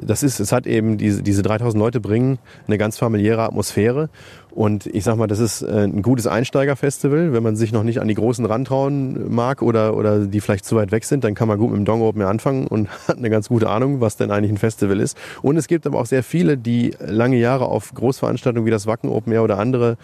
das 0.00 0.22
ist, 0.22 0.40
es 0.40 0.52
hat 0.52 0.66
eben 0.66 0.98
diese, 0.98 1.22
diese 1.22 1.42
3000 1.42 1.78
Leute 1.78 2.00
bringen 2.00 2.38
eine 2.66 2.78
ganz 2.78 2.98
familiäre 2.98 3.42
Atmosphäre. 3.42 4.08
Und 4.50 4.86
ich 4.86 5.04
sag 5.04 5.16
mal, 5.16 5.26
das 5.26 5.38
ist 5.38 5.60
äh, 5.60 5.84
ein 5.84 6.00
gutes 6.00 6.26
Einsteigerfestival. 6.26 7.34
Wenn 7.34 7.42
man 7.42 7.56
sich 7.56 7.72
noch 7.72 7.82
nicht 7.82 8.00
an 8.00 8.08
die 8.08 8.14
Großen 8.14 8.44
rantrauen 8.46 9.34
mag 9.34 9.60
oder, 9.60 9.94
oder 9.94 10.20
die 10.20 10.40
vielleicht 10.40 10.64
zu 10.64 10.76
weit 10.76 10.92
weg 10.92 11.04
sind, 11.04 11.24
dann 11.24 11.34
kann 11.34 11.46
man 11.46 11.58
gut 11.58 11.70
mit 11.70 11.78
dem 11.78 11.84
Dong 11.84 12.00
Open 12.00 12.22
anfangen 12.22 12.66
und 12.66 12.88
hat 13.08 13.18
eine 13.18 13.28
ganz 13.28 13.48
gute 13.48 13.68
Ahnung, 13.68 14.00
was 14.00 14.16
denn 14.16 14.30
eigentlich 14.30 14.52
ein 14.52 14.58
Festival 14.58 14.98
ist. 14.98 15.16
Und 15.42 15.58
es 15.58 15.68
gibt 15.68 15.86
aber 15.86 16.00
auch 16.00 16.06
sehr 16.06 16.22
viele, 16.22 16.56
die 16.56 16.94
lange 17.00 17.36
Jahre 17.36 17.66
auf 17.66 17.92
Großveranstaltungen 17.92 18.66
wie 18.66 18.70
das 18.70 18.86
Wacken 18.86 19.10
Open 19.10 19.32
Air 19.32 19.42
oder 19.42 19.58
andere 19.58 19.98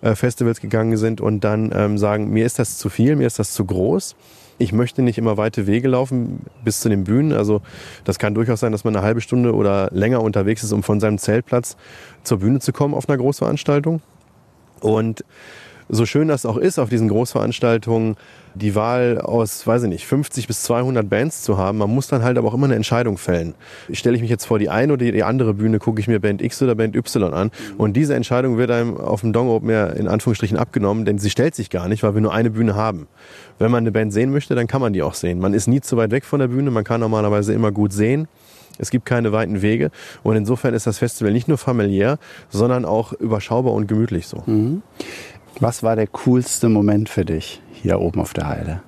äh, 0.00 0.16
Festivals 0.16 0.60
gegangen 0.60 0.96
sind 0.96 1.20
und 1.20 1.44
dann 1.44 1.70
ähm, 1.72 1.96
sagen, 1.96 2.30
mir 2.30 2.44
ist 2.44 2.58
das 2.58 2.78
zu 2.78 2.88
viel, 2.88 3.14
mir 3.14 3.28
ist 3.28 3.38
das 3.38 3.52
zu 3.52 3.64
groß 3.64 4.16
ich 4.62 4.72
möchte 4.72 5.02
nicht 5.02 5.18
immer 5.18 5.36
weite 5.36 5.66
Wege 5.66 5.88
laufen 5.88 6.46
bis 6.64 6.80
zu 6.80 6.88
den 6.88 7.04
Bühnen. 7.04 7.32
Also 7.32 7.62
das 8.04 8.18
kann 8.18 8.34
durchaus 8.34 8.60
sein, 8.60 8.72
dass 8.72 8.84
man 8.84 8.94
eine 8.94 9.04
halbe 9.04 9.20
Stunde 9.20 9.54
oder 9.54 9.88
länger 9.92 10.22
unterwegs 10.22 10.62
ist, 10.62 10.72
um 10.72 10.82
von 10.82 11.00
seinem 11.00 11.18
Zeltplatz 11.18 11.76
zur 12.22 12.38
Bühne 12.38 12.60
zu 12.60 12.72
kommen 12.72 12.94
auf 12.94 13.08
einer 13.08 13.18
Großveranstaltung. 13.18 14.00
Und 14.80 15.24
so 15.92 16.06
schön 16.06 16.26
das 16.26 16.46
auch 16.46 16.56
ist 16.56 16.78
auf 16.78 16.88
diesen 16.88 17.08
Großveranstaltungen, 17.08 18.16
die 18.54 18.74
Wahl 18.74 19.20
aus, 19.20 19.66
weiß 19.66 19.82
ich 19.82 19.88
nicht, 19.90 20.06
50 20.06 20.46
bis 20.46 20.62
200 20.62 21.08
Bands 21.08 21.42
zu 21.42 21.58
haben, 21.58 21.78
man 21.78 21.90
muss 21.90 22.08
dann 22.08 22.22
halt 22.22 22.38
aber 22.38 22.48
auch 22.48 22.54
immer 22.54 22.64
eine 22.64 22.76
Entscheidung 22.76 23.18
fällen. 23.18 23.54
Stelle 23.92 24.16
ich 24.16 24.22
mich 24.22 24.30
jetzt 24.30 24.46
vor 24.46 24.58
die 24.58 24.70
eine 24.70 24.94
oder 24.94 25.12
die 25.12 25.22
andere 25.22 25.52
Bühne, 25.52 25.78
gucke 25.78 26.00
ich 26.00 26.08
mir 26.08 26.18
Band 26.18 26.40
X 26.40 26.62
oder 26.62 26.74
Band 26.74 26.96
Y 26.96 27.34
an 27.34 27.50
und 27.76 27.92
diese 27.94 28.14
Entscheidung 28.14 28.56
wird 28.56 28.70
einem 28.70 28.96
auf 28.96 29.20
dem 29.20 29.34
Dong 29.34 29.50
Open 29.50 29.66
mehr 29.66 29.94
in 29.94 30.08
Anführungsstrichen 30.08 30.56
abgenommen, 30.56 31.04
denn 31.04 31.18
sie 31.18 31.28
stellt 31.28 31.54
sich 31.54 31.68
gar 31.68 31.88
nicht, 31.88 32.02
weil 32.02 32.14
wir 32.14 32.22
nur 32.22 32.32
eine 32.32 32.50
Bühne 32.50 32.74
haben. 32.74 33.06
Wenn 33.58 33.70
man 33.70 33.82
eine 33.82 33.92
Band 33.92 34.14
sehen 34.14 34.32
möchte, 34.32 34.54
dann 34.54 34.66
kann 34.66 34.80
man 34.80 34.94
die 34.94 35.02
auch 35.02 35.14
sehen. 35.14 35.40
Man 35.40 35.52
ist 35.52 35.66
nie 35.66 35.82
zu 35.82 35.98
weit 35.98 36.10
weg 36.10 36.24
von 36.24 36.40
der 36.40 36.48
Bühne, 36.48 36.70
man 36.70 36.84
kann 36.84 37.00
normalerweise 37.00 37.52
immer 37.52 37.70
gut 37.70 37.92
sehen. 37.92 38.28
Es 38.78 38.90
gibt 38.90 39.06
keine 39.06 39.32
weiten 39.32 39.62
Wege 39.62 39.90
und 40.22 40.36
insofern 40.36 40.74
ist 40.74 40.86
das 40.86 40.98
Festival 40.98 41.32
nicht 41.32 41.48
nur 41.48 41.58
familiär, 41.58 42.18
sondern 42.48 42.84
auch 42.84 43.12
überschaubar 43.12 43.72
und 43.72 43.86
gemütlich 43.86 44.26
so. 44.26 44.42
Mhm. 44.46 44.82
Was 45.60 45.82
war 45.82 45.96
der 45.96 46.06
coolste 46.06 46.68
Moment 46.68 47.08
für 47.08 47.24
dich 47.24 47.62
hier 47.72 48.00
oben 48.00 48.20
auf 48.20 48.32
der 48.32 48.48
Heide? 48.48 48.82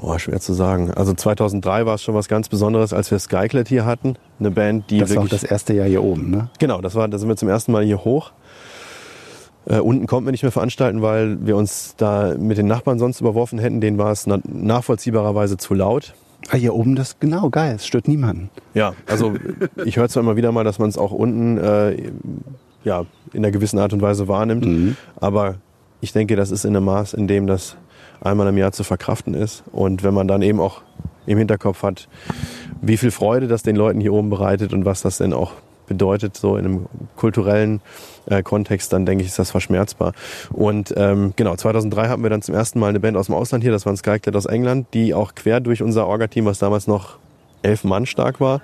Oh, 0.00 0.16
schwer 0.18 0.40
zu 0.40 0.52
sagen. 0.52 0.92
Also 0.92 1.12
2003 1.12 1.84
war 1.84 1.94
es 1.96 2.02
schon 2.02 2.14
was 2.14 2.28
ganz 2.28 2.48
Besonderes, 2.48 2.92
als 2.92 3.10
wir 3.10 3.18
Skyclad 3.18 3.66
hier 3.68 3.84
hatten. 3.84 4.14
Eine 4.38 4.52
Band, 4.52 4.90
die 4.90 4.98
das 4.98 5.14
war 5.14 5.24
auch 5.24 5.28
das 5.28 5.42
erste 5.42 5.74
Jahr 5.74 5.88
hier 5.88 6.04
oben, 6.04 6.30
ne? 6.30 6.50
Genau, 6.60 6.80
das 6.80 6.94
war, 6.94 7.08
da 7.08 7.18
sind 7.18 7.28
wir 7.28 7.36
zum 7.36 7.48
ersten 7.48 7.72
Mal 7.72 7.84
hier 7.84 8.04
hoch. 8.04 8.30
Äh, 9.66 9.80
unten 9.80 10.06
konnten 10.06 10.26
wir 10.26 10.30
nicht 10.30 10.44
mehr 10.44 10.52
veranstalten, 10.52 11.02
weil 11.02 11.44
wir 11.44 11.56
uns 11.56 11.94
da 11.96 12.34
mit 12.38 12.58
den 12.58 12.68
Nachbarn 12.68 12.98
sonst 13.00 13.20
überworfen 13.20 13.58
hätten. 13.58 13.80
Denen 13.80 13.98
war 13.98 14.12
es 14.12 14.26
na 14.26 14.38
nachvollziehbarerweise 14.46 15.56
zu 15.56 15.74
laut. 15.74 16.14
Ah, 16.50 16.56
hier 16.56 16.74
oben 16.74 16.94
das, 16.94 17.18
genau, 17.18 17.50
geil, 17.50 17.74
es 17.76 17.86
stört 17.86 18.06
niemanden. 18.06 18.50
Ja, 18.72 18.94
also 19.06 19.34
ich 19.84 19.96
höre 19.96 20.08
zwar 20.08 20.22
immer 20.22 20.36
wieder 20.36 20.52
mal, 20.52 20.64
dass 20.64 20.78
man 20.78 20.88
es 20.88 20.96
auch 20.96 21.10
unten 21.10 21.58
äh, 21.58 22.12
ja, 22.84 23.04
in 23.32 23.44
einer 23.44 23.50
gewissen 23.50 23.78
Art 23.78 23.92
und 23.92 24.00
Weise 24.00 24.28
wahrnimmt, 24.28 24.64
mhm. 24.64 24.96
aber 25.16 25.56
ich 26.00 26.12
denke, 26.12 26.36
das 26.36 26.50
ist 26.50 26.64
in 26.64 26.76
einem 26.76 26.84
Maß, 26.86 27.14
in 27.14 27.26
dem 27.26 27.46
das 27.46 27.76
einmal 28.20 28.46
im 28.48 28.58
Jahr 28.58 28.72
zu 28.72 28.84
verkraften 28.84 29.34
ist. 29.34 29.64
Und 29.72 30.02
wenn 30.02 30.14
man 30.14 30.28
dann 30.28 30.42
eben 30.42 30.60
auch 30.60 30.82
im 31.26 31.38
Hinterkopf 31.38 31.82
hat, 31.82 32.08
wie 32.80 32.96
viel 32.96 33.10
Freude 33.10 33.48
das 33.48 33.62
den 33.62 33.76
Leuten 33.76 34.00
hier 34.00 34.12
oben 34.12 34.30
bereitet 34.30 34.72
und 34.72 34.84
was 34.84 35.02
das 35.02 35.18
denn 35.18 35.32
auch 35.32 35.52
bedeutet, 35.86 36.36
so 36.36 36.56
in 36.56 36.64
einem 36.64 36.86
kulturellen 37.16 37.80
äh, 38.26 38.42
Kontext, 38.42 38.92
dann 38.92 39.06
denke 39.06 39.22
ich, 39.22 39.30
ist 39.30 39.38
das 39.38 39.50
verschmerzbar. 39.50 40.12
Und 40.52 40.92
ähm, 40.96 41.32
genau, 41.36 41.56
2003 41.56 42.08
hatten 42.08 42.22
wir 42.22 42.30
dann 42.30 42.42
zum 42.42 42.54
ersten 42.54 42.78
Mal 42.78 42.88
eine 42.88 43.00
Band 43.00 43.16
aus 43.16 43.26
dem 43.26 43.34
Ausland 43.34 43.64
hier, 43.64 43.72
das 43.72 43.86
war 43.86 43.92
ein 43.92 43.96
Skyclad 43.96 44.36
aus 44.36 44.46
England, 44.46 44.88
die 44.92 45.14
auch 45.14 45.34
quer 45.34 45.60
durch 45.60 45.82
unser 45.82 46.06
Orga-Team, 46.06 46.44
was 46.44 46.58
damals 46.58 46.86
noch 46.86 47.16
elf 47.62 47.84
Mann 47.84 48.06
stark 48.06 48.40
war, 48.40 48.60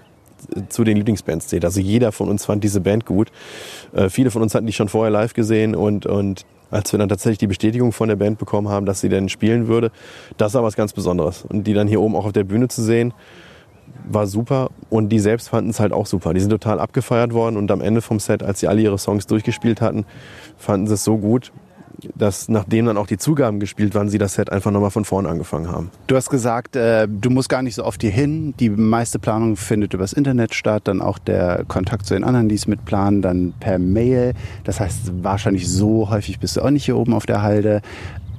zu 0.69 0.85
den 0.85 0.97
Lieblingsbands 0.97 1.49
zählt. 1.49 1.65
Also 1.65 1.81
jeder 1.81 2.13
von 2.13 2.29
uns 2.29 2.45
fand 2.45 2.65
diese 2.65 2.81
Band 2.81 3.07
gut. 3.07 3.31
Äh, 3.93 4.09
viele 4.09 4.31
von 4.31 4.43
uns 4.43 4.55
hatten 4.55 4.67
die 4.67 4.73
schon 4.73 4.89
vorher 4.89 5.11
live 5.11 5.35
gesehen 5.35 5.75
und, 5.75 6.07
und 6.07 6.45
als 6.71 6.93
wir 6.93 6.99
dann 6.99 7.09
tatsächlich 7.09 7.39
die 7.39 7.47
Bestätigung 7.47 7.93
von 7.93 8.09
der 8.09 8.17
Band 8.17 8.39
bekommen 8.39 8.69
haben, 8.69 8.85
dass 8.87 9.01
sie 9.01 9.09
denn 9.09 9.29
spielen 9.29 9.69
würde, 9.69 9.93
das 10.37 10.55
war 10.55 10.63
was 10.63 10.75
ganz 10.75 10.93
Besonderes. 10.93 11.45
Und 11.49 11.67
die 11.67 11.75
dann 11.75 11.87
hier 11.87 12.01
oben 12.01 12.17
auch 12.17 12.27
auf 12.27 12.33
der 12.33 12.45
Bühne 12.45 12.69
zu 12.69 12.83
sehen, 12.83 13.15
war 14.09 14.27
super. 14.27 14.71
Und 14.91 15.11
die 15.11 15.21
selbst 15.21 15.49
fanden 15.49 15.71
es 15.71 15.81
halt 15.81 15.93
auch 15.93 16.07
super. 16.07 16.35
Die 16.35 16.41
sind 16.41 16.51
total 16.51 16.81
abgefeiert 16.81 17.33
worden 17.33 17.57
und 17.57 17.71
am 17.71 17.81
Ende 17.81 18.03
vom 18.03 18.19
Set, 18.19 18.43
als 18.43 18.61
sie 18.61 18.67
alle 18.67 18.83
ihre 18.83 18.99
Songs 18.99 19.27
durchgespielt 19.27 19.81
hatten, 19.81 20.05
fanden 20.57 20.87
sie 20.87 20.95
es 20.95 21.05
so 21.05 21.17
gut, 21.17 21.53
dass 22.15 22.49
nachdem 22.49 22.87
dann 22.87 22.97
auch 22.97 23.07
die 23.07 23.19
Zugaben 23.19 23.61
gespielt 23.61 23.95
waren, 23.95 24.09
sie 24.09 24.19
das 24.19 24.35
Set 24.35 24.51
einfach 24.51 24.71
nochmal 24.71 24.91
von 24.91 25.05
vorne 25.05 25.29
angefangen 25.29 25.71
haben. 25.71 25.91
Du 26.07 26.17
hast 26.17 26.31
gesagt, 26.31 26.77
äh, 26.77 27.07
du 27.09 27.31
musst 27.31 27.49
gar 27.49 27.63
nicht 27.63 27.75
so 27.75 27.85
oft 27.85 28.01
hier 28.03 28.11
hin. 28.11 28.55
Die 28.61 28.71
meiste 28.71 29.19
Planung 29.19 29.57
findet 29.57 29.95
übers 29.95 30.13
Internet 30.13 30.55
statt, 30.55 30.83
dann 30.85 31.01
auch 31.01 31.19
der 31.19 31.65
Kontakt 31.67 32.07
zu 32.07 32.15
den 32.15 32.25
anderen, 32.25 32.49
die 32.49 32.55
es 32.55 32.67
mitplanen, 32.67 33.23
dann 33.23 33.55
per 33.61 33.79
Mail. 33.79 34.35
Das 34.65 34.81
heißt, 34.81 35.13
wahrscheinlich 35.23 35.69
so 35.69 36.11
häufig 36.11 36.39
bist 36.39 36.57
du 36.57 36.63
auch 36.63 36.71
nicht 36.71 36.85
hier 36.85 36.97
oben 36.97 37.15
auf 37.15 37.27
der 37.27 37.43
Halde. 37.43 37.83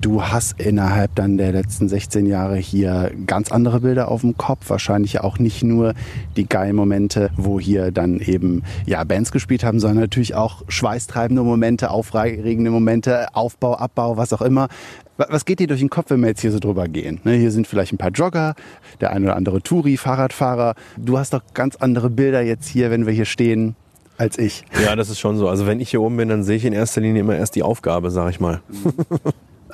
Du 0.05 0.21
hast 0.21 0.61
innerhalb 0.61 1.15
dann 1.15 1.35
der 1.35 1.51
letzten 1.51 1.89
16 1.89 2.27
Jahre 2.27 2.57
hier 2.57 3.11
ganz 3.25 3.51
andere 3.51 3.79
Bilder 3.79 4.07
auf 4.07 4.21
dem 4.21 4.37
Kopf. 4.37 4.69
Wahrscheinlich 4.69 5.21
auch 5.21 5.39
nicht 5.39 5.63
nur 5.63 5.95
die 6.37 6.47
geilen 6.47 6.75
Momente, 6.75 7.31
wo 7.37 7.59
hier 7.59 7.89
dann 7.89 8.19
eben 8.19 8.61
ja 8.85 9.03
Bands 9.03 9.31
gespielt 9.31 9.63
haben, 9.63 9.79
sondern 9.79 10.01
natürlich 10.01 10.35
auch 10.35 10.61
schweißtreibende 10.67 11.41
Momente, 11.41 11.89
aufregende 11.89 12.69
Momente, 12.69 13.33
Aufbau, 13.33 13.77
Abbau, 13.77 14.15
was 14.15 14.31
auch 14.31 14.43
immer. 14.43 14.67
Was 15.17 15.43
geht 15.43 15.57
dir 15.57 15.65
durch 15.65 15.79
den 15.79 15.89
Kopf, 15.89 16.11
wenn 16.11 16.19
wir 16.19 16.27
jetzt 16.27 16.41
hier 16.41 16.51
so 16.51 16.59
drüber 16.59 16.87
gehen? 16.87 17.19
Ne, 17.23 17.33
hier 17.33 17.49
sind 17.49 17.65
vielleicht 17.65 17.91
ein 17.91 17.97
paar 17.97 18.11
Jogger, 18.11 18.53
der 19.01 19.09
ein 19.09 19.23
oder 19.23 19.35
andere 19.35 19.63
Touri, 19.63 19.97
Fahrradfahrer. 19.97 20.75
Du 20.97 21.17
hast 21.17 21.33
doch 21.33 21.41
ganz 21.55 21.77
andere 21.77 22.11
Bilder 22.11 22.43
jetzt 22.43 22.67
hier, 22.67 22.91
wenn 22.91 23.07
wir 23.07 23.13
hier 23.13 23.25
stehen 23.25 23.75
als 24.19 24.37
ich. 24.37 24.65
Ja, 24.83 24.95
das 24.95 25.09
ist 25.09 25.17
schon 25.17 25.37
so. 25.37 25.49
Also 25.49 25.65
wenn 25.65 25.79
ich 25.79 25.89
hier 25.89 26.03
oben 26.03 26.17
bin, 26.17 26.29
dann 26.29 26.43
sehe 26.43 26.57
ich 26.57 26.65
in 26.65 26.73
erster 26.73 27.01
Linie 27.01 27.21
immer 27.21 27.35
erst 27.35 27.55
die 27.55 27.63
Aufgabe, 27.63 28.11
sag 28.11 28.29
ich 28.29 28.39
mal. 28.39 28.61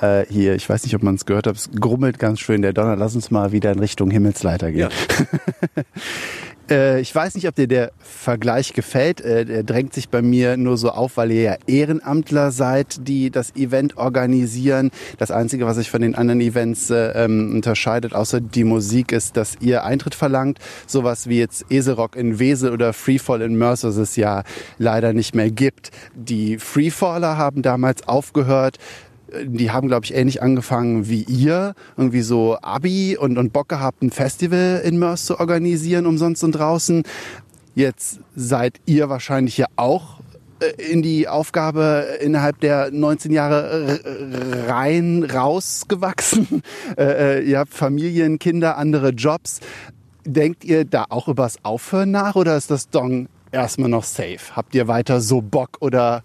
Äh, 0.02 0.26
hier, 0.30 0.56
ich 0.56 0.70
weiß 0.70 0.84
nicht, 0.84 0.96
ob 0.96 1.04
man 1.04 1.16
es 1.16 1.26
gehört 1.26 1.48
hat, 1.48 1.56
es 1.56 1.70
grummelt 1.72 2.20
ganz 2.20 2.40
schön 2.40 2.62
der 2.62 2.74
Donner. 2.74 2.96
Lass 2.96 3.16
uns 3.16 3.32
mal 3.32 3.52
wieder 3.52 3.72
in 3.72 3.80
Richtung 3.80 4.12
Himmelsleiter 4.12 4.72
gehen. 4.72 4.90
Ja. 4.90 4.90
Äh, 6.72 7.02
ich 7.02 7.14
weiß 7.14 7.36
nicht, 7.36 7.48
ob 7.48 7.56
dir 7.56 7.68
der 7.68 7.92
Vergleich 8.00 8.74
gefällt. 8.74 9.20
Äh, 9.22 9.46
der 9.46 9.64
drängt 9.64 9.94
sich 9.94 10.10
bei 10.10 10.22
mir 10.22 10.58
nur 10.58 10.78
so 10.78 10.90
auf, 10.90 11.18
weil 11.18 11.32
ihr 11.32 11.42
ja 11.42 11.56
Ehrenamtler 11.68 12.52
seid, 12.52 13.08
die 13.08 13.30
das 13.30 13.56
Event 13.56 13.98
organisieren. 13.98 14.92
Das 15.18 15.32
Einzige, 15.32 15.66
was 15.66 15.78
sich 15.78 15.92
von 15.92 16.02
den 16.02 16.16
anderen 16.16 16.40
Events 16.40 16.90
äh, 16.90 17.26
ähm, 17.26 17.56
unterscheidet, 17.56 18.16
außer 18.16 18.40
die 18.40 18.64
Musik, 18.64 19.12
ist, 19.12 19.38
dass 19.38 19.58
ihr 19.60 19.84
Eintritt 19.84 20.16
verlangt. 20.16 20.60
Sowas 20.88 21.28
wie 21.28 21.40
jetzt 21.40 21.66
Eselrock 21.70 22.16
in 22.16 22.40
Wesel 22.40 22.72
oder 22.72 22.94
Freefall 22.94 23.42
in 23.42 23.56
Mörs, 23.56 23.84
was 23.84 23.98
es 23.98 24.16
ja 24.16 24.44
leider 24.78 25.14
nicht 25.14 25.36
mehr 25.36 25.52
gibt. 25.52 25.92
Die 26.16 26.58
Freefaller 26.58 27.38
haben 27.38 27.62
damals 27.62 28.08
aufgehört 28.08 28.78
die 29.46 29.72
haben, 29.72 29.88
glaube 29.88 30.06
ich, 30.06 30.14
ähnlich 30.14 30.42
angefangen 30.42 31.08
wie 31.08 31.24
ihr, 31.24 31.74
irgendwie 31.98 32.22
so 32.22 32.58
Abi 32.62 33.18
und, 33.18 33.38
und 33.38 33.54
Bock 33.54 33.70
gehabt, 33.70 34.02
ein 34.02 34.12
Festival 34.12 34.82
in 34.84 35.00
Mörs 35.00 35.26
zu 35.26 35.40
organisieren, 35.40 36.06
umsonst 36.06 36.44
und 36.44 36.54
draußen. 36.54 37.04
Jetzt 37.76 38.20
seid 38.36 38.80
ihr 38.86 39.10
wahrscheinlich 39.10 39.58
ja 39.58 39.68
auch 39.78 40.20
äh, 40.60 40.92
in 40.92 41.02
die 41.02 41.28
Aufgabe 41.28 42.18
innerhalb 42.22 42.60
der 42.60 42.92
19 42.92 43.32
Jahre 43.32 44.00
rein 44.68 45.24
rausgewachsen. 45.24 46.64
Äh, 46.98 47.40
äh, 47.40 47.44
ihr 47.44 47.60
habt 47.60 47.74
Familien, 47.74 48.38
Kinder, 48.38 48.78
andere 48.78 49.10
Jobs. 49.10 49.62
Denkt 50.26 50.66
ihr 50.66 50.84
da 50.84 51.06
auch 51.10 51.30
übers 51.30 51.64
Aufhören 51.64 52.12
nach 52.12 52.36
oder 52.36 52.58
ist 52.58 52.70
das 52.70 52.90
Dong 52.90 53.30
erstmal 53.52 53.90
noch 53.90 54.04
safe? 54.04 54.56
Habt 54.56 54.76
ihr 54.76 54.88
weiter 54.88 55.22
so 55.22 55.42
Bock 55.42 55.78
oder 55.80 56.24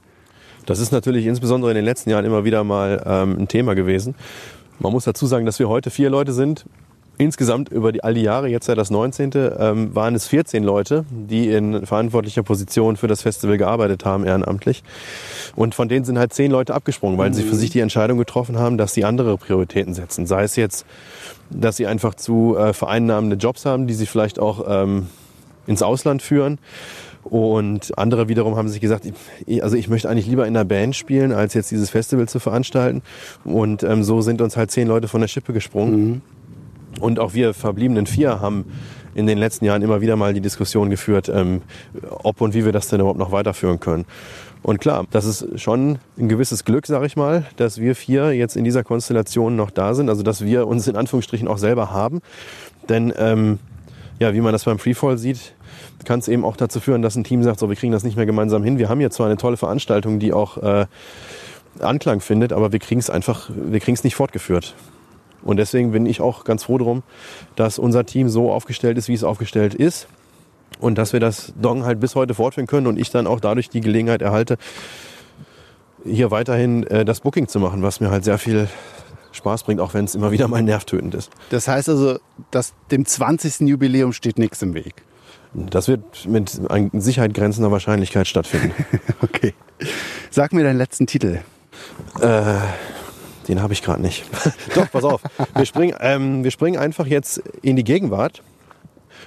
das 0.67 0.81
ist 0.81 0.93
natürlich 0.93 1.27
insbesondere 1.27 1.71
in 1.71 1.77
den 1.77 1.85
letzten 1.85 2.11
Jahren 2.11 2.25
immer 2.25 2.45
wieder 2.45 2.64
mal 2.64 3.03
ähm, 3.07 3.37
ein 3.39 3.49
Thema 3.49 3.75
gewesen. 3.75 4.14
Man 4.79 4.93
muss 4.93 5.05
dazu 5.05 5.27
sagen, 5.27 5.47
dass 5.47 5.59
wir 5.59 5.69
heute 5.69 5.91
vier 5.91 6.11
Leute 6.11 6.33
sind. 6.33 6.67
Insgesamt 7.19 7.71
über 7.71 7.93
die, 7.93 8.05
all 8.05 8.12
die 8.12 8.21
Jahre, 8.21 8.49
jetzt 8.49 8.69
ja 8.69 8.75
das 8.75 8.91
19., 8.91 9.31
ähm, 9.59 9.95
waren 9.95 10.14
es 10.14 10.27
14 10.27 10.62
Leute, 10.62 11.07
die 11.09 11.49
in 11.49 11.87
verantwortlicher 11.87 12.43
Position 12.43 12.99
für 12.99 13.07
das 13.07 13.23
Festival 13.23 13.57
gearbeitet 13.57 14.05
haben, 14.05 14.27
ehrenamtlich. 14.27 14.83
Und 15.55 15.75
von 15.75 15.89
denen 15.89 16.05
sind 16.05 16.19
halt 16.19 16.35
zehn 16.35 16.51
Leute 16.51 16.75
abgesprungen, 16.75 17.17
weil 17.17 17.31
mhm. 17.31 17.35
sie 17.35 17.43
für 17.45 17.57
sich 17.57 17.71
die 17.71 17.81
Entscheidung 17.81 18.19
getroffen 18.19 18.59
haben, 18.59 18.77
dass 18.77 18.93
sie 18.93 19.07
andere 19.07 19.39
Prioritäten 19.39 19.95
setzen. 19.95 20.27
Sei 20.27 20.43
es 20.43 20.57
jetzt, 20.57 20.85
dass 21.49 21.79
sie 21.79 21.87
einfach 21.87 22.14
zu 22.14 22.55
äh, 22.59 22.75
vereinnahmende 22.75 23.37
Jobs 23.37 23.64
haben, 23.64 23.87
die 23.87 23.95
sie 23.95 24.05
vielleicht 24.05 24.39
auch 24.39 24.67
ähm, 24.69 25.07
ins 25.67 25.83
Ausland 25.83 26.21
führen 26.21 26.59
und 27.31 27.99
andere 27.99 28.29
wiederum 28.29 28.57
haben 28.57 28.68
sich 28.68 28.81
gesagt, 28.81 29.07
also 29.61 29.77
ich 29.77 29.89
möchte 29.89 30.09
eigentlich 30.09 30.27
lieber 30.27 30.47
in 30.47 30.57
einer 30.57 30.64
Band 30.64 30.95
spielen, 30.95 31.33
als 31.33 31.55
jetzt 31.55 31.70
dieses 31.70 31.91
Festival 31.91 32.29
zu 32.29 32.39
veranstalten. 32.39 33.03
Und 33.45 33.83
ähm, 33.83 34.05
so 34.05 34.20
sind 34.20 34.41
uns 34.41 34.57
halt 34.57 34.70
zehn 34.70 34.87
Leute 34.87 35.09
von 35.09 35.20
der 35.20 35.29
Schippe 35.29 35.53
gesprungen. 35.53 36.07
Mhm. 36.07 36.22
Und 37.01 37.18
auch 37.18 37.35
wir 37.35 37.53
verbliebenen 37.53 38.07
vier 38.07 38.41
haben 38.41 38.64
in 39.14 39.27
den 39.27 39.39
letzten 39.39 39.64
Jahren 39.64 39.83
immer 39.83 40.01
wieder 40.01 40.14
mal 40.16 40.35
die 40.35 40.41
Diskussion 40.41 40.89
geführt, 40.89 41.29
ähm, 41.29 41.62
ob 42.11 42.41
und 42.41 42.55
wie 42.55 42.64
wir 42.64 42.72
das 42.72 42.89
denn 42.89 43.01
überhaupt 43.01 43.18
noch 43.18 43.33
weiterführen 43.33 43.81
können. 43.81 44.05
Und 44.62 44.81
klar, 44.81 45.05
das 45.11 45.24
ist 45.24 45.61
schon 45.61 45.99
ein 46.18 46.29
gewisses 46.29 46.64
Glück, 46.64 46.87
sag 46.87 47.05
ich 47.05 47.16
mal, 47.16 47.47
dass 47.57 47.81
wir 47.81 47.95
vier 47.95 48.33
jetzt 48.33 48.57
in 48.57 48.64
dieser 48.64 48.85
Konstellation 48.85 49.57
noch 49.57 49.70
da 49.70 49.95
sind, 49.95 50.09
also 50.09 50.22
dass 50.22 50.45
wir 50.45 50.66
uns 50.66 50.87
in 50.87 50.97
Anführungsstrichen 50.97 51.49
auch 51.49 51.59
selber 51.59 51.91
haben. 51.91 52.20
Denn 52.89 53.12
ähm, 53.18 53.59
ja, 54.18 54.33
wie 54.35 54.41
man 54.41 54.53
das 54.53 54.64
beim 54.64 54.79
Freefall 54.79 55.18
sieht, 55.18 55.55
kann 56.07 56.21
es 56.21 56.29
eben 56.29 56.45
auch 56.45 56.57
dazu 56.57 56.81
führen, 56.81 57.03
dass 57.03 57.17
ein 57.17 57.25
Team 57.25 57.43
sagt, 57.43 57.59
so, 57.59 57.69
wir 57.69 57.77
kriegen 57.77 57.93
das 57.93 58.05
nicht 58.05 58.17
mehr 58.17 58.25
gemeinsam 58.25 58.65
hin. 58.65 58.79
Wir 58.79 58.89
haben 58.89 59.01
hier 59.01 59.11
zwar 59.11 59.27
eine 59.27 59.37
tolle 59.37 59.59
Veranstaltung, 59.59 60.19
die 60.19 60.33
auch 60.33 60.57
äh, 60.57 60.87
Anklang 61.81 62.21
findet, 62.21 62.55
aber 62.55 62.73
wir 62.73 62.79
kriegen 62.79 63.01
es 63.01 63.11
einfach, 63.11 63.51
wir 63.55 63.81
kriegen 63.81 63.95
es 63.95 64.05
nicht 64.05 64.15
fortgeführt. 64.15 64.75
Und 65.43 65.59
deswegen 65.59 65.93
bin 65.93 66.07
ich 66.07 66.21
auch 66.21 66.45
ganz 66.45 66.65
froh 66.65 66.79
darum, 66.79 67.03
dass 67.55 67.79
unser 67.79 68.07
Team 68.07 68.29
so 68.29 68.51
aufgestellt 68.51 68.97
ist, 68.97 69.09
wie 69.09 69.15
es 69.15 69.25
aufgestellt 69.25 69.75
ist. 69.75 70.09
Und 70.81 70.99
dass 70.99 71.13
wir 71.13 71.21
das 71.21 71.53
Dong 71.61 71.85
halt 71.85 72.01
bis 72.01 72.15
heute 72.15 72.35
fortführen 72.35 72.67
können 72.67 72.87
und 72.87 72.99
ich 72.99 73.11
dann 73.11 73.27
auch 73.27 73.41
dadurch 73.41 73.69
die 73.69 73.81
Gelegenheit 73.81 74.23
erhalte, 74.23 74.59
hier 76.05 76.31
weiterhin 76.31 76.87
äh, 76.87 77.05
das 77.05 77.21
Booking 77.21 77.49
zu 77.49 77.61
machen, 77.61 77.83
was 77.83 78.01
mir 78.01 78.11
halt 78.11 78.25
sehr 78.25 78.39
viel 78.39 78.69
Spaß 79.33 79.65
bringt, 79.65 79.81
auch 79.81 79.95
wenn 79.95 80.05
es 80.05 80.15
immer 80.15 80.33
wieder 80.33 80.49
mal 80.49 80.63
nervtötend 80.63 81.15
ist. 81.15 81.31
Das 81.51 81.69
heißt 81.69 81.89
also, 81.89 82.19
dass 82.51 82.75
dem 82.91 83.05
20. 83.05 83.61
Jubiläum 83.69 84.13
steht 84.13 84.39
nichts 84.39 84.63
im 84.63 84.75
Weg. 84.75 85.05
Das 85.53 85.89
wird 85.89 86.27
mit 86.27 86.61
Sicherheit 86.93 87.35
grenzender 87.35 87.71
Wahrscheinlichkeit 87.71 88.27
stattfinden. 88.27 88.73
okay. 89.23 89.55
Sag 90.31 90.53
mir 90.53 90.65
deinen 90.65 90.79
letzten 90.79 91.07
Titel. 91.07 91.41
Äh, 92.21 92.55
den 93.49 93.63
habe 93.63 93.73
ich 93.73 93.83
gerade 93.83 94.03
nicht. 94.03 94.25
Doch, 94.75 94.91
pass 94.91 95.05
auf. 95.05 95.23
Wir 95.55 95.67
springen, 95.67 95.97
ähm, 96.01 96.45
wir 96.45 96.51
springen 96.51 96.79
einfach 96.79 97.07
jetzt 97.07 97.39
in 97.63 97.77
die 97.77 97.85
Gegenwart 97.85 98.43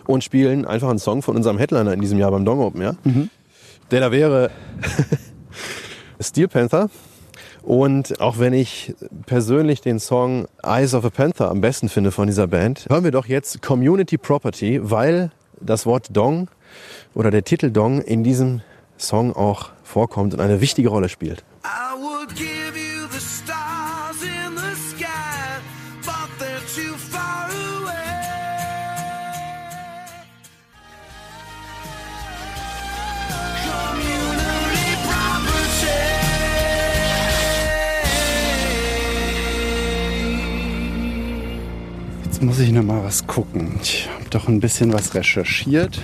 und 0.06 0.24
spielen 0.24 0.66
einfach 0.66 0.90
einen 0.90 1.00
Song 1.00 1.22
von 1.22 1.36
unserem 1.36 1.58
Headliner 1.58 1.94
in 1.94 2.02
diesem 2.02 2.20
Jahr 2.20 2.32
beim 2.32 2.46
Dong 2.46 2.60
Open, 2.60 2.82
ja? 2.82 2.94
Mhm. 3.04 3.30
Der 3.92 4.02
da 4.02 4.12
wäre 4.12 4.52
Steel 6.20 6.48
Panther. 6.48 6.90
Und 7.62 8.22
auch 8.22 8.40
wenn 8.40 8.54
ich 8.54 8.94
persönlich 9.26 9.82
den 9.82 10.00
Song 10.00 10.48
Eyes 10.64 10.94
of 10.94 11.06
a 11.06 11.10
Panther 11.10 11.50
am 11.50 11.62
besten 11.62 11.90
finde 11.90 12.12
von 12.12 12.28
dieser 12.28 12.48
Band, 12.48 12.86
hören 12.90 13.04
wir 13.04 13.12
doch 13.12 13.26
jetzt 13.26 13.62
Community 13.62 14.18
Property, 14.18 14.80
weil 14.82 15.32
das 15.62 15.86
Wort 15.86 16.16
Dong 16.16 16.50
oder 17.14 17.32
der 17.32 17.44
Titel 17.44 17.72
Dong 17.72 18.02
in 18.02 18.24
diesem 18.24 18.62
Song 18.98 19.36
auch 19.36 19.72
vorkommt 19.84 20.34
und 20.34 20.40
eine 20.40 20.62
wichtige 20.62 20.90
Rolle 20.90 21.10
spielt. 21.10 21.44
Jetzt 42.40 42.46
muss 42.46 42.60
ich 42.60 42.72
noch 42.72 42.84
mal 42.84 43.04
was 43.04 43.28
gucken. 43.28 43.78
Ich 43.84 44.08
habe 44.08 44.30
doch 44.30 44.48
ein 44.48 44.62
bisschen 44.62 44.94
was 44.94 45.14
recherchiert 45.14 46.00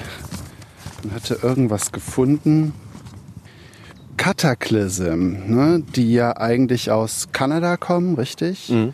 und 1.02 1.14
hatte 1.14 1.40
irgendwas 1.42 1.94
gefunden. 1.94 2.74
Cataclysm, 4.18 5.48
ne, 5.48 5.82
die 5.96 6.12
ja 6.12 6.36
eigentlich 6.36 6.92
aus 6.92 7.30
Kanada 7.32 7.78
kommen, 7.78 8.16
richtig? 8.16 8.68
Mhm. 8.68 8.94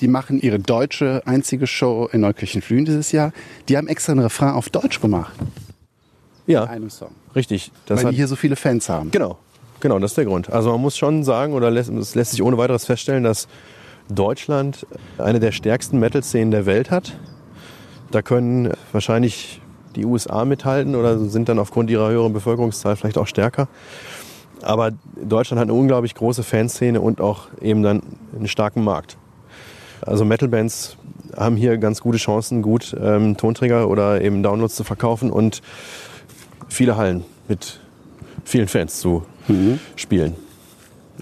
Die 0.00 0.08
machen 0.08 0.38
ihre 0.38 0.58
deutsche 0.58 1.22
einzige 1.24 1.66
Show 1.66 2.10
in 2.12 2.20
Neukirchen-Flühen 2.20 2.84
dieses 2.84 3.10
Jahr. 3.12 3.32
Die 3.70 3.78
haben 3.78 3.88
extra 3.88 4.12
einen 4.12 4.20
Refrain 4.20 4.50
auf 4.50 4.68
Deutsch 4.68 5.00
gemacht. 5.00 5.32
Ja, 6.46 6.64
in 6.64 6.68
einem 6.68 6.90
Song. 6.90 7.12
richtig. 7.34 7.72
Weil 7.86 8.10
die 8.10 8.16
hier 8.16 8.28
so 8.28 8.36
viele 8.36 8.56
Fans 8.56 8.90
haben. 8.90 9.12
Genau, 9.12 9.38
genau, 9.80 9.98
das 9.98 10.10
ist 10.10 10.18
der 10.18 10.26
Grund. 10.26 10.52
Also 10.52 10.72
man 10.72 10.82
muss 10.82 10.98
schon 10.98 11.24
sagen, 11.24 11.54
oder 11.54 11.70
lässt, 11.70 11.88
es 11.88 12.14
lässt 12.14 12.32
sich 12.32 12.42
ohne 12.42 12.58
weiteres 12.58 12.84
feststellen, 12.84 13.24
dass 13.24 13.48
Deutschland 14.08 14.86
eine 15.18 15.40
der 15.40 15.52
stärksten 15.52 15.98
Metal-Szenen 15.98 16.50
der 16.50 16.66
Welt 16.66 16.90
hat. 16.90 17.16
Da 18.10 18.22
können 18.22 18.72
wahrscheinlich 18.92 19.60
die 19.96 20.04
USA 20.04 20.44
mithalten 20.44 20.94
oder 20.94 21.18
sind 21.18 21.48
dann 21.48 21.58
aufgrund 21.58 21.90
ihrer 21.90 22.10
höheren 22.10 22.32
Bevölkerungszahl 22.32 22.96
vielleicht 22.96 23.18
auch 23.18 23.26
stärker. 23.26 23.68
Aber 24.62 24.92
Deutschland 25.22 25.60
hat 25.60 25.68
eine 25.68 25.74
unglaublich 25.74 26.14
große 26.14 26.42
Fanszene 26.42 27.00
und 27.00 27.20
auch 27.20 27.48
eben 27.60 27.82
dann 27.82 28.02
einen 28.34 28.48
starken 28.48 28.84
Markt. 28.84 29.16
Also 30.02 30.24
Metal-Bands 30.24 30.96
haben 31.36 31.56
hier 31.56 31.78
ganz 31.78 32.00
gute 32.00 32.18
Chancen, 32.18 32.62
gut 32.62 32.94
ähm, 33.00 33.36
Tonträger 33.36 33.88
oder 33.88 34.20
eben 34.20 34.42
Downloads 34.42 34.74
zu 34.74 34.84
verkaufen 34.84 35.30
und 35.30 35.62
viele 36.68 36.96
Hallen 36.96 37.24
mit 37.48 37.80
vielen 38.44 38.68
Fans 38.68 39.00
zu 39.00 39.24
mhm. 39.48 39.78
spielen. 39.96 40.36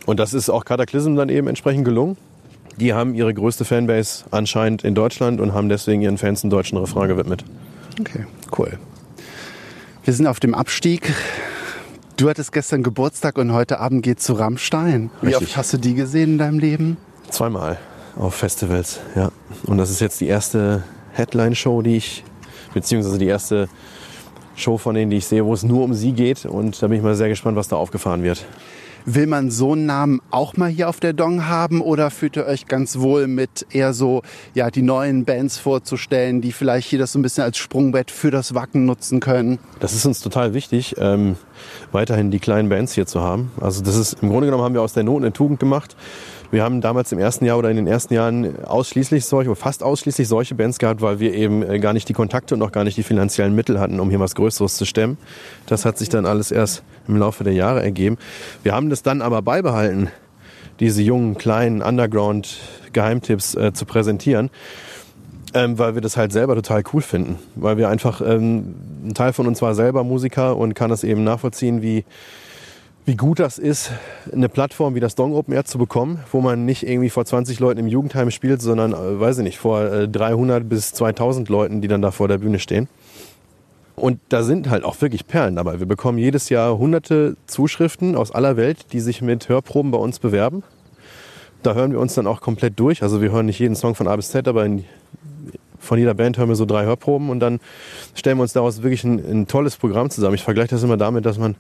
Und 0.06 0.18
das 0.18 0.34
ist 0.34 0.50
auch 0.50 0.64
Cataclysm 0.64 1.16
dann 1.16 1.28
eben 1.28 1.46
entsprechend 1.46 1.84
gelungen. 1.84 2.16
Die 2.80 2.94
haben 2.94 3.14
ihre 3.14 3.34
größte 3.34 3.66
Fanbase 3.66 4.24
anscheinend 4.30 4.84
in 4.84 4.94
Deutschland 4.94 5.38
und 5.40 5.52
haben 5.52 5.68
deswegen 5.68 6.00
ihren 6.00 6.16
Fans 6.16 6.42
einen 6.42 6.50
deutschen 6.50 6.78
Refrain 6.78 7.08
gewidmet. 7.08 7.44
Okay, 8.00 8.24
cool. 8.58 8.78
Wir 10.04 10.14
sind 10.14 10.26
auf 10.26 10.40
dem 10.40 10.54
Abstieg. 10.54 11.14
Du 12.16 12.30
hattest 12.30 12.52
gestern 12.52 12.82
Geburtstag 12.82 13.36
und 13.36 13.52
heute 13.52 13.80
Abend 13.80 14.02
geht 14.02 14.20
zu 14.20 14.32
Rammstein. 14.32 15.10
Wie 15.20 15.26
Richtig. 15.26 15.48
oft 15.48 15.56
hast 15.58 15.72
du 15.74 15.76
die 15.76 15.94
gesehen 15.94 16.32
in 16.32 16.38
deinem 16.38 16.58
Leben? 16.58 16.96
Zweimal 17.28 17.78
auf 18.16 18.34
Festivals, 18.34 19.00
ja. 19.14 19.30
Und 19.66 19.76
das 19.76 19.90
ist 19.90 20.00
jetzt 20.00 20.20
die 20.22 20.26
erste 20.26 20.82
Headline-Show, 21.12 21.82
die 21.82 21.98
ich, 21.98 22.24
beziehungsweise 22.72 23.18
die 23.18 23.26
erste 23.26 23.68
Show 24.56 24.78
von 24.78 24.94
denen, 24.94 25.10
die 25.10 25.18
ich 25.18 25.26
sehe, 25.26 25.44
wo 25.44 25.52
es 25.52 25.62
nur 25.62 25.84
um 25.84 25.92
sie 25.92 26.12
geht. 26.12 26.46
Und 26.46 26.82
da 26.82 26.88
bin 26.88 26.96
ich 26.96 27.02
mal 27.02 27.14
sehr 27.14 27.28
gespannt, 27.28 27.56
was 27.56 27.68
da 27.68 27.76
aufgefahren 27.76 28.22
wird. 28.22 28.46
Will 29.04 29.26
man 29.26 29.50
so 29.50 29.72
einen 29.72 29.86
Namen 29.86 30.20
auch 30.30 30.56
mal 30.56 30.68
hier 30.68 30.88
auf 30.88 31.00
der 31.00 31.12
Dong 31.12 31.46
haben 31.46 31.80
oder 31.80 32.10
fühlt 32.10 32.36
ihr 32.36 32.46
euch 32.46 32.66
ganz 32.66 32.98
wohl 32.98 33.26
mit 33.26 33.66
eher 33.70 33.92
so 33.92 34.22
ja, 34.54 34.70
die 34.70 34.82
neuen 34.82 35.24
Bands 35.24 35.58
vorzustellen, 35.58 36.40
die 36.40 36.52
vielleicht 36.52 36.88
hier 36.88 36.98
das 36.98 37.12
so 37.12 37.18
ein 37.18 37.22
bisschen 37.22 37.44
als 37.44 37.58
Sprungbett 37.58 38.10
für 38.10 38.30
das 38.30 38.54
Wacken 38.54 38.84
nutzen 38.84 39.20
können? 39.20 39.58
Das 39.80 39.94
ist 39.94 40.04
uns 40.06 40.20
total 40.20 40.54
wichtig, 40.54 40.96
ähm, 40.98 41.36
weiterhin 41.92 42.30
die 42.30 42.38
kleinen 42.38 42.68
Bands 42.68 42.92
hier 42.92 43.06
zu 43.06 43.20
haben. 43.20 43.50
Also 43.60 43.82
das 43.82 43.96
ist 43.96 44.18
im 44.22 44.28
Grunde 44.28 44.46
genommen 44.46 44.64
haben 44.64 44.74
wir 44.74 44.82
aus 44.82 44.92
der 44.92 45.02
Not 45.02 45.22
eine 45.22 45.32
Tugend 45.32 45.60
gemacht. 45.60 45.96
Wir 46.50 46.64
haben 46.64 46.80
damals 46.80 47.12
im 47.12 47.20
ersten 47.20 47.44
Jahr 47.44 47.58
oder 47.58 47.70
in 47.70 47.76
den 47.76 47.86
ersten 47.86 48.12
Jahren 48.12 48.64
ausschließlich 48.64 49.24
solche, 49.24 49.54
fast 49.54 49.84
ausschließlich 49.84 50.26
solche 50.26 50.56
Bands 50.56 50.78
gehabt, 50.78 51.00
weil 51.00 51.20
wir 51.20 51.32
eben 51.32 51.62
äh, 51.62 51.78
gar 51.78 51.92
nicht 51.92 52.08
die 52.08 52.12
Kontakte 52.12 52.56
und 52.56 52.62
auch 52.62 52.72
gar 52.72 52.82
nicht 52.82 52.96
die 52.96 53.04
finanziellen 53.04 53.54
Mittel 53.54 53.78
hatten, 53.78 54.00
um 54.00 54.10
hier 54.10 54.18
was 54.18 54.34
Größeres 54.34 54.76
zu 54.76 54.84
stemmen. 54.84 55.16
Das 55.66 55.84
hat 55.84 55.96
sich 55.96 56.08
dann 56.08 56.26
alles 56.26 56.50
erst 56.50 56.82
im 57.06 57.16
Laufe 57.16 57.44
der 57.44 57.52
Jahre 57.52 57.82
ergeben. 57.82 58.18
Wir 58.64 58.74
haben 58.74 58.90
das 58.90 59.02
dann 59.02 59.22
aber 59.22 59.42
beibehalten, 59.42 60.08
diese 60.80 61.02
jungen, 61.02 61.38
kleinen 61.38 61.82
Underground-Geheimtipps 61.82 63.54
äh, 63.54 63.72
zu 63.72 63.84
präsentieren. 63.84 64.50
Ähm, 65.52 65.78
weil 65.78 65.94
wir 65.94 66.00
das 66.00 66.16
halt 66.16 66.30
selber 66.32 66.54
total 66.54 66.84
cool 66.92 67.02
finden. 67.02 67.38
Weil 67.56 67.76
wir 67.76 67.88
einfach, 67.88 68.20
ähm, 68.20 68.76
ein 69.04 69.14
Teil 69.14 69.32
von 69.32 69.48
uns 69.48 69.60
war 69.60 69.74
selber 69.74 70.04
Musiker 70.04 70.56
und 70.56 70.74
kann 70.74 70.90
das 70.90 71.02
eben 71.02 71.24
nachvollziehen, 71.24 71.82
wie, 71.82 72.04
wie 73.06 73.16
gut 73.16 73.40
das 73.40 73.58
ist, 73.58 73.90
eine 74.32 74.48
Plattform 74.48 74.94
wie 74.94 75.00
das 75.00 75.14
Dong 75.14 75.34
Open 75.34 75.54
Air 75.54 75.64
zu 75.64 75.78
bekommen, 75.78 76.20
wo 76.32 76.40
man 76.40 76.64
nicht 76.64 76.86
irgendwie 76.86 77.10
vor 77.10 77.24
20 77.24 77.58
Leuten 77.60 77.80
im 77.80 77.86
Jugendheim 77.86 78.30
spielt, 78.30 78.62
sondern, 78.62 78.92
äh, 78.92 79.20
weiß 79.20 79.38
ich 79.38 79.44
nicht, 79.44 79.58
vor 79.58 79.82
äh, 79.82 80.08
300 80.08 80.68
bis 80.68 80.92
2000 80.92 81.48
Leuten, 81.48 81.80
die 81.80 81.88
dann 81.88 82.02
da 82.02 82.10
vor 82.10 82.28
der 82.28 82.38
Bühne 82.38 82.58
stehen. 82.58 82.88
Und 83.96 84.18
da 84.30 84.42
sind 84.42 84.70
halt 84.70 84.84
auch 84.84 85.00
wirklich 85.02 85.26
Perlen 85.26 85.56
dabei. 85.56 85.78
Wir 85.78 85.86
bekommen 85.86 86.18
jedes 86.18 86.48
Jahr 86.48 86.78
hunderte 86.78 87.36
Zuschriften 87.46 88.16
aus 88.16 88.30
aller 88.30 88.56
Welt, 88.56 88.92
die 88.92 89.00
sich 89.00 89.20
mit 89.20 89.48
Hörproben 89.48 89.90
bei 89.90 89.98
uns 89.98 90.18
bewerben. 90.18 90.62
Da 91.62 91.74
hören 91.74 91.92
wir 91.92 92.00
uns 92.00 92.14
dann 92.14 92.26
auch 92.26 92.40
komplett 92.40 92.78
durch. 92.80 93.02
Also 93.02 93.20
wir 93.20 93.30
hören 93.30 93.46
nicht 93.46 93.58
jeden 93.58 93.76
Song 93.76 93.94
von 93.94 94.08
A 94.08 94.16
bis 94.16 94.30
Z, 94.30 94.48
aber 94.48 94.64
in 94.64 94.84
von 95.78 95.98
jeder 95.98 96.14
Band 96.14 96.38
hören 96.38 96.48
wir 96.48 96.56
so 96.56 96.66
drei 96.66 96.84
Hörproben 96.84 97.30
und 97.30 97.40
dann 97.40 97.58
stellen 98.14 98.38
wir 98.38 98.42
uns 98.42 98.52
daraus 98.52 98.82
wirklich 98.82 99.02
ein, 99.04 99.18
ein 99.18 99.46
tolles 99.46 99.76
Programm 99.76 100.10
zusammen. 100.10 100.34
Ich 100.34 100.44
vergleiche 100.44 100.70
das 100.70 100.82
immer 100.82 100.96
damit, 100.96 101.26
dass 101.26 101.38
man 101.38 101.56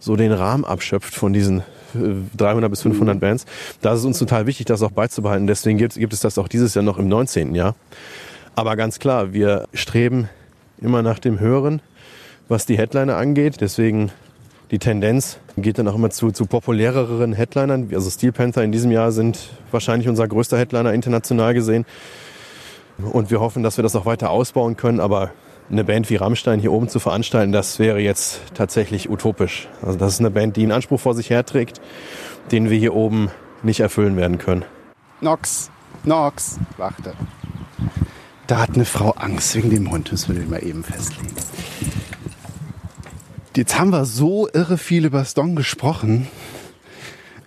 so 0.00 0.16
den 0.16 0.32
Rahmen 0.32 0.64
abschöpft 0.64 1.14
von 1.14 1.32
diesen 1.32 1.62
300 1.94 2.64
äh, 2.64 2.68
bis 2.68 2.82
500 2.82 3.14
mhm. 3.14 3.20
Bands. 3.20 3.46
Da 3.80 3.92
ist 3.92 4.00
es 4.00 4.04
uns 4.04 4.18
total 4.18 4.46
wichtig, 4.46 4.66
das 4.66 4.82
auch 4.82 4.90
beizubehalten. 4.90 5.46
Deswegen 5.46 5.78
gibt, 5.78 5.94
gibt 5.94 6.12
es 6.12 6.20
das 6.20 6.38
auch 6.38 6.48
dieses 6.48 6.74
Jahr 6.74 6.82
noch 6.82 6.98
im 6.98 7.08
19. 7.08 7.54
Jahr. 7.54 7.76
Aber 8.56 8.74
ganz 8.76 8.98
klar, 8.98 9.32
wir 9.32 9.68
streben 9.72 10.28
immer 10.80 11.02
nach 11.02 11.18
dem 11.18 11.38
Hören, 11.38 11.80
was 12.48 12.66
die 12.66 12.76
Headliner 12.76 13.16
angeht. 13.16 13.60
Deswegen 13.60 14.10
die 14.70 14.78
Tendenz 14.78 15.38
geht 15.56 15.78
dann 15.78 15.88
auch 15.88 15.94
immer 15.94 16.10
zu, 16.10 16.30
zu 16.30 16.46
populäreren 16.46 17.32
Headlinern. 17.32 17.90
Also 17.92 18.08
Steel 18.10 18.32
Panther 18.32 18.62
in 18.62 18.72
diesem 18.72 18.90
Jahr 18.90 19.12
sind 19.12 19.50
wahrscheinlich 19.70 20.08
unser 20.08 20.26
größter 20.28 20.58
Headliner 20.58 20.92
international 20.92 21.54
gesehen. 21.54 21.84
Und 23.12 23.30
wir 23.30 23.40
hoffen, 23.40 23.62
dass 23.62 23.78
wir 23.78 23.82
das 23.82 23.96
auch 23.96 24.06
weiter 24.06 24.30
ausbauen 24.30 24.76
können. 24.76 25.00
Aber 25.00 25.32
eine 25.70 25.84
Band 25.84 26.10
wie 26.10 26.16
Rammstein 26.16 26.60
hier 26.60 26.72
oben 26.72 26.88
zu 26.88 26.98
veranstalten, 26.98 27.52
das 27.52 27.78
wäre 27.78 28.00
jetzt 28.00 28.40
tatsächlich 28.54 29.08
utopisch. 29.08 29.68
Also 29.82 29.98
das 29.98 30.14
ist 30.14 30.20
eine 30.20 30.30
Band, 30.30 30.56
die 30.56 30.62
einen 30.62 30.72
Anspruch 30.72 31.00
vor 31.00 31.14
sich 31.14 31.30
herträgt, 31.30 31.80
den 32.50 32.70
wir 32.70 32.78
hier 32.78 32.94
oben 32.94 33.30
nicht 33.62 33.80
erfüllen 33.80 34.16
werden 34.16 34.38
können. 34.38 34.64
Nox, 35.20 35.70
Nox, 36.04 36.58
warte. 36.76 37.12
Da 38.46 38.58
hat 38.58 38.74
eine 38.74 38.84
Frau 38.84 39.10
Angst 39.12 39.54
wegen 39.54 39.70
dem 39.70 39.90
Hund, 39.90 40.10
müssen 40.10 40.34
wir 40.34 40.40
den 40.40 40.50
mal 40.50 40.64
eben 40.64 40.82
festlegen. 40.82 41.34
Jetzt 43.56 43.78
haben 43.78 43.90
wir 43.90 44.04
so 44.04 44.48
irre 44.52 44.78
viel 44.78 45.04
über 45.04 45.24
Stong 45.24 45.54
gesprochen. 45.54 46.28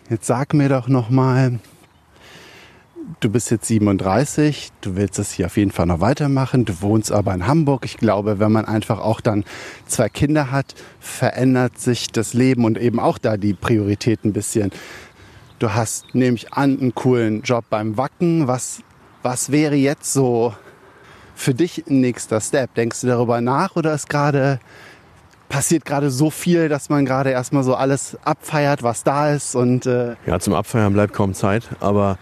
Jetzt 0.09 0.27
sag 0.27 0.53
mir 0.53 0.69
doch 0.69 0.87
noch 0.87 1.09
mal, 1.09 1.59
du 3.23 3.29
bist 3.29 3.51
jetzt 3.51 3.67
37, 3.67 4.71
du 4.81 4.95
willst 4.95 5.17
es 5.17 5.31
hier 5.31 5.45
auf 5.45 5.55
jeden 5.55 5.71
Fall 5.71 5.85
noch 5.85 6.01
weitermachen, 6.01 6.65
du 6.65 6.81
wohnst 6.81 7.11
aber 7.11 7.33
in 7.33 7.47
Hamburg. 7.47 7.85
Ich 7.85 7.97
glaube, 7.97 8.39
wenn 8.39 8.51
man 8.51 8.65
einfach 8.65 8.99
auch 8.99 9.21
dann 9.21 9.45
zwei 9.87 10.09
Kinder 10.09 10.51
hat, 10.51 10.75
verändert 10.99 11.79
sich 11.79 12.07
das 12.07 12.33
Leben 12.33 12.65
und 12.65 12.77
eben 12.77 12.99
auch 12.99 13.17
da 13.17 13.37
die 13.37 13.53
Priorität 13.53 14.25
ein 14.25 14.33
bisschen. 14.33 14.71
Du 15.59 15.73
hast, 15.73 16.13
nehme 16.13 16.35
ich 16.35 16.51
an, 16.53 16.79
einen 16.79 16.95
coolen 16.95 17.43
Job 17.43 17.65
beim 17.69 17.95
Wacken. 17.97 18.47
Was, 18.47 18.81
was 19.21 19.51
wäre 19.51 19.75
jetzt 19.75 20.11
so 20.11 20.53
für 21.33 21.53
dich 21.53 21.85
ein 21.87 22.01
nächster 22.01 22.41
Step? 22.41 22.73
Denkst 22.73 23.01
du 23.01 23.07
darüber 23.07 23.39
nach 23.39 23.77
oder 23.77 23.93
ist 23.93 24.09
gerade 24.09 24.59
passiert 25.47 25.85
gerade 25.85 26.09
so 26.09 26.31
viel, 26.31 26.67
dass 26.67 26.89
man 26.89 27.05
gerade 27.05 27.29
erstmal 27.29 27.63
so 27.63 27.75
alles 27.75 28.17
abfeiert, 28.25 28.81
was 28.81 29.03
da 29.03 29.31
ist 29.31 29.55
und 29.55 29.85
äh 29.85 30.15
ja, 30.25 30.39
zum 30.39 30.55
Abfeiern 30.55 30.93
bleibt 30.93 31.13
kaum 31.13 31.35
Zeit, 31.35 31.69
aber 31.79 32.17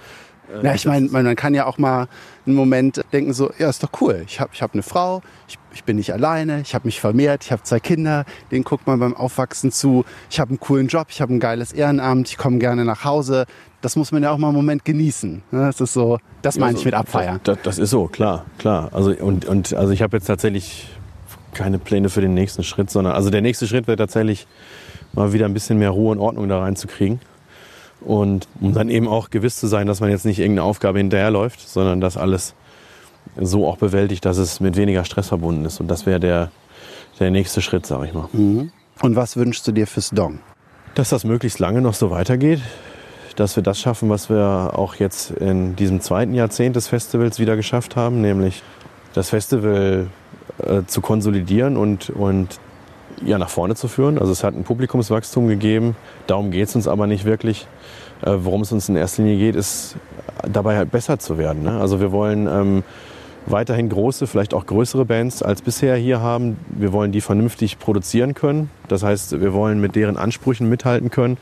ja, 0.63 0.73
ich 0.73 0.85
meine, 0.85 1.09
man 1.09 1.35
kann 1.35 1.53
ja 1.53 1.65
auch 1.65 1.77
mal 1.77 2.07
einen 2.45 2.55
Moment 2.55 3.01
denken, 3.13 3.33
so, 3.33 3.51
ja, 3.57 3.69
ist 3.69 3.83
doch 3.83 3.89
cool. 4.01 4.23
Ich 4.25 4.39
habe 4.39 4.51
ich 4.53 4.61
hab 4.61 4.73
eine 4.73 4.83
Frau, 4.83 5.21
ich, 5.47 5.57
ich 5.73 5.83
bin 5.83 5.97
nicht 5.97 6.13
alleine, 6.13 6.61
ich 6.61 6.73
habe 6.75 6.87
mich 6.87 6.99
vermehrt, 6.99 7.43
ich 7.45 7.51
habe 7.51 7.63
zwei 7.63 7.79
Kinder, 7.79 8.25
denen 8.51 8.63
guckt 8.63 8.87
man 8.87 8.99
beim 8.99 9.15
Aufwachsen 9.15 9.71
zu. 9.71 10.05
Ich 10.29 10.39
habe 10.39 10.49
einen 10.49 10.59
coolen 10.59 10.87
Job, 10.87 11.07
ich 11.09 11.21
habe 11.21 11.33
ein 11.33 11.39
geiles 11.39 11.73
Ehrenamt, 11.73 12.29
ich 12.29 12.37
komme 12.37 12.57
gerne 12.59 12.85
nach 12.85 13.03
Hause. 13.05 13.45
Das 13.81 13.95
muss 13.95 14.11
man 14.11 14.23
ja 14.23 14.31
auch 14.31 14.37
mal 14.37 14.47
einen 14.47 14.57
Moment 14.57 14.85
genießen. 14.85 15.43
Ne? 15.51 15.59
Das 15.65 15.81
ist 15.81 15.93
so, 15.93 16.19
das 16.41 16.57
meine 16.57 16.77
ich 16.77 16.85
mit 16.85 16.93
Abfeiern. 16.93 17.39
Das, 17.43 17.57
das, 17.63 17.77
ist 17.79 17.89
so, 17.89 18.07
klar, 18.07 18.45
klar. 18.57 18.89
Also, 18.93 19.11
und, 19.11 19.45
und, 19.45 19.73
also 19.73 19.91
ich 19.91 20.01
habe 20.01 20.17
jetzt 20.17 20.27
tatsächlich 20.27 20.87
keine 21.53 21.79
Pläne 21.79 22.09
für 22.09 22.21
den 22.21 22.33
nächsten 22.33 22.63
Schritt, 22.63 22.89
sondern, 22.89 23.13
also 23.13 23.29
der 23.29 23.41
nächste 23.41 23.67
Schritt 23.67 23.87
wäre 23.87 23.97
tatsächlich 23.97 24.47
mal 25.13 25.33
wieder 25.33 25.45
ein 25.45 25.53
bisschen 25.53 25.79
mehr 25.79 25.89
Ruhe 25.89 26.11
und 26.11 26.19
Ordnung 26.19 26.47
da 26.47 26.59
reinzukriegen. 26.59 27.19
Und 28.01 28.47
um 28.59 28.73
dann 28.73 28.89
eben 28.89 29.07
auch 29.07 29.29
gewiss 29.29 29.57
zu 29.57 29.67
sein, 29.67 29.87
dass 29.87 29.99
man 29.99 30.09
jetzt 30.09 30.25
nicht 30.25 30.39
irgendeine 30.39 30.67
Aufgabe 30.67 30.97
hinterherläuft, 30.97 31.67
sondern 31.67 32.01
dass 32.01 32.17
alles 32.17 32.55
so 33.39 33.67
auch 33.67 33.77
bewältigt, 33.77 34.25
dass 34.25 34.37
es 34.37 34.59
mit 34.59 34.75
weniger 34.75 35.05
Stress 35.05 35.27
verbunden 35.27 35.65
ist. 35.65 35.79
Und 35.79 35.87
das 35.87 36.05
wäre 36.05 36.19
der, 36.19 36.51
der 37.19 37.31
nächste 37.31 37.61
Schritt, 37.61 37.85
sag 37.85 38.03
ich 38.05 38.13
mal. 38.13 38.27
Mhm. 38.33 38.71
Und 39.01 39.15
was 39.15 39.37
wünschst 39.37 39.67
du 39.67 39.71
dir 39.71 39.87
fürs 39.87 40.09
Dong? 40.09 40.39
Dass 40.95 41.09
das 41.09 41.23
möglichst 41.23 41.59
lange 41.59 41.81
noch 41.81 41.93
so 41.93 42.11
weitergeht. 42.11 42.61
Dass 43.35 43.55
wir 43.55 43.63
das 43.63 43.79
schaffen, 43.79 44.09
was 44.09 44.29
wir 44.29 44.71
auch 44.75 44.95
jetzt 44.95 45.31
in 45.31 45.75
diesem 45.75 46.01
zweiten 46.01 46.33
Jahrzehnt 46.33 46.75
des 46.75 46.87
Festivals 46.87 47.39
wieder 47.39 47.55
geschafft 47.55 47.95
haben, 47.95 48.21
nämlich 48.21 48.61
das 49.13 49.29
Festival 49.29 50.07
äh, 50.65 50.81
zu 50.85 51.01
konsolidieren 51.01 51.77
und, 51.77 52.09
und 52.09 52.59
ja, 53.25 53.37
nach 53.37 53.49
vorne 53.49 53.75
zu 53.75 53.87
führen. 53.87 54.17
Also 54.17 54.31
es 54.31 54.43
hat 54.43 54.55
ein 54.55 54.63
Publikumswachstum 54.63 55.47
gegeben, 55.47 55.95
darum 56.27 56.51
geht 56.51 56.67
es 56.67 56.75
uns 56.75 56.87
aber 56.87 57.07
nicht 57.07 57.25
wirklich. 57.25 57.67
Äh, 58.21 58.37
worum 58.39 58.61
es 58.61 58.71
uns 58.71 58.89
in 58.89 58.95
erster 58.95 59.23
Linie 59.23 59.37
geht, 59.37 59.55
ist 59.55 59.95
dabei 60.47 60.77
halt 60.77 60.91
besser 60.91 61.19
zu 61.19 61.37
werden. 61.37 61.63
Ne? 61.63 61.79
Also 61.79 61.99
wir 61.99 62.11
wollen 62.11 62.47
ähm, 62.47 62.83
weiterhin 63.47 63.89
große, 63.89 64.27
vielleicht 64.27 64.53
auch 64.53 64.65
größere 64.65 65.05
Bands 65.05 65.41
als 65.41 65.61
bisher 65.61 65.95
hier 65.95 66.21
haben. 66.21 66.57
Wir 66.69 66.93
wollen 66.93 67.11
die 67.11 67.21
vernünftig 67.21 67.79
produzieren 67.79 68.33
können. 68.33 68.69
Das 68.87 69.03
heißt, 69.03 69.39
wir 69.39 69.53
wollen 69.53 69.81
mit 69.81 69.95
deren 69.95 70.17
Ansprüchen 70.17 70.69
mithalten 70.69 71.09
können. 71.09 71.37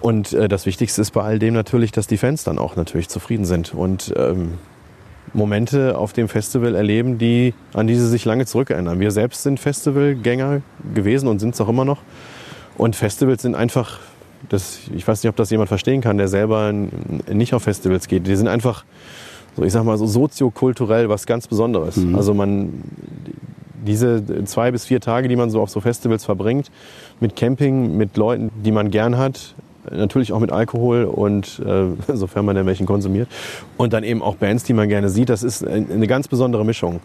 Und 0.00 0.34
äh, 0.34 0.48
das 0.48 0.66
Wichtigste 0.66 1.00
ist 1.00 1.12
bei 1.12 1.22
all 1.22 1.38
dem 1.38 1.54
natürlich, 1.54 1.92
dass 1.92 2.06
die 2.06 2.18
Fans 2.18 2.44
dann 2.44 2.58
auch 2.58 2.76
natürlich 2.76 3.08
zufrieden 3.08 3.46
sind. 3.46 3.72
Und 3.72 4.12
ähm, 4.16 4.58
Momente 5.34 5.98
auf 5.98 6.12
dem 6.12 6.28
Festival 6.28 6.74
erleben, 6.74 7.18
die, 7.18 7.54
an 7.72 7.86
die 7.86 7.96
sie 7.96 8.06
sich 8.06 8.24
lange 8.24 8.46
zurückerinnern. 8.46 9.00
Wir 9.00 9.10
selbst 9.10 9.42
sind 9.42 9.60
Festivalgänger 9.60 10.62
gewesen 10.94 11.28
und 11.28 11.40
sind 11.40 11.54
es 11.54 11.60
auch 11.60 11.68
immer 11.68 11.84
noch. 11.84 11.98
Und 12.78 12.96
Festivals 12.96 13.42
sind 13.42 13.54
einfach, 13.54 14.00
das, 14.48 14.78
ich 14.94 15.06
weiß 15.06 15.22
nicht, 15.22 15.30
ob 15.30 15.36
das 15.36 15.50
jemand 15.50 15.68
verstehen 15.68 16.00
kann, 16.00 16.18
der 16.18 16.28
selber 16.28 16.72
nicht 16.72 17.54
auf 17.54 17.64
Festivals 17.64 18.08
geht. 18.08 18.26
Die 18.26 18.36
sind 18.36 18.48
einfach, 18.48 18.84
so 19.56 19.64
ich 19.64 19.72
sag 19.72 19.84
mal, 19.84 19.98
so 19.98 20.06
soziokulturell 20.06 21.08
was 21.08 21.26
ganz 21.26 21.46
Besonderes. 21.46 21.96
Mhm. 21.96 22.14
Also 22.14 22.32
man, 22.34 22.84
diese 23.86 24.44
zwei 24.44 24.70
bis 24.70 24.84
vier 24.84 25.00
Tage, 25.00 25.28
die 25.28 25.36
man 25.36 25.50
so 25.50 25.60
auf 25.60 25.70
so 25.70 25.80
Festivals 25.80 26.24
verbringt, 26.24 26.70
mit 27.20 27.36
Camping, 27.36 27.96
mit 27.96 28.16
Leuten, 28.16 28.50
die 28.64 28.72
man 28.72 28.90
gern 28.90 29.18
hat, 29.18 29.54
natürlich 29.90 30.32
auch 30.32 30.40
mit 30.40 30.52
Alkohol 30.52 31.04
und 31.04 31.60
äh, 31.64 31.86
sofern 32.14 32.44
man 32.44 32.56
denn 32.56 32.66
welchen 32.66 32.86
konsumiert. 32.86 33.28
Und 33.76 33.92
dann 33.92 34.04
eben 34.04 34.22
auch 34.22 34.36
Bands, 34.36 34.64
die 34.64 34.72
man 34.72 34.88
gerne 34.88 35.08
sieht. 35.08 35.28
Das 35.28 35.42
ist 35.42 35.66
eine 35.66 36.06
ganz 36.06 36.28
besondere 36.28 36.64
Mischung. 36.64 37.00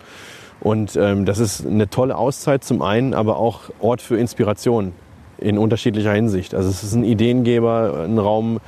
Und 0.62 0.98
ähm, 0.98 1.26
das 1.26 1.40
ist 1.40 1.66
eine 1.66 1.90
tolle 1.90 2.18
Auszeit 2.18 2.64
zum 2.64 2.82
einen, 2.82 3.14
aber 3.14 3.38
auch 3.38 3.62
Ort 3.80 4.02
für 4.02 4.18
Inspiration 4.18 4.92
in 5.38 5.58
unterschiedlicher 5.58 6.12
Hinsicht. 6.12 6.54
Also 6.54 6.70
es 6.70 6.84
ist 6.84 6.94
ein 6.94 7.06
Ideengeber, 7.06 8.04
ein 8.06 8.18
Raum, 8.18 8.60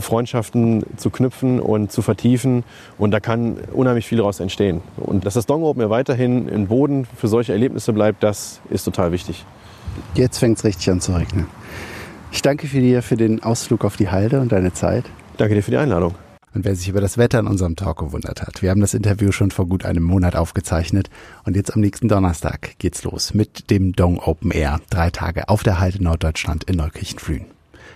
Freundschaften 0.00 0.84
zu 0.96 1.10
knüpfen 1.10 1.60
und 1.60 1.92
zu 1.92 2.02
vertiefen. 2.02 2.64
Und 2.98 3.12
da 3.12 3.20
kann 3.20 3.56
unheimlich 3.72 4.06
viel 4.06 4.18
daraus 4.18 4.40
entstehen. 4.40 4.82
Und 4.96 5.24
dass 5.24 5.34
das 5.34 5.46
Dong 5.46 5.62
Open 5.62 5.88
weiterhin 5.88 6.48
ein 6.48 6.66
Boden 6.66 7.06
für 7.16 7.28
solche 7.28 7.52
Erlebnisse 7.52 7.92
bleibt, 7.92 8.22
das 8.22 8.60
ist 8.68 8.84
total 8.84 9.12
wichtig. 9.12 9.44
Jetzt 10.14 10.38
fängt 10.38 10.58
es 10.58 10.64
richtig 10.64 10.90
an 10.90 11.00
zu 11.00 11.12
regnen. 11.12 11.46
Ich 12.30 12.42
danke 12.42 12.66
für 12.66 12.80
dir 12.80 13.02
für 13.02 13.16
den 13.16 13.42
Ausflug 13.42 13.84
auf 13.84 13.96
die 13.96 14.10
Halde 14.10 14.40
und 14.40 14.52
deine 14.52 14.72
Zeit. 14.72 15.04
Danke 15.38 15.54
dir 15.54 15.62
für 15.62 15.70
die 15.70 15.76
Einladung. 15.76 16.14
Und 16.54 16.64
wer 16.64 16.74
sich 16.74 16.88
über 16.88 17.00
das 17.00 17.18
Wetter 17.18 17.38
in 17.38 17.46
unserem 17.46 17.76
Talk 17.76 17.98
gewundert 17.98 18.42
hat, 18.42 18.62
wir 18.62 18.70
haben 18.70 18.80
das 18.80 18.94
Interview 18.94 19.32
schon 19.32 19.50
vor 19.50 19.66
gut 19.66 19.84
einem 19.84 20.02
Monat 20.02 20.34
aufgezeichnet 20.34 21.10
und 21.44 21.56
jetzt 21.56 21.74
am 21.74 21.80
nächsten 21.80 22.08
Donnerstag 22.08 22.78
geht's 22.78 23.04
los 23.04 23.34
mit 23.34 23.70
dem 23.70 23.92
Dong 23.92 24.18
Open 24.18 24.50
Air. 24.50 24.80
Drei 24.90 25.10
Tage 25.10 25.48
auf 25.48 25.62
der 25.62 25.78
Halde 25.78 26.02
Norddeutschland 26.02 26.64
in 26.64 26.76
Neukirchen-Flühen. 26.76 27.46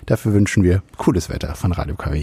Dafür 0.07 0.33
wünschen 0.35 0.63
wir 0.63 0.83
cooles 0.97 1.29
Wetter 1.29 1.55
von 1.55 1.73
Radio 1.73 1.95
KW. 1.97 2.21